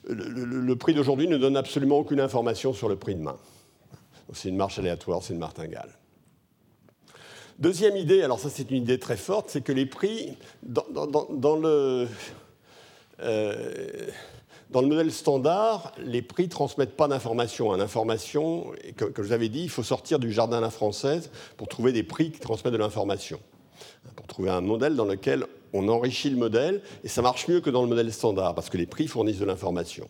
le, 0.09 0.75
prix 0.75 0.95
d'aujourd'hui 0.95 1.29
ne 1.29 1.37
donne 1.37 1.57
absolument 1.57 1.99
aucune 1.99 2.21
information 2.21 2.73
sur 2.73 2.89
le 2.89 2.97
prix 2.97 3.15
demain. 3.15 3.37
C'est 4.33 4.49
une 4.49 4.57
marche 4.57 4.79
aléatoire, 4.79 5.23
c'est 5.23 5.35
une 5.35 5.41
martingale. 5.41 5.91
Deuxième 7.59 7.97
idée, 7.97 8.23
alors 8.23 8.41
ça 8.41 8.51
c'est 8.51 8.69
une 8.73 8.79
idée 8.79 8.99
très 8.99 9.17
forte, 9.17 9.49
c'est 9.49 9.63
que 9.63 9.71
les 9.71 9.87
prix, 9.87 10.37
dans 10.65 11.57
le... 11.57 12.09
Dans 13.19 14.81
le 14.81 14.89
modèle 14.89 15.13
standard, 15.13 15.93
les 15.99 16.23
prix 16.23 16.45
ne 16.45 16.49
transmettent 16.49 16.97
pas 16.97 17.07
d'informations. 17.07 17.73
L'information, 17.73 18.73
comme 18.97 19.13
je 19.17 19.23
vous 19.23 19.33
avais 19.33 19.49
dit, 19.49 19.63
il 19.63 19.71
faut 19.71 19.83
sortir 19.83 20.19
du 20.19 20.33
jardin 20.33 20.59
à 20.59 20.61
la 20.61 20.71
française 20.71 21.31
pour 21.57 21.69
trouver 21.69 21.93
des 21.93 22.03
prix 22.03 22.33
qui 22.33 22.41
transmettent 22.41 22.73
de 22.73 22.79
l'information. 22.79 23.41
Pour 24.17 24.27
trouver 24.27 24.51
un 24.51 24.61
modèle 24.61 24.97
dans 24.97 25.05
lequel 25.05 25.47
on 25.73 25.89
enrichit 25.89 26.31
le 26.31 26.37
modèle, 26.37 26.83
et 27.03 27.09
ça 27.09 27.21
marche 27.23 27.49
mieux 27.49 27.61
que 27.61 27.71
dans 27.71 27.83
le 27.83 27.89
modèle 27.89 28.13
standard, 28.13 28.55
parce 28.55 28.71
que 28.71 28.77
les 28.77 28.87
prix 28.87 29.07
fournissent 29.07 29.39
de 29.39 29.45
l'information. 29.45 30.09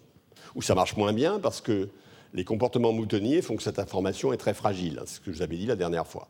Ou 0.54 0.62
ça 0.62 0.74
marche 0.74 0.96
moins 0.96 1.12
bien, 1.12 1.38
parce 1.40 1.60
que 1.60 1.88
les 2.34 2.44
comportements 2.44 2.92
moutonniers 2.92 3.42
font 3.42 3.56
que 3.56 3.62
cette 3.62 3.78
information 3.78 4.32
est 4.32 4.36
très 4.36 4.54
fragile. 4.54 5.00
C'est 5.06 5.16
ce 5.16 5.20
que 5.20 5.32
je 5.32 5.36
vous 5.36 5.42
avais 5.42 5.56
dit 5.56 5.66
la 5.66 5.76
dernière 5.76 6.06
fois. 6.06 6.28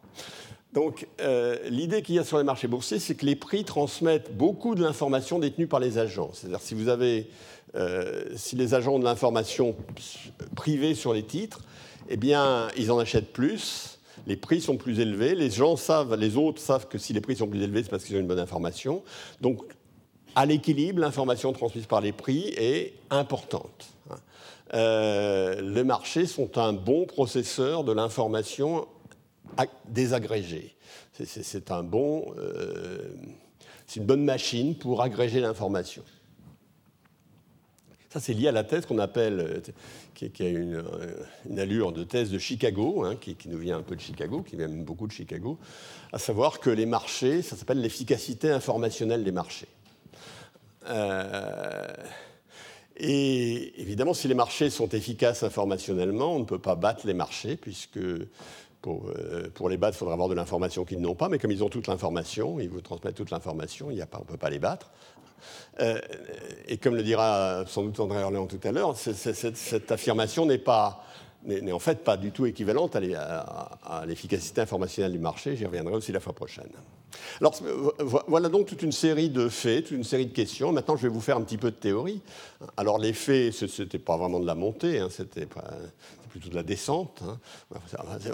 Donc, 0.74 1.06
euh, 1.20 1.56
l'idée 1.70 2.02
qu'il 2.02 2.16
y 2.16 2.18
a 2.18 2.24
sur 2.24 2.36
les 2.36 2.44
marchés 2.44 2.66
boursiers, 2.66 2.98
c'est 2.98 3.14
que 3.14 3.24
les 3.24 3.36
prix 3.36 3.64
transmettent 3.64 4.36
beaucoup 4.36 4.74
de 4.74 4.82
l'information 4.82 5.38
détenue 5.38 5.68
par 5.68 5.78
les 5.78 5.98
agents. 5.98 6.30
C'est-à-dire, 6.32 6.60
si 6.60 6.74
vous 6.74 6.88
avez 6.88 7.30
euh, 7.76 8.24
si 8.36 8.56
les 8.56 8.74
agents 8.74 8.94
ont 8.94 8.98
de 8.98 9.04
l'information 9.04 9.76
privée 10.56 10.94
sur 10.94 11.12
les 11.12 11.22
titres, 11.22 11.60
eh 12.08 12.16
bien, 12.16 12.68
ils 12.76 12.90
en 12.90 12.98
achètent 12.98 13.32
plus, 13.32 13.98
les 14.26 14.36
prix 14.36 14.60
sont 14.60 14.76
plus 14.76 15.00
élevés, 15.00 15.34
les 15.34 15.50
gens 15.50 15.76
savent, 15.76 16.14
les 16.16 16.36
autres 16.36 16.60
savent 16.60 16.88
que 16.88 16.98
si 16.98 17.12
les 17.12 17.20
prix 17.20 17.36
sont 17.36 17.48
plus 17.48 17.62
élevés, 17.62 17.82
c'est 17.82 17.90
parce 17.90 18.04
qu'ils 18.04 18.16
ont 18.16 18.20
une 18.20 18.26
bonne 18.26 18.38
information. 18.38 19.02
Donc, 19.40 19.62
à 20.34 20.46
l'équilibre, 20.46 21.00
l'information 21.00 21.52
transmise 21.52 21.86
par 21.86 22.00
les 22.00 22.12
prix 22.12 22.52
est 22.56 22.94
importante. 23.10 23.88
Euh, 24.72 25.60
les 25.60 25.84
marchés 25.84 26.26
sont 26.26 26.58
un 26.58 26.72
bon 26.72 27.06
processeur 27.06 27.84
de 27.84 27.92
l'information 27.92 28.86
désagrégée. 29.88 30.74
C'est 31.12 31.70
un 31.70 31.82
bon, 31.82 32.34
euh, 32.38 33.10
une 33.96 34.04
bonne 34.04 34.24
machine 34.24 34.76
pour 34.76 35.02
agréger 35.02 35.40
l'information. 35.40 36.02
Ça, 38.10 38.20
c'est 38.20 38.32
lié 38.32 38.48
à 38.48 38.52
la 38.52 38.62
thèse 38.62 38.86
qu'on 38.86 38.98
appelle, 38.98 39.40
euh, 39.40 39.60
qui, 40.14 40.42
a 40.42 40.48
une, 40.48 40.74
euh, 40.74 41.24
une, 41.50 41.58
allure 41.58 41.92
de 41.92 42.04
thèse 42.04 42.30
de 42.30 42.38
Chicago, 42.38 43.04
hein, 43.04 43.16
qui, 43.16 43.36
nous 43.46 43.58
vient 43.58 43.78
un 43.78 43.82
peu 43.82 43.96
de 43.96 44.00
Chicago, 44.00 44.42
qui 44.42 44.56
vient 44.56 44.68
beaucoup 44.68 45.06
de 45.06 45.12
Chicago, 45.12 45.58
à 46.12 46.18
savoir 46.18 46.60
que 46.60 46.70
les 46.70 46.86
marchés, 46.86 47.42
ça 47.42 47.56
s'appelle 47.56 47.80
l'efficacité 47.80 48.50
informationnelle 48.50 49.24
des 49.24 49.32
marchés. 49.32 49.68
Et 52.96 53.80
évidemment, 53.80 54.14
si 54.14 54.28
les 54.28 54.34
marchés 54.34 54.70
sont 54.70 54.88
efficaces 54.88 55.42
informationnellement, 55.42 56.36
on 56.36 56.40
ne 56.40 56.44
peut 56.44 56.60
pas 56.60 56.76
battre 56.76 57.06
les 57.06 57.14
marchés, 57.14 57.56
puisque 57.56 57.98
pour, 58.84 59.10
pour 59.54 59.70
les 59.70 59.78
battre, 59.78 59.96
il 59.96 59.98
faudra 59.98 60.12
avoir 60.12 60.28
de 60.28 60.34
l'information 60.34 60.84
qu'ils 60.84 61.00
n'ont 61.00 61.14
pas, 61.14 61.30
mais 61.30 61.38
comme 61.38 61.50
ils 61.50 61.64
ont 61.64 61.70
toute 61.70 61.86
l'information, 61.86 62.60
ils 62.60 62.68
vous 62.68 62.82
transmettent 62.82 63.14
toute 63.14 63.30
l'information, 63.30 63.86
on 63.88 63.92
ne 63.92 64.24
peut 64.24 64.36
pas 64.36 64.50
les 64.50 64.58
battre. 64.58 64.90
Euh, 65.80 65.98
et 66.68 66.76
comme 66.76 66.94
le 66.94 67.02
dira 67.02 67.64
sans 67.66 67.82
doute 67.82 67.98
André 67.98 68.22
Orléans 68.22 68.46
tout 68.46 68.60
à 68.62 68.72
l'heure, 68.72 68.94
cette 68.94 69.90
affirmation 69.90 70.44
n'est 70.44 70.58
pas 70.58 71.02
n'est 71.44 71.72
en 71.72 71.78
fait 71.78 72.04
pas 72.04 72.16
du 72.16 72.30
tout 72.30 72.46
équivalente 72.46 72.96
à 72.96 74.04
l'efficacité 74.06 74.62
informationnelle 74.62 75.12
du 75.12 75.18
marché. 75.18 75.56
J'y 75.56 75.66
reviendrai 75.66 75.94
aussi 75.94 76.12
la 76.12 76.20
fois 76.20 76.32
prochaine. 76.32 76.70
Alors 77.40 77.54
voilà 78.26 78.48
donc 78.48 78.66
toute 78.66 78.82
une 78.82 78.92
série 78.92 79.28
de 79.28 79.48
faits, 79.48 79.84
toute 79.84 79.96
une 79.96 80.04
série 80.04 80.26
de 80.26 80.32
questions. 80.32 80.72
Maintenant, 80.72 80.96
je 80.96 81.02
vais 81.02 81.12
vous 81.12 81.20
faire 81.20 81.36
un 81.36 81.42
petit 81.42 81.58
peu 81.58 81.70
de 81.70 81.76
théorie. 81.76 82.22
Alors 82.76 82.98
les 82.98 83.12
faits, 83.12 83.52
ce 83.52 83.82
n'était 83.82 83.98
pas 83.98 84.16
vraiment 84.16 84.40
de 84.40 84.46
la 84.46 84.54
montée, 84.54 84.98
hein, 84.98 85.08
c'était 85.10 85.46
plutôt 86.34 86.48
de 86.48 86.56
la 86.56 86.64
descente. 86.64 87.22
Hein. 87.24 87.38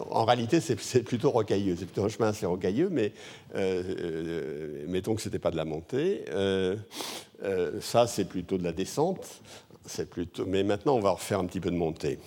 En 0.08 0.24
réalité, 0.24 0.58
c'est 0.60 1.02
plutôt 1.02 1.30
rocailleux. 1.30 1.76
C'est 1.78 1.84
plutôt 1.84 2.02
un 2.02 2.08
chemin 2.08 2.28
assez 2.28 2.46
rocailleux, 2.46 2.88
mais 2.88 3.12
euh, 3.54 3.82
euh, 3.98 4.84
mettons 4.88 5.14
que 5.14 5.20
ce 5.20 5.28
n'était 5.28 5.38
pas 5.38 5.50
de 5.50 5.58
la 5.58 5.66
montée. 5.66 6.24
Euh, 6.30 6.78
ça, 7.82 8.06
c'est 8.06 8.24
plutôt 8.24 8.56
de 8.56 8.64
la 8.64 8.72
descente. 8.72 9.42
Plutôt... 10.10 10.46
Mais 10.46 10.62
maintenant, 10.62 10.96
on 10.96 11.00
va 11.00 11.10
refaire 11.10 11.40
un 11.40 11.44
petit 11.44 11.60
peu 11.60 11.70
de 11.70 11.76
montée. 11.76 12.18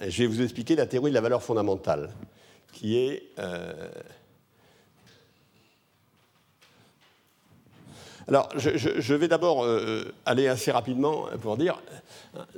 Je 0.00 0.22
vais 0.22 0.26
vous 0.26 0.40
expliquer 0.40 0.76
la 0.76 0.86
théorie 0.86 1.10
de 1.10 1.14
la 1.14 1.20
valeur 1.20 1.42
fondamentale, 1.42 2.08
qui 2.72 2.96
est 2.96 3.34
Alors, 8.28 8.50
je, 8.56 9.14
vais 9.14 9.26
d'abord 9.26 9.64
euh, 9.64 10.12
aller 10.26 10.48
assez 10.48 10.70
rapidement 10.70 11.24
pour 11.40 11.56
dire, 11.56 11.80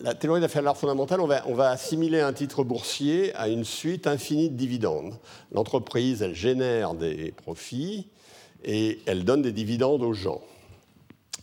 la 0.03 0.15
théorie 0.15 0.41
d'affaires 0.41 0.77
fondamentale, 0.77 1.21
on 1.21 1.29
va, 1.29 1.43
on 1.47 1.55
va 1.55 1.71
assimiler 1.71 2.21
un 2.21 2.33
titre 2.33 2.65
boursier 2.65 3.33
à 3.37 3.47
une 3.47 3.65
suite 3.65 4.09
infinie 4.09 4.51
de 4.51 4.57
dividendes. 4.57 5.15
L'entreprise, 5.53 6.23
elle 6.23 6.35
génère 6.35 6.95
des 6.95 7.31
profits 7.31 8.09
et 8.65 8.99
elle 9.07 9.25
donne 9.25 9.43
des 9.43 9.53
dividendes 9.53 10.03
aux 10.03 10.13
gens. 10.13 10.41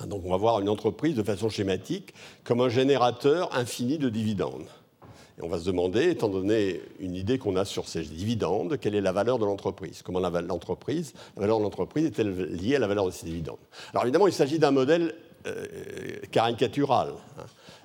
Donc 0.06 0.24
on 0.26 0.30
va 0.30 0.38
voir 0.38 0.60
une 0.60 0.70
entreprise 0.70 1.16
de 1.16 1.24
façon 1.24 1.50
schématique 1.50 2.14
comme 2.44 2.60
un 2.60 2.70
générateur 2.70 3.56
infini 3.56 3.98
de 3.98 4.10
dividendes. 4.10 4.68
Et 5.38 5.44
on 5.44 5.50
va 5.50 5.60
se 5.60 5.66
demander, 5.66 6.10
étant 6.10 6.30
donné 6.30 6.82
une 7.00 7.16
idée 7.16 7.38
qu'on 7.38 7.56
a 7.58 7.66
sur 7.66 7.88
ces 7.88 8.02
dividendes, 8.02 8.78
quelle 8.80 8.96
est 8.96 9.02
la 9.02 9.12
valeur 9.12 9.38
de 9.38 9.46
l'entreprise? 9.46 10.02
Comment 10.02 10.20
l'entreprise, 10.20 11.14
la 11.36 11.42
valeur 11.42 11.60
de 11.60 11.64
l'entreprise 11.64 12.06
est-elle 12.06 12.56
liée 12.56 12.76
à 12.76 12.80
la 12.80 12.88
valeur 12.88 13.06
de 13.06 13.12
ces 13.12 13.28
dividendes? 13.28 13.60
Alors 13.92 14.04
évidemment, 14.04 14.28
il 14.28 14.34
s'agit 14.34 14.58
d'un 14.58 14.72
modèle 14.72 15.14
euh, 15.46 15.66
caricatural. 16.32 17.10
Hein. 17.38 17.44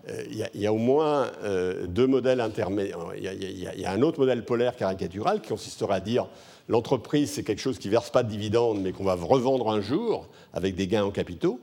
Euh, 0.09 0.24
il 0.30 0.61
y, 0.61 0.66
a, 0.66 0.72
au 0.72 0.78
moins 0.78 1.30
euh, 1.44 1.86
deux 1.86 2.07
modèles 2.07 2.40
intermédiaires. 2.40 2.98
Il, 3.16 3.80
y 3.80 3.84
a 3.84 3.90
un 3.90 4.03
autre 4.03 4.20
modèle 4.20 4.44
polaire 4.44 4.74
caricatural 4.74 5.42
qui 5.42 5.50
consisterait 5.50 5.94
à 5.94 6.00
dire 6.00 6.26
l'entreprise, 6.68 7.30
c'est 7.30 7.44
quelque 7.44 7.61
chose 7.61 7.78
qui 7.78 7.88
ne 7.88 7.92
verse 7.92 8.11
pas 8.11 8.22
de 8.22 8.28
dividendes, 8.30 8.80
mais 8.80 8.92
qu'on 8.92 9.05
va 9.05 9.14
revendre 9.14 9.70
un 9.70 9.80
jour 9.80 10.26
avec 10.55 10.74
des 10.74 10.86
gains 10.86 11.05
en 11.05 11.11
capitaux. 11.11 11.61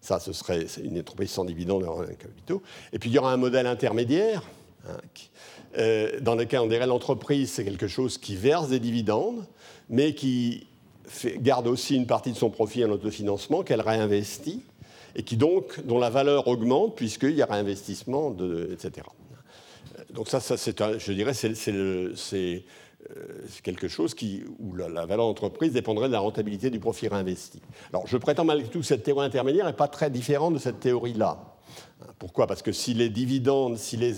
Ça, 0.00 0.18
ce 0.18 0.32
serait 0.32 0.64
une 0.82 0.98
entreprise 0.98 1.30
sans 1.30 1.44
dividendes 1.44 1.84
en 1.84 1.98
capitaux. 2.04 2.62
Et 2.92 2.98
puis 2.98 3.10
il 3.10 3.12
y 3.12 3.18
aura 3.18 3.32
un 3.32 3.36
modèle 3.36 3.66
intermédiaire 3.66 4.42
dans 6.22 6.34
lequel 6.34 6.60
on 6.60 6.66
dirait 6.66 6.86
l'entreprise, 6.86 7.52
c'est 7.52 7.64
quelque 7.64 7.88
chose 7.88 8.18
qui 8.18 8.36
verse 8.36 8.68
des 8.68 8.80
dividendes, 8.80 9.44
mais 9.88 10.14
qui 10.14 10.66
garde 11.38 11.66
aussi 11.66 11.96
une 11.96 12.06
partie 12.06 12.32
de 12.32 12.36
son 12.36 12.50
profit 12.50 12.84
en 12.84 12.90
autofinancement 12.90 13.62
qu'elle 13.62 13.80
réinvestit, 13.80 14.62
et 15.16 15.22
qui 15.22 15.36
donc, 15.36 15.84
dont 15.84 15.98
la 15.98 16.10
valeur 16.10 16.48
augmente 16.48 16.96
puisqu'il 16.96 17.34
y 17.34 17.42
a 17.42 17.46
réinvestissement, 17.46 18.36
etc. 18.70 19.06
Donc 20.12 20.28
ça, 20.28 20.40
ça 20.40 20.56
je 20.56 21.12
dirais, 21.12 21.34
c'est 21.34 22.64
euh, 23.16 23.46
quelque 23.62 23.88
chose 23.88 24.14
qui, 24.14 24.44
où 24.58 24.74
la, 24.74 25.06
valeur 25.06 25.26
d'entreprise 25.26 25.72
dépendrait 25.72 26.08
de 26.08 26.12
la 26.12 26.20
rentabilité 26.20 26.70
du 26.70 26.80
profit 26.80 27.08
réinvesti. 27.08 27.60
Alors 27.92 28.06
je 28.06 28.16
prétends 28.16 28.44
malgré 28.44 28.68
tout 28.68 28.80
que 28.80 28.86
cette 28.86 29.02
théorie 29.02 29.26
intermédiaire 29.26 29.66
n'est 29.66 29.72
pas 29.72 29.88
très 29.88 30.10
différente 30.10 30.54
de 30.54 30.58
cette 30.58 30.80
théorie-là. 30.80 31.56
Pourquoi? 32.18 32.46
Parce 32.46 32.62
que 32.62 32.72
si 32.72 32.94
les 32.94 33.08
dividendes, 33.08 33.78
si 33.78 33.96
les 33.96 34.16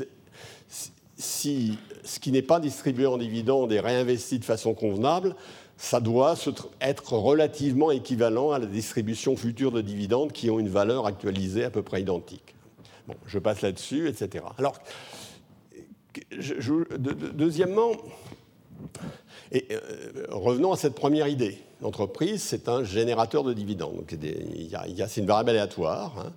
si 1.23 1.79
ce 2.05 2.19
qui 2.19 2.33
n'est 2.33 2.43
pas 2.43 2.61
distribué 2.61 3.07
en 3.07 3.17
dividendes 3.17 3.73
est 3.73 3.81
réinvesti 3.81 4.39
de 4.39 4.45
façon 4.45 4.75
convenable, 4.75 5.35
ça 5.77 6.01
doit 6.01 6.35
être 6.81 7.15
relativement 7.15 7.91
équivalent 7.91 8.53
à 8.53 8.59
la 8.59 8.67
distribution 8.67 9.37
future 9.37 9.73
de 9.73 9.81
dividendes 9.81 10.33
qui 10.33 10.51
ont 10.51 10.59
une 10.59 10.69
valeur 10.69 11.07
actualisée 11.07 11.65
à 11.65 11.71
peu 11.71 11.83
près 11.83 12.03
identique. 12.03 12.55
Je 13.27 13.39
passe 13.39 13.63
là-dessus, 13.63 14.09
etc. 14.09 14.45
Alors, 14.59 14.75
deuxièmement, 17.35 17.93
euh, 19.55 19.61
revenons 20.29 20.73
à 20.73 20.77
cette 20.77 20.95
première 20.95 21.29
idée. 21.29 21.59
L'entreprise, 21.81 22.43
c'est 22.43 22.69
un 22.69 22.85
générateur 22.85 23.43
de 23.43 23.53
dividendes. 23.53 24.05
C'est 24.09 25.21
une 25.21 25.27
variable 25.27 25.51
aléatoire. 25.51 26.15
Hein. 26.19 26.33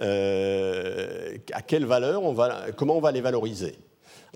Euh, 0.00 1.36
à 1.52 1.60
quelle 1.60 1.84
valeur 1.84 2.22
comment 2.76 2.96
on 2.96 3.00
va 3.00 3.12
les 3.12 3.20
valoriser? 3.20 3.74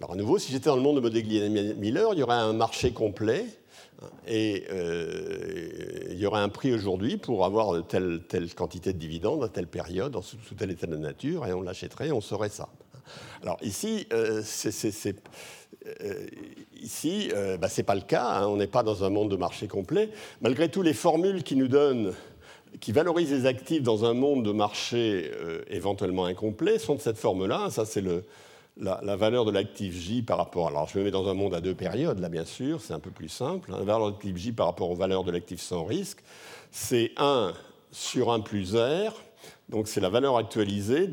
Alors 0.03 0.15
à 0.15 0.17
nouveau, 0.17 0.37
si 0.37 0.51
j'étais 0.51 0.65
dans 0.65 0.75
le 0.75 0.83
monde 0.83 0.97
de 0.97 1.01
Modigliani 1.01 1.75
Miller, 1.75 2.09
il 2.13 2.19
y 2.19 2.25
aurait 2.25 2.35
un 2.35 2.53
marché 2.53 2.91
complet 2.91 3.47
et 4.27 4.65
euh, 4.73 6.09
il 6.11 6.19
y 6.19 6.27
aurait 6.27 6.41
un 6.41 6.49
prix 6.49 6.73
aujourd'hui 6.73 7.19
pour 7.19 7.45
avoir 7.45 7.87
telle, 7.87 8.21
telle 8.29 8.53
quantité 8.53 8.93
de 8.93 8.99
dividendes 8.99 9.45
à 9.45 9.49
telle 9.49 9.69
période, 9.69 10.21
sous, 10.21 10.57
tel 10.59 10.73
état 10.73 10.89
de 10.89 10.97
nature, 10.97 11.47
et 11.47 11.53
on 11.53 11.63
l'achèterait 11.63 12.11
on 12.11 12.21
saurait 12.21 12.49
ça. 12.49 12.69
Alors 13.45 13.59
ici, 13.63 14.09
euh, 14.13 14.43
c'est 14.45 15.15
euh, 16.01 16.27
ici, 16.81 17.31
bah, 17.61 17.69
ce 17.69 17.81
n'est 17.81 17.85
pas 17.85 17.95
le 17.95 18.01
cas, 18.01 18.27
hein. 18.27 18.49
on 18.49 18.57
n'est 18.57 18.67
pas 18.67 18.83
dans 18.83 19.05
un 19.05 19.09
monde 19.09 19.31
de 19.31 19.37
marché 19.37 19.69
complet. 19.69 20.11
Malgré 20.41 20.69
tout, 20.69 20.83
les 20.83 20.95
formules 20.95 21.45
qui 21.45 21.55
nous 21.55 21.69
donnent, 21.69 22.13
qui 22.81 22.91
valorisent 22.91 23.31
les 23.31 23.47
actifs 23.47 23.85
dans 23.85 24.05
un 24.05 24.15
monde 24.15 24.45
de 24.45 24.51
marché 24.51 25.31
éventuellement 25.69 26.25
incomplet 26.25 26.81
sont 26.81 26.97
de 26.97 27.01
cette 27.01 27.19
forme-là. 27.19 27.71
Ça, 27.71 27.85
c'est 27.85 28.01
le, 28.01 28.25
la, 28.77 29.17
valeur 29.17 29.45
de 29.45 29.51
l'actif 29.51 29.95
J 29.95 30.23
par 30.23 30.39
rapport. 30.39 30.69
Alors, 30.69 30.89
je 30.89 30.99
me 30.99 31.05
mets 31.05 31.11
dans 31.11 31.29
un 31.29 31.35
monde 31.35 31.55
à 31.55 31.61
deux 31.61 31.75
périodes, 31.75 32.19
là, 32.19 32.29
bien 32.29 32.45
sûr, 32.45 32.81
c'est 32.81 32.95
un 32.95 33.01
peu 33.01 33.11
plus 33.11 33.29
simple. 33.29 33.71
La 33.71 33.79
valeur 33.79 34.07
de 34.07 34.13
l'actif 34.13 34.37
J 34.37 34.53
par 34.53 34.67
rapport 34.67 34.91
aux 34.91 34.95
valeurs 34.95 35.25
de 35.25 35.31
l'actif 35.31 35.61
sans 35.61 35.85
risque, 35.85 36.23
c'est 36.71 37.13
1 37.17 37.53
sur 37.91 38.33
1 38.33 38.41
plus 38.41 38.75
R. 38.75 39.15
Donc, 39.69 39.89
c'est 39.89 40.01
la 40.01 40.09
valeur 40.09 40.37
actualisée 40.37 41.09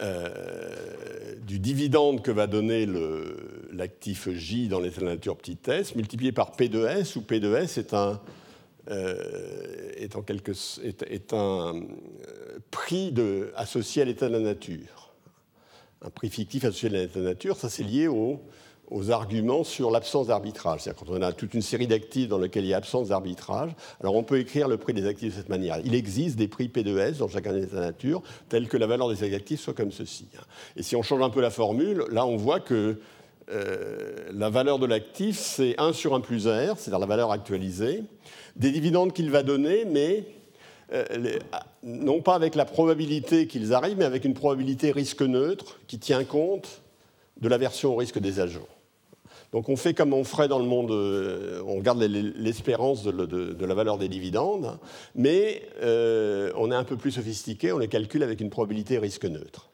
euh, 0.00 1.34
du 1.46 1.58
dividende 1.58 2.22
que 2.22 2.30
va 2.30 2.46
donner 2.46 2.86
l'actif 3.72 4.28
J 4.30 4.68
dans 4.68 4.80
l'état 4.80 5.00
de 5.00 5.06
nature 5.06 5.36
petit 5.36 5.58
s, 5.66 5.94
multiplié 5.94 6.32
par 6.32 6.52
P 6.52 6.68
de 6.68 6.84
S, 6.86 7.16
où 7.16 7.22
P 7.22 7.40
de 7.40 7.54
S 7.54 7.78
est 7.78 7.94
un, 7.94 8.20
euh, 8.90 9.92
est 9.96 10.14
un 11.32 11.74
euh, 11.74 12.58
prix 12.70 13.14
associé 13.56 14.02
à 14.02 14.04
l'état 14.04 14.28
de 14.28 14.34
la 14.34 14.40
nature 14.40 15.07
un 16.02 16.10
prix 16.10 16.28
fictif 16.28 16.64
associé 16.64 16.88
à 16.88 17.06
la 17.18 17.22
nature, 17.22 17.56
ça 17.56 17.68
c'est 17.68 17.82
lié 17.82 18.08
aux, 18.08 18.40
arguments 19.10 19.64
sur 19.64 19.90
l'absence 19.90 20.28
d'arbitrage. 20.28 20.80
C'est-à-dire 20.80 21.04
quand 21.04 21.12
on 21.12 21.20
a 21.20 21.32
toute 21.32 21.52
une 21.52 21.60
série 21.60 21.86
d'actifs 21.86 22.28
dans 22.28 22.38
lesquels 22.38 22.64
il 22.64 22.68
y 22.68 22.74
a 22.74 22.78
absence 22.78 23.08
d'arbitrage, 23.08 23.72
alors 24.00 24.16
on 24.16 24.22
peut 24.22 24.38
écrire 24.38 24.66
le 24.66 24.78
prix 24.78 24.94
des 24.94 25.06
actifs 25.06 25.34
de 25.34 25.38
cette 25.38 25.50
manière. 25.50 25.78
Il 25.84 25.94
existe 25.94 26.36
des 26.36 26.48
prix 26.48 26.68
P 26.68 26.82
2 26.82 26.98
S 26.98 27.18
dans 27.18 27.28
chacun 27.28 27.52
des 27.52 27.64
états 27.64 27.76
de 27.76 27.80
nature, 27.80 28.22
tels 28.48 28.66
que 28.66 28.78
la 28.78 28.86
valeur 28.86 29.10
des 29.10 29.34
actifs 29.34 29.60
soit 29.60 29.74
comme 29.74 29.92
ceci. 29.92 30.26
Et 30.74 30.82
si 30.82 30.96
on 30.96 31.02
change 31.02 31.20
un 31.20 31.28
peu 31.28 31.42
la 31.42 31.50
formule, 31.50 32.04
là 32.10 32.24
on 32.24 32.36
voit 32.36 32.60
que 32.60 32.98
euh, 33.50 34.28
la 34.32 34.48
valeur 34.48 34.78
de 34.78 34.86
l'actif, 34.86 35.38
c'est 35.38 35.74
1 35.78 35.92
sur 35.92 36.14
1 36.14 36.20
plus 36.20 36.46
R, 36.46 36.78
c'est-à-dire 36.78 36.98
la 36.98 37.06
valeur 37.06 37.30
actualisée, 37.30 38.04
des 38.56 38.70
dividendes 38.70 39.12
qu'il 39.12 39.30
va 39.30 39.42
donner, 39.42 39.84
mais 39.84 40.24
euh, 40.92 41.38
non 41.82 42.22
pas 42.22 42.34
avec 42.34 42.54
la 42.54 42.64
probabilité 42.64 43.46
qu'ils 43.46 43.74
arrivent, 43.74 43.98
mais 43.98 44.04
avec 44.04 44.24
une 44.24 44.34
probabilité 44.34 44.90
risque 44.90 45.20
neutre 45.20 45.78
qui 45.86 45.98
tient 45.98 46.24
compte 46.24 46.82
de 47.40 47.48
l'aversion 47.48 47.92
au 47.92 47.96
risque 47.96 48.18
des 48.18 48.40
agents. 48.40 48.66
Donc 49.52 49.68
on 49.68 49.76
fait 49.76 49.94
comme 49.94 50.12
on 50.12 50.24
ferait 50.24 50.48
dans 50.48 50.58
le 50.58 50.64
monde, 50.64 50.90
euh, 50.90 51.62
on 51.66 51.76
regarde 51.76 52.02
l'espérance 52.02 53.04
de, 53.04 53.64
la 53.64 53.74
valeur 53.74 53.98
des 53.98 54.08
dividendes, 54.08 54.78
mais 55.14 55.62
euh, 55.82 56.52
on 56.56 56.70
est 56.70 56.74
un 56.74 56.84
peu 56.84 56.96
plus 56.96 57.12
sophistiqué, 57.12 57.72
on 57.72 57.78
les 57.78 57.88
calcule 57.88 58.22
avec 58.22 58.40
une 58.40 58.50
probabilité 58.50 58.98
risque 58.98 59.24
neutre. 59.24 59.70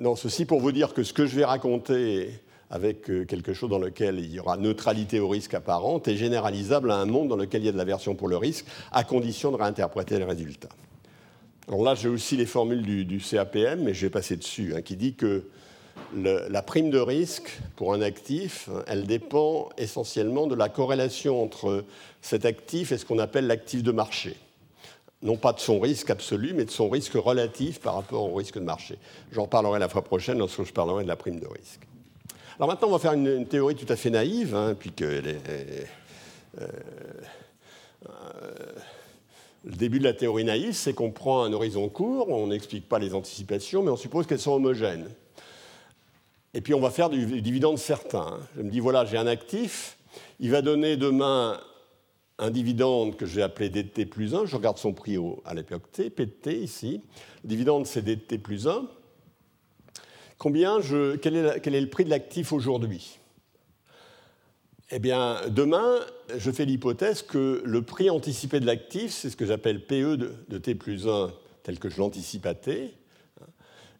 non, 0.00 0.16
ceci 0.16 0.44
pour 0.44 0.60
vous 0.60 0.72
dire 0.72 0.92
que 0.92 1.02
ce 1.02 1.12
que 1.14 1.26
je 1.26 1.36
vais 1.36 1.44
raconter 1.44 2.30
avec 2.70 3.08
euh, 3.10 3.24
quelque 3.24 3.54
chose 3.54 3.70
dans 3.70 3.78
lequel 3.78 4.18
il 4.18 4.32
y 4.32 4.40
aura 4.40 4.56
neutralité 4.56 5.20
au 5.20 5.28
risque 5.28 5.54
apparente 5.54 6.08
et 6.08 6.16
généralisable 6.16 6.90
à 6.90 6.96
un 6.96 7.06
monde 7.06 7.28
dans 7.28 7.36
lequel 7.36 7.62
il 7.62 7.66
y 7.66 7.68
a 7.68 7.72
de 7.72 7.78
l'aversion 7.78 8.14
pour 8.14 8.28
le 8.28 8.36
risque, 8.36 8.66
à 8.92 9.04
condition 9.04 9.50
de 9.50 9.56
réinterpréter 9.56 10.18
les 10.18 10.24
résultats. 10.24 10.68
Alors 11.68 11.82
là, 11.82 11.94
j'ai 11.94 12.08
aussi 12.08 12.36
les 12.36 12.46
formules 12.46 13.06
du, 13.06 13.18
CAPM, 13.18 13.82
mais 13.82 13.92
je 13.92 14.06
vais 14.06 14.10
passer 14.10 14.36
dessus, 14.36 14.74
hein, 14.74 14.80
qui 14.80 14.96
dit 14.96 15.14
que 15.14 15.44
la 16.14 16.62
prime 16.62 16.90
de 16.90 16.98
risque 16.98 17.58
pour 17.76 17.92
un 17.92 18.00
actif, 18.00 18.70
elle 18.86 19.06
dépend 19.06 19.68
essentiellement 19.76 20.46
de 20.46 20.54
la 20.54 20.68
corrélation 20.68 21.42
entre 21.42 21.84
cet 22.22 22.46
actif 22.46 22.92
et 22.92 22.98
ce 22.98 23.04
qu'on 23.04 23.18
appelle 23.18 23.46
l'actif 23.46 23.82
de 23.82 23.92
marché. 23.92 24.36
Non 25.20 25.36
pas 25.36 25.52
de 25.52 25.58
son 25.58 25.80
risque 25.80 26.10
absolu, 26.10 26.52
mais 26.54 26.64
de 26.64 26.70
son 26.70 26.88
risque 26.88 27.14
relatif 27.14 27.80
par 27.80 27.94
rapport 27.94 28.32
au 28.32 28.34
risque 28.34 28.54
de 28.54 28.64
marché. 28.64 28.96
J'en 29.32 29.48
parlerai 29.48 29.80
la 29.80 29.88
fois 29.88 30.02
prochaine 30.02 30.38
lorsque 30.38 30.62
je 30.62 30.72
parlerai 30.72 31.02
de 31.02 31.08
la 31.08 31.16
prime 31.16 31.40
de 31.40 31.46
risque. 31.46 31.87
Alors 32.58 32.70
maintenant, 32.70 32.88
on 32.88 32.92
va 32.92 32.98
faire 32.98 33.12
une, 33.12 33.46
théorie 33.46 33.76
tout 33.76 33.86
à 33.88 33.94
fait 33.94 34.10
naïve, 34.10 34.56
hein, 34.56 34.74
est. 34.74 35.04
Euh, 35.04 35.86
euh, 36.60 36.66
le 39.64 39.76
début 39.76 40.00
de 40.00 40.04
la 40.04 40.12
théorie 40.12 40.42
naïve, 40.42 40.72
c'est 40.72 40.92
qu'on 40.92 41.12
prend 41.12 41.44
un 41.44 41.52
horizon 41.52 41.88
court, 41.88 42.28
on 42.30 42.48
n'explique 42.48 42.88
pas 42.88 42.98
les 42.98 43.14
anticipations, 43.14 43.84
mais 43.84 43.92
on 43.92 43.96
suppose 43.96 44.26
qu'elles 44.26 44.40
sont 44.40 44.54
homogènes. 44.54 45.08
Et 46.52 46.60
puis 46.60 46.74
on 46.74 46.80
va 46.80 46.90
faire 46.90 47.10
du 47.10 47.40
dividende 47.40 47.78
certain. 47.78 48.40
Je 48.56 48.62
me 48.62 48.70
dis, 48.70 48.80
voilà, 48.80 49.04
j'ai 49.04 49.18
un 49.18 49.28
actif, 49.28 49.96
il 50.40 50.50
va 50.50 50.60
donner 50.60 50.96
demain 50.96 51.60
un 52.40 52.50
dividende 52.50 53.16
que 53.16 53.26
je 53.26 53.36
vais 53.36 53.42
appeler 53.42 53.68
DT 53.68 54.04
plus 54.06 54.34
1, 54.34 54.46
je 54.46 54.56
regarde 54.56 54.78
son 54.78 54.92
prix 54.92 55.16
à 55.44 55.54
l'époque 55.54 55.92
T, 55.92 56.10
PT 56.10 56.48
ici. 56.48 57.02
Le 57.44 57.50
dividende, 57.50 57.86
c'est 57.86 58.02
DT 58.02 58.38
plus 58.38 58.66
1. 58.66 58.88
Combien 60.38 60.78
quel, 61.20 61.34
est 61.34 61.80
le 61.80 61.88
prix 61.90 62.04
de 62.04 62.10
l'actif 62.10 62.52
aujourd'hui? 62.52 63.18
Eh 64.90 65.00
bien, 65.00 65.40
demain, 65.48 65.98
je 66.36 66.50
fais 66.52 66.64
l'hypothèse 66.64 67.22
que 67.22 67.60
le 67.64 67.82
prix 67.82 68.08
anticipé 68.08 68.60
de 68.60 68.66
l'actif, 68.66 69.12
c'est 69.12 69.30
ce 69.30 69.36
que 69.36 69.44
j'appelle 69.44 69.84
PE 69.84 70.16
de, 70.48 70.58
T 70.58 70.76
plus 70.76 71.08
1, 71.08 71.32
tel 71.64 71.78
que 71.78 71.90
je 71.90 71.98
l'anticipe 71.98 72.46
à 72.46 72.54
T. 72.54 72.94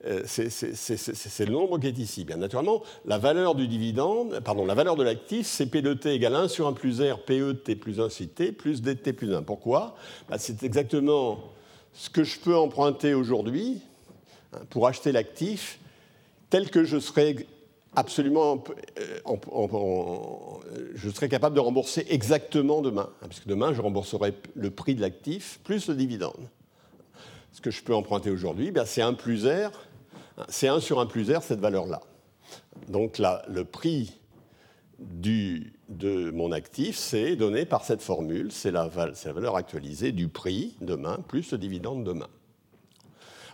Euh, 0.07 0.23
c'est 0.27 1.45
le 1.45 1.53
nombre 1.53 1.79
qui 1.81 1.89
est 1.89 1.99
ici. 1.99 2.25
Bien 2.25 2.37
naturellement, 2.37 2.85
la 3.05 3.19
valeur 3.19 3.57
du 3.57 3.67
dividende, 3.67 4.39
pardon, 4.45 4.65
la 4.65 4.75
valeur 4.75 4.95
de 4.95 5.03
l'actif, 5.03 5.45
c'est 5.45 5.67
P 5.67 5.83
de 5.83 5.93
T 5.93 6.13
égale 6.13 6.37
1 6.37 6.49
sur 6.49 6.69
1 6.69 6.73
plus 6.73 7.03
R, 7.03 7.19
PE 7.25 7.49
de 7.49 7.53
T 7.53 7.75
plus 7.75 8.01
1 8.01 8.09
c'est 8.11 8.33
T, 8.33 8.53
plus 8.53 8.81
DT 8.81 9.13
plus 9.13 9.35
1. 9.35 9.43
Pourquoi? 9.43 9.97
Bah, 10.29 10.39
C'est 10.39 10.63
exactement 10.63 11.41
ce 11.93 12.09
que 12.09 12.23
je 12.23 12.39
peux 12.39 12.57
emprunter 12.57 13.13
aujourd'hui 13.13 13.81
hein, 14.53 14.61
pour 14.71 14.87
acheter 14.87 15.11
l'actif 15.11 15.81
tel 16.51 16.71
que 16.71 16.85
je 16.85 16.99
serais 16.99 17.37
absolument, 17.97 18.63
euh, 18.99 19.21
je 20.95 21.11
serais 21.11 21.29
capable 21.29 21.57
de 21.57 21.61
rembourser 21.61 22.07
exactement 22.09 22.81
demain, 22.81 23.11
hein, 23.23 23.27
puisque 23.29 23.47
demain 23.47 23.73
je 23.73 23.81
rembourserai 23.81 24.35
le 24.55 24.71
prix 24.71 24.95
de 24.95 25.01
l'actif 25.01 25.61
plus 25.65 25.89
le 25.89 25.95
dividende. 25.95 26.49
Ce 27.53 27.61
que 27.61 27.71
je 27.71 27.83
peux 27.83 27.95
emprunter 27.95 28.31
aujourd'hui, 28.31 28.71
ben, 28.71 28.85
c'est 28.85 29.03
1 29.03 29.15
plus 29.15 29.47
R, 29.47 29.71
c'est 30.49 30.69
1 30.69 30.81
sur 30.81 31.01
1 31.01 31.07
plus 31.07 31.33
R, 31.33 31.43
cette 31.43 31.61
valeur-là. 31.61 32.01
Donc 32.89 33.19
là, 33.19 33.43
le 33.49 33.65
prix 33.65 34.19
de 34.99 36.31
mon 36.31 36.53
actif, 36.53 36.97
c'est 36.97 37.37
donné 37.37 37.65
par 37.65 37.85
cette 37.85 38.03
formule, 38.03 38.53
c'est 38.53 38.71
la, 38.71 38.89
valeur 38.89 39.57
actualisée 39.57 40.13
du 40.13 40.29
prix 40.29 40.77
demain 40.81 41.19
plus 41.29 41.53
le 41.53 41.59
dividende 41.59 42.05
demain. 42.05 42.29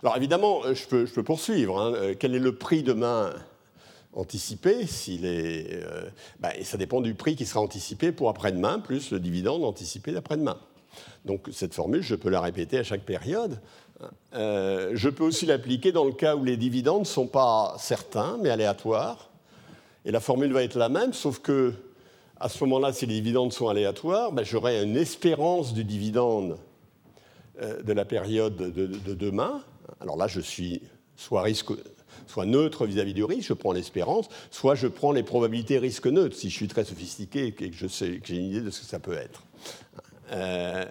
Alors 0.05 0.17
évidemment, 0.17 0.61
euh, 0.65 0.75
je 0.75 0.85
peux, 0.85 1.23
poursuivre. 1.23 1.81
Hein. 1.81 1.93
Euh, 1.95 2.15
quel 2.17 2.35
est 2.35 2.39
le 2.39 2.53
prix 2.53 2.83
demain 2.83 3.33
anticipé 4.13 4.85
euh, 5.23 6.03
ben, 6.39 6.51
Ça 6.61 6.77
dépend 6.77 7.01
du 7.01 7.15
prix 7.15 7.35
qui 7.35 7.47
sera 7.47 7.59
anticipé 7.59 8.11
pour 8.11 8.29
après-demain, 8.29 8.77
plus 8.77 9.09
le 9.09 9.19
dividende 9.19 9.63
anticipé 9.63 10.11
d'après-demain. 10.11 10.59
Donc 11.25 11.49
cette 11.51 11.73
formule, 11.73 12.03
je 12.03 12.13
peux 12.13 12.29
la 12.29 12.39
répéter 12.39 12.77
à 12.77 12.83
chaque 12.83 13.01
période. 13.01 13.59
je 14.31 15.09
peux 15.09 15.23
aussi 15.23 15.47
l'appliquer 15.47 15.91
dans 15.91 16.05
le 16.05 16.11
cas 16.11 16.35
où 16.35 16.43
les 16.43 16.55
dividendes 16.55 16.99
ne 16.99 17.05
sont 17.05 17.25
pas 17.25 17.75
certains, 17.79 18.37
mais 18.39 18.51
aléatoires. 18.51 19.31
Et 20.05 20.11
la 20.11 20.19
formule 20.19 20.53
va 20.53 20.61
être 20.61 20.77
la 20.77 20.87
même, 20.87 21.13
sauf 21.13 21.39
que 21.39 21.73
à 22.39 22.47
ce 22.47 22.63
moment-là, 22.63 22.93
si 22.93 23.07
les 23.07 23.15
dividendes 23.15 23.53
sont 23.53 23.69
aléatoires, 23.69 24.31
ben, 24.31 24.43
j'aurai 24.43 24.83
une 24.83 24.97
espérance 24.97 25.73
du 25.73 25.83
dividende 25.83 26.59
de 27.59 27.93
la 27.93 28.05
période 28.05 28.55
de 28.55 29.13
demain, 29.15 29.63
alors 29.99 30.17
là, 30.17 30.27
je 30.27 30.39
suis 30.39 30.81
soit, 31.15 31.41
risque, 31.41 31.71
soit 32.27 32.45
neutre 32.45 32.85
vis-à-vis 32.85 33.13
du 33.13 33.23
risque, 33.23 33.49
je 33.49 33.53
prends 33.53 33.71
l'espérance, 33.71 34.27
soit 34.51 34.75
je 34.75 34.87
prends 34.87 35.11
les 35.11 35.23
probabilités 35.23 35.77
risque 35.77 36.07
neutres, 36.07 36.35
si 36.35 36.49
je 36.49 36.55
suis 36.55 36.67
très 36.67 36.83
sophistiqué 36.83 37.47
et 37.47 37.51
que 37.51 37.75
j'ai 37.75 38.35
une 38.35 38.45
idée 38.45 38.61
de 38.61 38.69
ce 38.69 38.81
que 38.81 38.85
ça 38.85 38.99
peut 38.99 39.15
être. 39.15 39.43
Euh, 40.31 40.85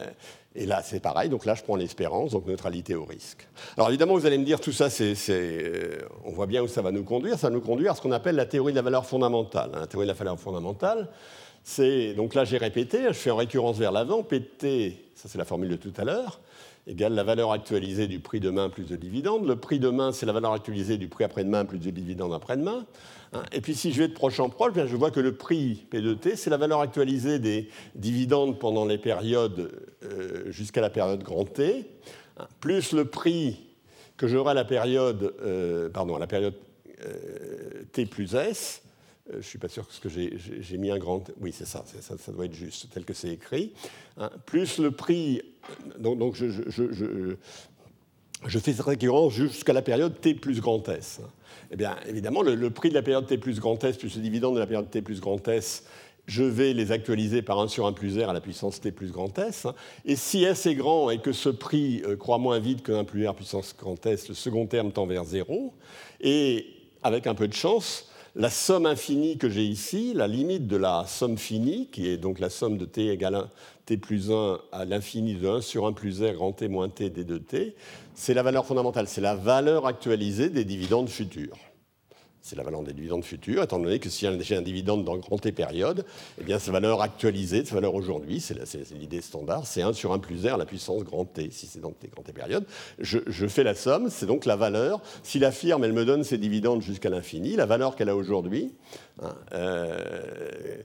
et 0.57 0.67
là, 0.67 0.83
c'est 0.85 1.01
pareil, 1.01 1.29
donc 1.29 1.45
là, 1.47 1.55
je 1.55 1.63
prends 1.65 1.75
l'espérance, 1.75 2.31
donc 2.31 2.47
neutralité 2.47 2.95
au 2.95 3.05
risque. 3.05 3.49
Alors 3.77 3.89
évidemment, 3.89 4.15
vous 4.15 4.25
allez 4.25 4.39
me 4.39 4.45
dire, 4.45 4.61
tout 4.61 4.71
ça, 4.71 4.89
c'est, 4.89 5.15
euh, 5.31 5.99
on 6.25 6.31
voit 6.31 6.47
bien 6.47 6.63
où 6.63 6.69
ça 6.69 6.81
va 6.81 6.93
nous 6.93 7.03
conduire. 7.03 7.39
Ça 7.39 7.49
va 7.49 7.55
nous 7.55 7.61
conduire 7.61 7.93
à 7.93 7.95
ce 7.97 8.01
qu'on 8.01 8.13
appelle 8.13 8.37
la 8.37 8.47
théorie 8.47 8.73
de 8.73 8.77
la 8.77 8.83
valeur 8.83 9.05
fondamentale. 9.05 9.73
La 9.73 9.89
théorie 9.89 10.07
de 10.07 10.13
la 10.13 10.17
valeur 10.17 10.39
fondamentale, 10.39 11.09
c'est, 11.65 12.15
donc 12.15 12.35
là, 12.35 12.45
j'ai 12.45 12.59
répété, 12.59 13.03
je 13.09 13.15
fais 13.15 13.31
en 13.31 13.37
récurrence 13.37 13.79
vers 13.79 13.91
l'avant, 13.91 14.23
PT, 14.23 14.97
ça 15.15 15.29
c'est 15.29 15.39
la 15.39 15.45
formule 15.45 15.71
de 15.71 15.77
tout 15.77 15.93
à 15.97 16.05
l'heure, 16.05 16.39
égale 16.87 17.15
la 17.15 17.25
valeur 17.25 17.53
actualisée 17.53 18.07
du 18.07 18.21
prix 18.21 18.41
demain 18.41 18.69
plus 18.69 18.85
de 18.85 18.97
dividende. 18.97 19.47
Le 19.47 19.57
prix 19.57 19.79
demain, 19.79 20.13
c'est 20.13 20.27
la 20.27 20.33
valeur 20.33 20.53
actualisée 20.53 20.99
du 20.99 21.09
prix 21.09 21.25
après-demain 21.25 21.65
plus 21.65 21.79
de 21.79 21.91
dividende 21.91 22.35
après-demain. 22.35 22.87
Hein, 23.33 23.43
et 23.53 23.61
puis 23.61 23.75
si 23.75 23.93
je 23.93 24.03
vais 24.03 24.09
de 24.09 24.13
proche 24.13 24.39
en 24.39 24.49
proche, 24.49 24.75
je 24.75 24.97
vois 24.97 25.11
que 25.11 25.21
le 25.21 25.35
prix 25.35 25.87
P 25.91 26.01
2 26.01 26.17
T, 26.17 26.37
c'est 26.37 26.51
la 26.51 26.57
valeur 26.57 26.81
actualisée 26.81 27.39
des 27.39 27.69
dividendes 27.95 28.59
pendant 28.59 28.85
les 28.85 28.99
périodes 28.99 29.71
euh, 30.05 30.51
jusqu'à 30.51 30.81
la 30.81 30.91
période 30.91 31.23
grand 31.23 31.45
T, 31.45 31.91
hein, 32.39 32.47
plus 32.61 32.93
le 32.93 33.07
prix 33.07 33.65
que 34.17 34.29
j'aurai 34.29 34.53
à 34.53 34.55
la 34.55 34.65
période, 34.65 35.35
euh, 35.43 35.89
pardon, 35.89 36.15
à 36.15 36.19
la 36.19 36.29
période 36.29 36.55
euh, 37.05 37.83
T 37.93 38.07
plus 38.07 38.35
S, 38.35 38.84
je 39.31 39.37
ne 39.37 39.43
suis 39.43 39.59
pas 39.59 39.69
sûr 39.69 39.87
que 39.89 40.09
j'ai 40.09 40.79
mis 40.79 40.91
un 40.91 40.99
grand. 40.99 41.25
Oui, 41.41 41.53
c'est 41.53 41.67
ça, 41.67 41.85
ça, 42.01 42.33
doit 42.33 42.45
être 42.45 42.55
juste, 42.55 42.89
tel 42.93 43.05
que 43.05 43.15
c'est 43.15 43.31
écrit. 43.31 43.73
Hein, 44.19 44.31
plus 44.45 44.79
le 44.79 44.91
prix 44.91 45.41
donc, 45.99 46.35
je, 46.35 46.49
fais 48.47 48.73
cette 48.73 48.81
récurrence 48.81 49.33
jusqu'à 49.33 49.73
la 49.73 49.83
période 49.83 50.21
T 50.21 50.35
plus 50.35 50.61
grand 50.61 50.87
S. 50.89 51.21
Eh 51.71 51.77
bien, 51.77 51.97
évidemment, 52.07 52.43
le, 52.43 52.71
prix 52.71 52.91
de 52.91 52.95
la 52.95 53.03
période 53.03 53.27
T 53.27 53.39
plus 53.39 53.61
grand 53.61 53.83
S 53.83 53.97
plus 53.97 54.15
le 54.17 54.23
dividende 54.23 54.55
de 54.55 54.61
la 54.61 54.67
période 54.67 54.91
T 54.91 55.01
plus 55.03 55.21
grand 55.21 55.47
S 55.49 55.85
je 56.27 56.43
vais 56.43 56.73
les 56.73 56.91
actualiser 56.91 57.43
par 57.43 57.61
1 57.61 57.69
sur 57.69 57.87
1 57.87 57.93
plus 57.93 58.19
R 58.19 58.31
à 58.31 58.33
la 58.33 58.41
puissance 58.41 58.81
T 58.81 58.93
plus 58.93 59.11
grand 59.11 59.39
S. 59.39 59.67
Et 60.07 60.17
si 60.17 60.45
S 60.45 60.65
est 60.65 60.75
grand 60.75 61.11
et 61.11 61.19
que 61.19 61.33
ce 61.33 61.51
prix 61.51 62.03
euh, 62.07 62.17
croît 62.17 62.39
moins 62.39 62.59
vite 62.59 62.83
que 62.83 62.93
1 62.93 63.05
plus 63.05 63.29
R 63.29 63.35
puissance 63.35 63.75
grand 63.79 64.07
S, 64.07 64.29
le 64.29 64.35
second 64.35 64.67
terme 64.67 64.91
tend 64.91 65.07
vers 65.07 65.25
0. 65.25 65.75
Et 66.23 66.67
avec 67.03 67.27
un 67.27 67.35
peu 67.35 67.47
de 67.47 67.53
chance, 67.53 68.11
la 68.37 68.51
somme 68.51 68.87
infinie 68.87 69.39
que 69.39 69.49
j'ai 69.49 69.65
ici, 69.65 70.13
la 70.15 70.27
limite 70.27 70.67
de 70.67 70.77
la 70.77 71.05
somme 71.07 71.39
finie, 71.39 71.89
qui 71.93 72.09
est 72.09 72.17
donc 72.17 72.41
la 72.41 72.51
somme 72.51 72.79
de 72.79 72.85
t 72.85 73.09
égale 73.09 73.37
1, 73.37 73.51
t 73.87 73.97
plus 73.97 74.31
1 74.31 74.59
à 74.73 74.85
l'infini 74.85 75.35
de 75.35 75.49
1 75.49 75.61
sur 75.61 75.87
1 75.87 75.93
plus 75.93 76.23
r 76.23 76.33
grand 76.35 76.53
t 76.53 76.69
moins 76.69 76.89
t 76.89 77.11
d 77.11 77.25
de 77.25 77.39
t, 77.39 77.75
c'est 78.15 78.35
la 78.35 78.43
valeur 78.43 78.67
fondamentale, 78.67 79.07
c'est 79.07 79.21
la 79.21 79.37
valeur 79.37 79.87
actualisée 79.87 80.51
des 80.51 80.65
dividendes 80.65 81.09
futurs 81.09 81.57
c'est 82.45 82.57
la 82.57 82.63
valeur 82.63 82.83
des 82.83 82.93
dividendes 82.93 83.25
futurs, 83.25 83.63
étant 83.63 83.79
donné 83.79 83.99
que 83.99 84.11
si 84.11 84.27
j'ai 84.41 84.55
un 84.55 84.61
dividende 84.61 85.03
dans 85.03 85.17
grand 85.17 85.39
T 85.39 85.51
période, 85.51 86.05
eh 86.39 86.45
bien 86.45 86.59
sa 86.59 86.73
valeur 86.73 87.01
actualisée, 87.01 87.65
sa 87.65 87.75
valeur 87.75 87.95
aujourd'hui, 87.95 88.39
c'est 88.39 88.55
l'idée 88.93 89.23
standard, 89.23 89.67
c'est 89.67 89.81
1 89.81 89.95
sur 89.95 90.13
1 90.13 90.19
plus 90.19 90.47
R 90.47 90.59
la 90.59 90.67
puissance 90.67 91.05
grand 91.05 91.25
T, 91.25 91.49
si 91.51 91.67
c'est 91.67 91.81
dans 91.81 91.93
T 91.93 92.09
grand 92.09 92.23
T 92.23 92.35
période. 92.35 92.67
Je, 92.99 93.47
fais 93.47 93.65
la 93.65 93.75
somme, 93.75 94.11
c'est 94.11 94.27
donc 94.27 94.45
la 94.45 94.57
valeur. 94.57 95.01
Si 95.23 95.39
la 95.39 95.53
firme, 95.53 95.85
elle 95.85 95.95
me 95.95 96.05
donne 96.05 96.23
ses 96.23 96.37
dividendes 96.37 96.83
jusqu'à 96.83 97.09
l'infini, 97.09 97.57
la 97.57 97.65
valeur 97.65 97.97
qu'elle 97.97 98.11
a 98.11 98.17
aujourd'hui, 98.17 98.75
hein, 99.23 99.35
euh, 99.55 100.83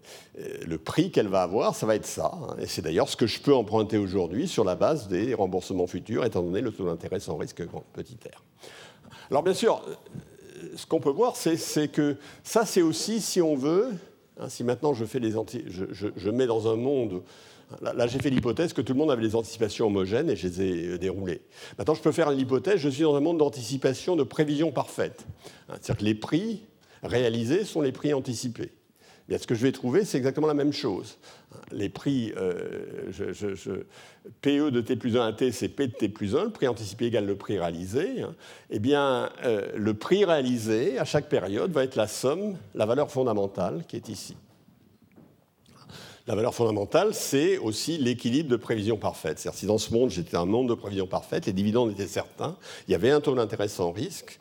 le 0.66 0.78
prix 0.78 1.12
qu'elle 1.12 1.28
va 1.28 1.42
avoir, 1.42 1.76
ça 1.76 1.86
va 1.86 1.96
être 1.96 2.06
ça. 2.06 2.32
Hein. 2.42 2.56
et 2.62 2.68
c'est 2.68 2.84
d'ailleurs 2.84 3.10
ce 3.10 3.18
que 3.18 3.28
je 3.28 3.42
peux 3.42 3.54
emprunter 3.54 3.98
aujourd'hui 3.98 4.48
sur 4.48 4.64
la 4.64 4.76
base 4.76 5.10
des 5.10 5.34
remboursements 5.34 5.88
futurs, 5.88 6.24
étant 6.24 6.42
donné 6.42 6.62
le 6.62 6.72
taux 6.72 6.86
d'intérêt 6.86 7.20
sans 7.20 7.36
risque 7.36 7.66
grand 7.68 7.84
petit 7.92 8.18
r. 8.34 8.44
Alors 9.30 9.44
bien 9.44 9.54
sûr, 9.54 9.84
ce 10.76 10.86
qu'on 10.86 11.00
peut 11.00 11.10
voir, 11.10 11.36
c'est 11.36 11.92
que 11.92 12.18
ça, 12.44 12.66
c'est 12.66 12.82
aussi, 12.82 13.22
si 13.22 13.42
on 13.42 13.56
veut, 13.56 13.90
hein, 14.40 14.50
si 14.50 14.64
maintenant 14.64 14.94
je, 14.94 15.06
fais 15.06 15.20
les 15.20 15.32
je, 15.32 16.30
mets 16.30 16.48
dans 16.48 16.72
un 16.72 16.76
monde 16.76 17.22
Là, 17.82 18.08
j'ai 18.08 18.18
fait 18.18 18.32
l'hypothèse 18.32 18.74
que 18.74 18.82
tout 18.82 18.94
le 18.94 18.98
monde 18.98 19.12
avait 19.12 19.22
des 19.22 19.36
anticipations 19.36 19.86
homogènes 19.86 20.28
et 20.32 20.36
je 20.36 20.48
les 20.48 20.62
ai 20.62 20.88
euh, 20.88 20.98
déroulées. 20.98 21.42
Maintenant, 21.78 21.94
je 21.94 22.02
peux 22.02 22.12
faire 22.12 22.32
l'hypothèse, 22.32 22.78
je 22.78 22.90
suis 22.90 23.04
dans 23.04 23.16
un 23.16 23.20
monde 23.20 23.38
d'anticipation, 23.38 24.16
de 24.16 24.24
prévision 24.24 24.72
parfaite. 24.72 25.28
Hein, 25.70 25.76
c'est-à-dire 25.80 25.98
que 25.98 26.06
les 26.06 26.16
prix 26.16 26.64
réalisés 27.04 27.66
sont 27.66 27.82
les 27.82 27.92
prix 27.92 28.12
anticipés 28.12 28.72
ce 29.38 29.48
que 29.48 29.56
je 29.56 29.62
vais 29.62 29.72
trouver, 29.72 30.06
c'est 30.06 30.18
exactement 30.18 30.48
la 30.48 30.54
même 30.54 30.74
chose. 30.74 31.18
Les 31.72 31.90
prix, 31.90 32.34
euh, 32.38 33.12
PE 34.42 34.72
de 34.72 34.82
T 34.82 34.96
plus 34.96 35.18
1 35.18 35.28
à 35.28 35.34
T, 35.34 35.52
c'est 35.52 35.70
P 35.70 35.88
de 35.88 35.94
T 35.94 36.10
plus 36.10 36.36
1, 36.36 36.46
le 36.46 36.50
prix 36.50 36.68
anticipé 36.68 37.06
égale 37.06 37.26
le 37.26 37.36
prix 37.36 37.60
réalisé. 37.60 38.26
Eh 38.70 38.80
bien, 38.80 39.30
euh, 39.44 39.72
le 39.76 39.94
prix 39.94 40.26
réalisé, 40.26 40.98
à 40.98 41.06
chaque 41.06 41.30
période, 41.30 41.72
va 41.72 41.84
être 41.84 41.96
la 41.96 42.08
somme, 42.08 42.58
la 42.74 42.86
valeur 42.86 43.12
fondamentale 43.12 43.84
qui 43.88 43.96
est 43.96 44.10
ici. 44.10 44.36
La 46.30 46.36
valeur 46.36 46.54
fondamentale, 46.54 47.16
c'est 47.16 47.58
aussi 47.58 47.98
l'équilibre 47.98 48.50
de 48.50 48.56
prévision 48.56 48.98
parfaite. 48.98 49.40
C'est-à-dire 49.40 49.58
si 49.58 49.66
dans 49.66 49.80
ce 49.80 49.92
monde, 49.92 50.12
j'étais 50.12 50.38
un 50.38 50.46
monde 50.46 50.70
de 50.70 50.76
prévision 50.76 51.08
parfaite, 51.08 51.48
les 51.48 51.54
dividendes 51.54 51.90
étaient 51.90 52.06
certains, 52.06 52.56
il 52.88 52.92
y 52.92 52.94
avait 52.94 53.10
un 53.10 53.20
taux 53.20 53.34
d'intérêt 53.34 53.68
sans 53.68 53.92
risque. 53.92 54.40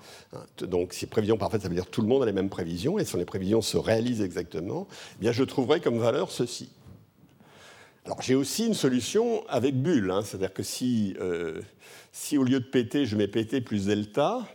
Donc 0.60 0.92
si 0.92 1.06
prévision 1.06 1.38
parfaite, 1.38 1.62
ça 1.62 1.68
veut 1.68 1.74
dire 1.74 1.86
que 1.86 1.90
tout 1.90 2.02
le 2.02 2.08
monde 2.08 2.22
a 2.22 2.26
les 2.26 2.34
mêmes 2.34 2.50
prévisions, 2.50 2.98
et 2.98 3.06
si 3.06 3.16
les 3.16 3.24
prévisions 3.24 3.62
se 3.62 3.78
réalisent 3.78 4.20
exactement, 4.20 4.86
eh 5.16 5.20
bien 5.22 5.32
je 5.32 5.42
trouverais 5.44 5.80
comme 5.80 5.98
valeur 5.98 6.30
ceci. 6.30 6.68
Alors 8.04 8.20
j'ai 8.20 8.34
aussi 8.34 8.66
une 8.66 8.74
solution 8.74 9.42
avec 9.48 9.74
bulle, 9.74 10.10
hein. 10.10 10.20
c'est-à-dire 10.22 10.52
que 10.52 10.62
si, 10.62 11.16
euh, 11.22 11.62
si 12.12 12.36
au 12.36 12.44
lieu 12.44 12.60
de 12.60 12.66
PT, 12.66 13.06
je 13.06 13.16
mets 13.16 13.28
PT 13.28 13.64
plus 13.64 13.86
delta, 13.86 14.46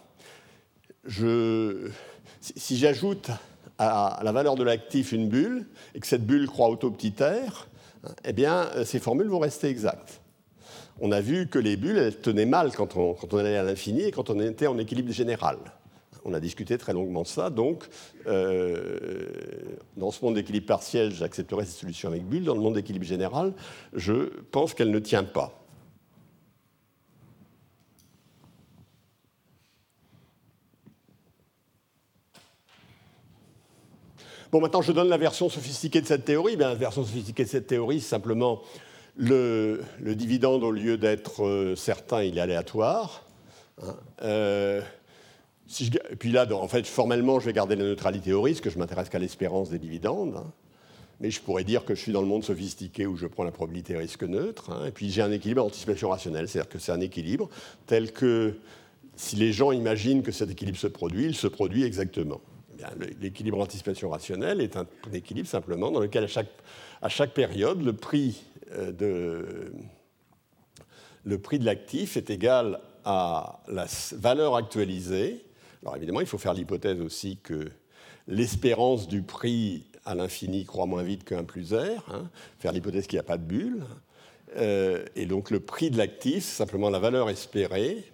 je, 1.04 1.90
si 2.42 2.78
j'ajoute 2.78 3.32
à 3.78 4.22
la 4.24 4.32
valeur 4.32 4.56
de 4.56 4.64
l'actif 4.64 5.12
une 5.12 5.28
bulle, 5.28 5.68
et 5.96 6.00
que 6.00 6.08
cette 6.08 6.26
bulle 6.26 6.48
croît 6.48 6.70
au 6.70 6.76
taux 6.76 6.92
petit 6.92 7.14
r, 7.20 7.68
eh 8.26 8.34
bien, 8.34 8.70
euh, 8.76 8.86
ces 8.86 9.00
formules 9.00 9.28
vont 9.28 9.40
rester 9.40 9.68
exactes. 9.68 10.22
On 11.00 11.12
a 11.12 11.22
vu 11.22 11.48
que 11.48 11.60
les 11.60 11.76
bulles, 11.76 11.98
elles 11.98 12.18
tenaient 12.18 12.46
mal 12.46 12.72
quand 12.72 12.96
on, 12.96 13.14
quand 13.14 13.34
on 13.34 13.38
allait 13.38 13.58
à 13.58 13.64
l'infini 13.64 14.04
et 14.04 14.12
quand 14.12 14.30
on 14.30 14.40
était 14.40 14.68
en 14.68 14.78
équilibre 14.78 15.12
général. 15.12 15.58
On 16.26 16.34
a 16.34 16.40
discuté 16.40 16.78
très 16.78 16.94
longuement 16.94 17.24
de 17.24 17.28
ça, 17.28 17.50
donc 17.50 17.84
euh, 18.28 19.26
dans 19.98 20.12
ce 20.12 20.24
monde 20.24 20.36
d'équilibre 20.36 20.68
partiel, 20.68 21.12
j'accepterai 21.12 21.66
cette 21.66 21.76
solution 21.76 22.10
avec 22.10 22.24
bulle. 22.26 22.46
Dans 22.46 22.56
le 22.56 22.62
monde 22.62 22.76
d'équilibre 22.76 23.06
général, 23.06 23.54
je 23.94 24.30
pense 24.52 24.74
qu'elle 24.74 24.92
ne 24.92 25.00
tient 25.00 25.26
pas. 25.26 25.63
Bon, 34.54 34.62
maintenant, 34.62 34.84
je 34.84 34.92
donne 34.92 35.10
la 35.10 35.18
version 35.18 35.50
sophistiquée 35.50 36.00
de 36.00 36.06
cette 36.06 36.26
théorie. 36.26 36.56
La 36.58 36.76
version 36.76 37.04
sophistiquée 37.04 37.44
de 37.44 37.50
cette 37.50 37.66
théorie, 37.66 38.00
c'est 38.00 38.10
simplement 38.10 38.62
le, 39.18 39.82
dividende, 40.00 40.64
au 40.64 40.70
lieu 40.70 40.96
d'être 40.96 41.44
euh, 41.44 41.76
certain, 41.76 42.22
il 42.22 42.38
est 42.38 42.42
aléatoire. 42.42 43.24
Hein. 43.82 43.96
Euh, 44.22 44.82
puis 46.20 46.32
là, 46.32 46.46
en 46.54 46.68
fait, 46.68 46.86
formellement, 46.86 47.40
je 47.40 47.48
vais 47.48 47.54
garder 47.54 47.76
la 47.76 47.84
neutralité 47.84 48.32
au 48.32 48.44
risque, 48.44 48.70
je 48.70 48.78
m'intéresse 48.78 49.10
qu'à 49.10 49.18
l'espérance 49.18 49.72
des 49.72 49.80
dividendes. 49.80 50.36
Hein. 50.38 50.52
Mais 51.20 51.32
je 51.32 51.42
pourrais 51.42 51.64
dire 51.64 51.84
que 51.84 51.96
je 51.96 52.02
suis 52.02 52.12
dans 52.12 52.22
le 52.22 52.28
monde 52.28 52.44
sophistiqué 52.44 53.08
où 53.08 53.18
je 53.18 53.26
prends 53.26 53.46
la 53.46 53.52
probabilité 53.52 53.98
risque 53.98 54.22
neutre. 54.22 54.70
Hein. 54.70 54.86
Et 54.86 54.92
puis 54.92 55.10
j'ai 55.10 55.24
un 55.24 55.32
équilibre 55.32 55.66
anticipation 55.66 56.10
rationnelle, 56.10 56.48
c'est-à-dire 56.48 56.70
que 56.70 56.78
c'est 56.78 56.92
un 56.92 57.02
équilibre 57.02 57.50
tel 57.88 58.12
que 58.12 58.54
si 59.16 59.36
les 59.36 59.52
gens 59.52 59.72
imaginent 59.72 60.22
que 60.22 60.32
cet 60.32 60.52
équilibre 60.52 60.78
se 60.78 60.86
produit, 60.86 61.26
il 61.26 61.36
se 61.36 61.48
produit 61.48 61.86
exactement. 61.86 62.40
L'équilibre 63.22 63.60
anticipation 63.60 64.10
rationnelle 64.10 64.62
est 64.62 64.78
un, 64.78 64.88
équilibre 65.14 65.48
simplement 65.48 65.92
dans 65.92 66.00
lequel 66.00 66.24
à 67.02 67.10
chaque, 67.10 67.34
période, 67.34 67.82
le 67.84 67.94
prix, 67.94 68.44
euh, 68.72 68.92
de, 68.92 69.74
le 71.24 71.38
prix 71.38 71.60
de 71.60 71.66
l'actif 71.66 72.18
est 72.18 72.30
égal 72.30 72.80
à 73.06 73.62
la 73.68 73.86
valeur 74.14 74.56
actualisée. 74.56 75.46
Alors 75.82 75.96
évidemment, 75.96 76.22
il 76.22 76.28
faut 76.28 76.38
faire 76.38 76.54
l'hypothèse 76.54 77.02
aussi 77.02 77.38
que 77.38 77.70
l'espérance 78.28 79.08
du 79.08 79.22
prix 79.22 79.86
à 80.06 80.16
l'infini 80.16 80.66
croît 80.66 80.86
moins 80.86 81.04
vite 81.04 81.24
que 81.24 81.36
1 81.36 81.44
plus 81.44 81.74
R, 81.74 82.04
hein. 82.12 82.30
faire 82.60 82.72
l'hypothèse 82.72 83.08
qu'il 83.08 83.18
n'y 83.18 83.22
a 83.22 83.24
pas 83.24 83.38
de 83.38 83.44
bulle. 83.44 83.84
Euh, 84.58 85.06
et 85.16 85.26
donc 85.26 85.50
le 85.50 85.60
prix 85.60 85.90
de 85.90 85.98
l'actif, 85.98 86.44
c'est 86.44 86.56
simplement 86.56 86.90
la 86.90 87.00
valeur 87.00 87.30
espérée, 87.30 88.12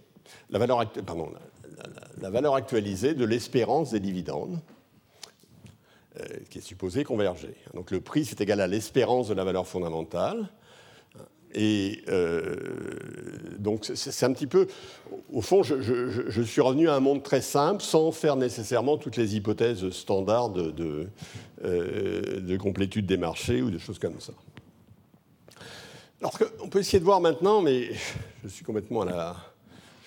la 0.50 0.60
valeur, 0.60 0.90
pardon, 1.06 1.32
la, 2.22 2.30
valeur 2.30 2.56
actualisée 2.56 3.14
de 3.14 3.26
l'espérance 3.26 3.92
des 3.92 4.00
dividendes, 4.00 4.60
euh, 6.20 6.26
qui 6.50 6.60
est 6.60 6.62
supposée 6.62 7.04
converger. 7.04 7.56
Donc 7.74 7.92
le 7.92 8.02
prix, 8.02 8.26
c'est 8.26 8.42
égal 8.42 8.62
à 8.62 8.68
l'espérance 8.68 9.28
de 9.28 9.34
la 9.34 9.44
valeur 9.44 9.68
fondamentale. 9.68 10.50
Et 11.54 12.04
euh, 12.10 12.56
donc 13.58 13.86
c'est 13.96 14.26
un 14.26 14.34
petit 14.34 14.46
peu, 14.46 14.68
au 15.34 15.42
fond, 15.42 15.64
je, 15.64 16.42
suis 16.44 16.62
revenu 16.62 16.90
à 16.90 16.96
un 16.96 17.00
monde 17.00 17.24
très 17.24 17.42
simple 17.42 17.82
sans 17.82 18.12
faire 18.12 18.36
nécessairement 18.36 18.98
toutes 18.98 19.18
les 19.18 19.36
hypothèses 19.36 19.90
standards 19.90 20.52
de, 20.52 20.70
de, 20.70 21.08
euh, 21.64 22.40
de 22.40 22.58
complétude 22.58 23.08
des 23.08 23.18
marchés 23.18 23.64
ou 23.64 23.72
des 23.72 23.80
choses 23.80 23.98
comme 23.98 24.20
ça. 24.20 24.34
Alors 26.22 26.38
on 26.62 26.70
peut 26.70 26.80
essayer 26.80 27.00
de 27.00 27.06
voir 27.06 27.22
maintenant, 27.22 27.62
mais 27.62 27.90
je 28.44 28.50
suis 28.50 28.66
complètement 28.66 29.02
à 29.02 29.06
la, 29.06 29.36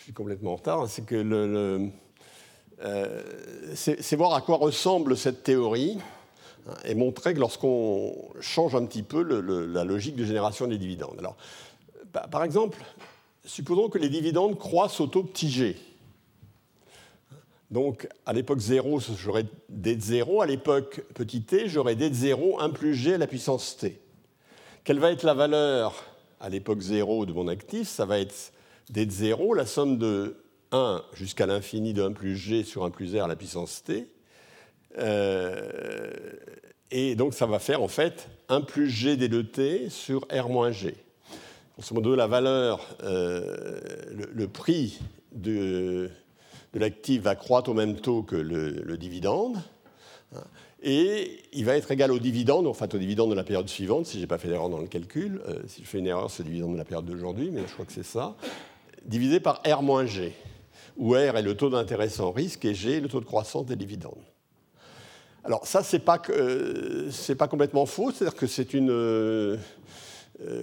je 0.03 0.07
suis 0.07 0.14
complètement 0.14 0.55
en 0.55 0.57
retard, 0.57 0.88
c'est 0.88 1.07
que 1.07 1.14
euh, 2.84 3.22
c'est 3.76 4.16
voir 4.16 4.34
à 4.34 4.40
quoi 4.40 4.57
ressemble 4.57 5.16
cette 5.16 5.44
théorie 5.44 5.96
hein, 6.68 6.74
et 6.84 6.96
montrer 6.96 7.34
que 7.34 7.38
lorsqu'on 7.38 8.12
change 8.40 8.74
un 8.74 8.84
petit 8.84 9.05
peu 9.05 9.22
la 9.22 9.84
logique 9.84 10.16
de 10.16 10.24
génération 10.24 10.66
des 10.66 10.76
dividendes. 10.76 11.14
Alors, 11.20 11.36
par 12.32 12.42
exemple, 12.42 12.82
supposons 13.44 13.88
que 13.88 13.98
les 13.98 14.09
dividendes 14.09 14.59
croissent 14.59 15.00
au 15.00 15.07
taux 15.07 15.22
petit 15.22 15.48
g. 15.48 15.76
Donc, 17.70 18.09
à 18.26 18.32
l'époque 18.32 18.59
0, 18.59 18.98
j'aurais 19.16 19.46
d 19.68 19.94
de 19.94 20.03
0. 20.03 20.42
À 20.42 20.46
l'époque 20.46 21.05
petit 21.14 21.42
t, 21.42 21.68
j'aurais 21.68 21.94
d 21.94 22.11
de 22.11 22.14
0, 22.14 22.61
1 22.61 22.70
plus 22.70 22.96
g 22.96 23.14
à 23.14 23.18
la 23.18 23.28
puissance 23.28 23.76
t. 23.76 24.00
Quelle 24.82 24.98
va 24.98 25.12
être 25.12 25.22
la 25.22 25.34
valeur 25.34 25.94
à 26.40 26.48
l'époque 26.48 26.80
0 26.80 27.24
de 27.24 27.32
mon 27.32 27.46
actif? 27.46 27.88
Ça 27.88 28.05
va 28.05 28.18
être 28.18 28.53
d 28.90 29.06
de 29.06 29.10
0, 29.10 29.54
la 29.54 29.66
somme 29.66 29.98
de 29.98 30.42
1 30.72 31.02
jusqu'à 31.14 31.46
l'infini 31.46 31.92
de 31.92 32.02
1 32.02 32.12
plus 32.12 32.36
g 32.36 32.64
sur 32.64 32.84
1 32.84 32.90
plus 32.90 33.14
r 33.16 33.24
à 33.24 33.28
la 33.28 33.36
puissance 33.36 33.84
t. 33.84 34.08
Euh, 34.98 36.10
et 36.90 37.14
donc 37.14 37.34
ça 37.34 37.46
va 37.46 37.58
faire 37.58 37.82
en 37.82 37.88
fait 37.88 38.28
1 38.48 38.60
plus 38.62 38.90
g 38.90 39.16
d 39.16 39.28
de 39.28 39.42
t 39.42 39.88
sur 39.88 40.26
r 40.32 40.48
moins 40.48 40.70
g. 40.70 40.94
Grosso 41.74 41.94
modo, 41.94 42.14
la 42.14 42.26
valeur, 42.26 42.86
euh, 43.02 43.80
le, 44.10 44.46
prix 44.46 45.00
de, 45.32 46.10
de 46.74 46.78
l'actif 46.78 47.22
va 47.22 47.34
croître 47.34 47.70
au 47.70 47.74
même 47.74 47.96
taux 47.96 48.22
que 48.22 48.36
le, 48.36 48.98
dividende. 48.98 49.56
Et 50.82 51.38
il 51.52 51.64
va 51.64 51.76
être 51.76 51.90
égal 51.90 52.10
au 52.10 52.18
dividende, 52.18 52.66
en 52.66 52.74
fait 52.74 52.94
au 52.94 52.98
dividende 52.98 53.30
de 53.30 53.34
la 53.34 53.44
période 53.44 53.68
suivante, 53.68 54.04
si 54.04 54.16
je 54.16 54.22
n'ai 54.22 54.26
pas 54.26 54.36
fait 54.36 54.48
d'erreur 54.48 54.68
dans 54.68 54.80
le 54.80 54.86
calcul. 54.86 55.40
Euh, 55.48 55.62
si 55.66 55.82
je 55.82 55.88
fais 55.88 55.98
une 55.98 56.06
erreur, 56.08 56.30
c'est 56.30 56.42
le 56.42 56.48
dividende 56.50 56.72
de 56.72 56.78
la 56.78 56.84
période 56.84 57.06
d'aujourd'hui, 57.06 57.50
mais 57.50 57.62
je 57.66 57.72
crois 57.72 57.86
que 57.86 57.92
c'est 57.92 58.02
ça 58.02 58.36
divisé 59.05 59.40
par 59.40 59.62
R 59.66 59.82
moins 59.82 60.07
G, 60.07 60.34
où 60.96 61.12
R 61.12 61.36
est 61.36 61.42
le 61.42 61.57
taux 61.57 61.70
d'intérêt 61.70 62.09
sans 62.09 62.30
risque 62.32 62.64
et 62.64 62.74
G 62.74 62.98
est 62.98 63.00
le 63.00 63.09
taux 63.09 63.20
de 63.20 63.24
croissance 63.24 63.66
des 63.66 63.76
dividendes. 63.76 64.24
Alors 65.44 65.66
ça, 65.66 65.82
c'est 65.82 65.98
pas, 65.98 66.22
c'est 67.11 67.34
pas 67.34 67.48
complètement 67.48 67.86
faux, 67.86 68.12
c'est-à-dire 68.12 68.38
que 68.38 68.46
c'est 68.46 68.74
une 68.74 69.59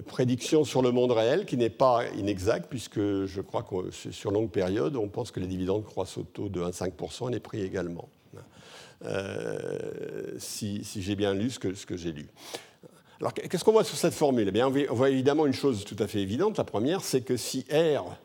prédiction 0.06 0.64
sur 0.64 0.82
le 0.82 0.90
monde 0.90 1.12
réel 1.12 1.44
qui 1.44 1.56
n'est 1.56 1.70
pas 1.70 2.04
inexacte, 2.16 2.66
puisque 2.68 2.98
je 2.98 3.40
crois 3.40 3.62
que 3.62 3.90
sur 3.90 4.30
longue 4.30 4.50
période, 4.50 4.96
on 4.96 5.08
pense 5.08 5.30
que 5.30 5.40
les 5.40 5.46
dividendes 5.46 5.84
croissent 5.84 6.18
au 6.18 6.22
taux 6.22 6.48
de 6.48 6.60
1,5% 6.60 7.28
et 7.28 7.32
les 7.32 7.40
prix 7.40 7.62
également. 7.62 8.08
si, 10.38 10.82
j'ai 10.96 11.14
bien 11.14 11.34
lu 11.34 11.50
ce 11.50 11.58
que, 11.58 11.74
ce 11.74 11.84
que 11.84 11.96
j'ai 11.96 12.12
lu. 12.12 12.28
Alors, 13.20 13.34
qu'est-ce 13.34 13.64
qu'on 13.64 13.72
voit 13.72 13.84
sur 13.84 13.98
cette 13.98 14.14
formule? 14.14 14.48
Eh 14.48 14.50
bien, 14.50 14.66
On 14.66 14.94
voit 14.94 15.10
évidemment 15.10 15.44
une 15.44 15.52
chose 15.52 15.84
tout 15.84 15.96
à 15.98 16.06
fait 16.06 16.20
évidente. 16.20 16.56
La 16.56 16.64
première, 16.64 17.02
c'est 17.02 17.20
que 17.20 17.36
si 17.36 17.66
R 17.70 18.16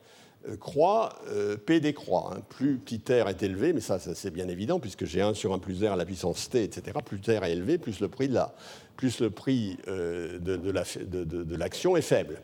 euh, 0.48 0.58
croît, 0.58 1.20
euh, 1.30 1.58
P 1.58 1.80
décroît. 1.80 2.34
Hein. 2.36 2.42
Plus 2.50 2.78
petit 2.78 3.02
r 3.10 3.28
est 3.28 3.44
élevé, 3.44 3.74
mais 3.74 3.82
ça, 3.82 4.00
c'est 4.00 4.32
bien 4.32 4.48
évident, 4.48 4.80
puisque 4.80 5.06
j'ai 5.06 5.22
1 5.22 5.34
sur 5.34 5.54
1 5.54 5.60
plus 5.60 5.84
r 5.84 5.92
à 5.92 5.96
la 5.96 6.06
puissance 6.06 6.50
t, 6.50 6.64
etc. 6.64 6.98
Plus 7.04 7.20
r 7.28 7.44
est 7.44 7.52
élevé, 7.52 7.78
plus 7.78 8.00
le 8.00 8.08
prix 8.08 8.28
de 8.28 8.36
la, 8.36 8.54
plus 8.96 9.20
le 9.20 9.30
prix, 9.30 9.78
euh, 9.88 10.40
de, 10.40 11.56
l'action 11.56 11.98
est 11.98 12.02
faible. 12.02 12.42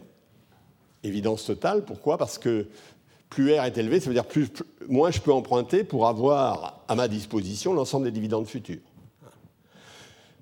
Évidence 1.03 1.45
totale, 1.45 1.83
pourquoi? 1.85 2.17
Parce 2.17 2.37
que 2.37 2.67
plus 3.29 3.53
R 3.53 3.63
est 3.63 3.77
élevé, 3.77 3.99
ça 3.99 4.07
veut 4.07 4.13
dire 4.13 4.27
plus, 4.27 4.49
moins 4.87 5.09
je 5.09 5.19
peux 5.19 5.31
emprunter 5.31 5.83
pour 5.83 6.07
avoir 6.07 6.83
à 6.87 6.95
ma 6.95 7.07
disposition 7.07 7.73
l'ensemble 7.73 8.05
des 8.05 8.11
dividendes 8.11 8.45
futurs 8.45 8.81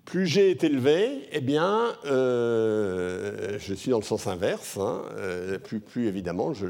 plus 0.09 0.25
G 0.25 0.49
est 0.49 0.63
élevé, 0.63 1.27
eh 1.31 1.39
bien, 1.39 1.95
euh, 2.05 3.59
je 3.59 3.75
suis 3.75 3.91
dans 3.91 3.99
le 3.99 4.03
sens 4.03 4.25
inverse. 4.25 4.77
Hein, 4.77 5.03
euh, 5.17 5.59
plus, 5.59 6.07
évidemment, 6.07 6.51
je, 6.51 6.65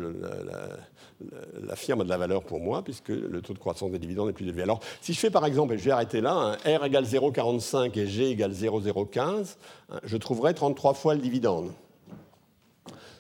la, 1.66 1.76
firme 1.78 2.02
a 2.02 2.04
de 2.04 2.10
la 2.10 2.18
valeur 2.18 2.44
pour 2.44 2.60
moi, 2.60 2.84
puisque 2.84 3.08
le 3.08 3.42
taux 3.42 3.54
de 3.54 3.60
croissance 3.60 3.92
des 3.92 4.00
dividendes 4.00 4.28
est 4.28 4.34
plus 4.34 4.46
élevé. 4.46 4.64
Alors, 4.64 4.82
si 5.00 5.14
je 5.14 5.20
fais 5.20 5.30
par 5.30 5.46
exemple, 5.46 5.74
et 5.74 5.78
je 5.78 5.86
vais 5.86 5.92
arrêter 5.92 6.20
là, 6.20 6.58
R 6.66 6.84
égale 6.84 7.06
0,45 7.06 7.98
et 7.98 8.08
G 8.08 8.30
égale 8.30 8.52
0,015, 8.52 9.58
hein, 9.90 10.00
je 10.04 10.18
trouverai 10.18 10.54
33 10.54 10.94
fois 10.94 11.16
le 11.16 11.22
dividende 11.22 11.72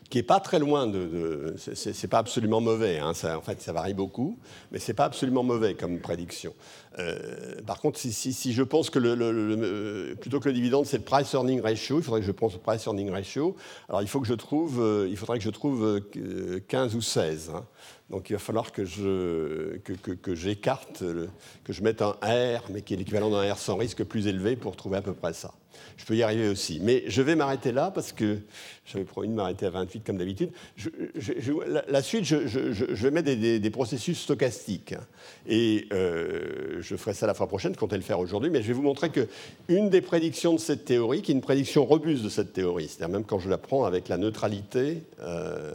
qui 0.10 0.18
n'est 0.18 0.24
pas 0.24 0.39
très 0.39 0.60
loin 0.60 0.88
de. 0.88 1.05
de 1.05 1.55
c'est 1.57 2.07
pas 2.07 2.18
absolument 2.18 2.62
mauvais, 2.62 2.97
hein, 2.97 3.12
en 3.12 3.41
fait 3.41 3.62
ça 3.62 3.74
varie 3.74 3.93
beaucoup, 3.93 4.38
mais 4.72 4.80
c'est 4.80 4.93
pas 4.93 5.05
absolument 5.05 5.43
mauvais 5.43 5.76
comme 5.76 5.99
prédiction. 5.99 6.53
Euh, 6.97 7.62
par 7.66 7.80
contre, 7.80 7.99
si, 7.99 8.53
je 8.53 8.64
pense 8.64 8.89
que 8.89 8.97
le, 8.99 10.16
plutôt 10.20 10.39
que 10.39 10.49
le 10.49 10.53
dividende 10.53 10.86
c'est 10.86 10.97
le 10.97 11.03
price 11.03 11.34
earning 11.34 11.62
ratio, 11.62 11.99
il 11.99 12.03
faudrait 12.03 12.22
que 12.22 12.26
je 12.26 12.32
pense 12.32 12.55
au 12.55 12.60
price 12.60 12.86
earning 12.86 13.12
ratio. 13.12 13.55
Alors 13.88 14.01
il 14.01 14.07
faut 14.07 14.20
que 14.20 14.28
je 14.28 14.34
trouve, 14.34 14.82
euh, 14.82 15.07
il 15.10 15.18
faudrait 15.18 15.38
que 15.38 15.43
je 15.43 15.49
trouve 15.49 16.01
15 16.68 16.93
euh, 16.93 16.97
ou 16.97 17.01
16. 17.01 17.51
Hein. 17.55 17.66
Donc 18.10 18.30
il 18.30 18.34
va 18.34 18.39
falloir 18.39 18.72
que 18.72 18.86
je 18.86 19.78
que, 19.78 20.36
j'écarte, 20.36 21.03
que 21.64 21.74
je 21.74 21.84
mette 21.84 22.01
un 22.01 22.18
R, 22.24 22.64
mais 22.72 22.82
qui 22.82 22.93
est 22.93 22.97
l'équivalent 22.97 23.30
d'un 23.30 23.53
R 23.53 23.57
sans 23.57 23.76
risque 23.76 24.03
plus 24.03 24.28
élevé 24.28 24.55
pour 24.55 24.76
trouver 24.76 24.97
à 24.97 25.01
peu 25.01 25.14
près 25.14 25.34
ça 25.34 25.53
je 25.97 26.05
peux 26.05 26.16
y 26.16 26.24
arriver 26.24 26.47
aussi. 26.47 26.80
Mais 26.82 27.03
je 27.07 27.22
vais 27.22 27.36
m'arrêter 27.36 27.72
là 27.72 27.91
parce 27.91 28.12
que 28.12 28.39
j'avais 28.86 29.05
promis 29.05 29.28
de 29.28 29.34
m'arrêter 29.34 29.66
à 29.66 29.70
28 29.70 30.03
comme 30.05 30.18
d'habitude. 30.18 30.51
la, 31.88 32.01
suite, 32.01 32.24
je, 32.24 32.95
vais 32.95 33.12
mettre 33.12 33.32
des, 33.34 33.70
processus 33.70 34.22
stochastiques. 34.22 34.95
Et 35.47 35.88
euh, 35.93 36.78
je 36.80 36.95
ferai 36.95 37.14
ça 37.14 37.28
la 37.28 37.34
fois 37.34 37.47
prochaine, 37.47 37.74
je 37.74 37.80
comptais 37.80 37.97
le 37.97 38.03
faire 38.03 38.20
aujourd'hui, 38.20 38.49
mais 38.49 38.62
je 38.62 38.68
vais 38.68 38.74
vous 38.74 38.82
montrer 38.82 39.10
qu'une 39.10 39.89
des 39.89 40.01
prédictions 40.01 40.53
de 40.53 40.60
cette 40.60 40.86
théorie, 40.86 41.22
qui 41.22 41.32
est 41.32 41.36
une 41.36 41.41
prédiction 41.41 41.86
robuste 41.86 42.24
de 42.24 42.30
cette 42.30 42.53
théorie, 42.53 42.88
c'est-à-dire 42.88 43.10
même 43.10 43.26
quand 43.26 43.39
je 43.39 43.49
la 43.49 43.57
prends 43.57 43.86
avec 43.86 44.07
la 44.07 44.18
neutralité, 44.18 45.03
euh, 45.20 45.74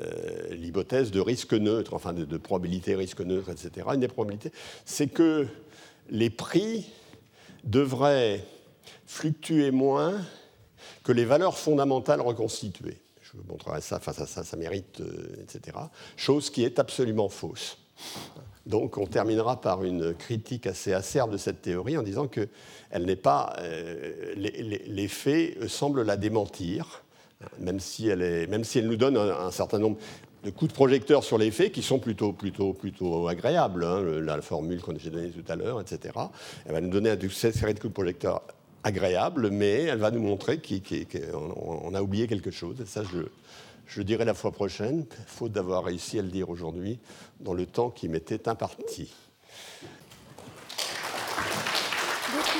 euh, 0.00 0.54
l'hypothèse 0.54 1.10
de 1.10 1.20
risque 1.20 1.54
neutre, 1.54 1.94
enfin 1.94 2.12
de, 2.12 2.36
probabilité 2.36 2.94
risque 2.94 3.20
neutre, 3.20 3.50
etc., 3.50 3.86
une 3.94 4.00
des 4.00 4.08
probabilités, 4.08 4.52
c'est 4.84 5.08
que 5.08 5.46
les 6.10 6.30
prix 6.30 6.86
devraient 7.64 8.44
fluctuer 9.06 9.70
moins 9.70 10.20
que 11.02 11.12
les 11.12 11.24
valeurs 11.24 11.58
fondamentales 11.58 12.20
reconstituées. 12.20 12.98
Je 13.22 13.32
vous 13.36 13.44
montrerai 13.48 13.80
ça, 13.80 14.00
face 14.00 14.20
à 14.20 14.26
ça, 14.26 14.44
ça 14.44 14.56
mérite, 14.56 15.00
euh, 15.00 15.42
etc. 15.42 15.78
Chose 16.16 16.50
qui 16.50 16.64
est 16.64 16.78
absolument 16.78 17.28
fausse. 17.28 17.78
Donc 18.66 18.98
on 18.98 19.06
terminera 19.06 19.60
par 19.60 19.84
une 19.84 20.12
critique 20.14 20.66
assez 20.66 20.92
acerbe 20.92 21.30
de 21.30 21.36
cette 21.36 21.62
théorie 21.62 21.96
en 21.96 22.02
disant 22.02 22.26
que 22.26 22.48
elle 22.90 23.04
n'est 23.04 23.16
pas, 23.16 23.54
euh, 23.60 24.34
les, 24.36 25.08
faits 25.08 25.68
semblent 25.68 26.02
la 26.02 26.16
démentir, 26.16 27.04
même 27.58 27.80
si 27.80 28.08
elle, 28.08 28.22
est, 28.22 28.46
même 28.46 28.64
si 28.64 28.78
elle 28.78 28.86
nous 28.86 28.96
donne 28.96 29.16
un, 29.16 29.50
certain 29.50 29.78
nombre 29.78 29.98
de 30.44 30.50
coups 30.50 30.70
de 30.70 30.74
projecteur 30.74 31.24
sur 31.24 31.38
les 31.38 31.50
faits 31.50 31.72
qui 31.72 31.82
sont 31.82 31.98
plutôt, 31.98 32.32
plutôt, 32.32 32.72
plutôt 32.72 33.28
agréables. 33.28 33.84
Hein, 33.84 34.02
la, 34.22 34.40
formule 34.40 34.80
qu'on 34.80 34.94
a 34.94 34.98
donnée 34.98 35.30
tout 35.30 35.50
à 35.50 35.56
l'heure, 35.56 35.80
etc. 35.80 36.14
Elle 36.64 36.72
va 36.72 36.80
nous 36.80 36.90
donner 36.90 37.10
une 37.10 37.30
série 37.30 37.74
de 37.74 37.80
coups 37.80 37.90
de 37.90 37.94
projecteur 37.94 38.42
agréable, 38.84 39.50
mais 39.50 39.82
elle 39.82 39.98
va 39.98 40.10
nous 40.10 40.22
montrer 40.22 40.60
qu'on 40.60 41.94
a 41.94 42.02
oublié 42.02 42.28
quelque 42.28 42.50
chose. 42.50 42.80
Et 42.80 42.86
ça, 42.86 43.02
je, 43.02 43.22
je 43.86 44.02
dirai 44.02 44.24
la 44.24 44.34
fois 44.34 44.52
prochaine, 44.52 45.04
faute 45.26 45.52
d'avoir 45.52 45.84
réussi 45.84 46.18
à 46.18 46.22
le 46.22 46.28
dire 46.28 46.50
aujourd'hui 46.50 46.98
dans 47.40 47.54
le 47.54 47.66
temps 47.66 47.90
qui 47.90 48.08
m'était 48.08 48.48
imparti. 48.48 49.12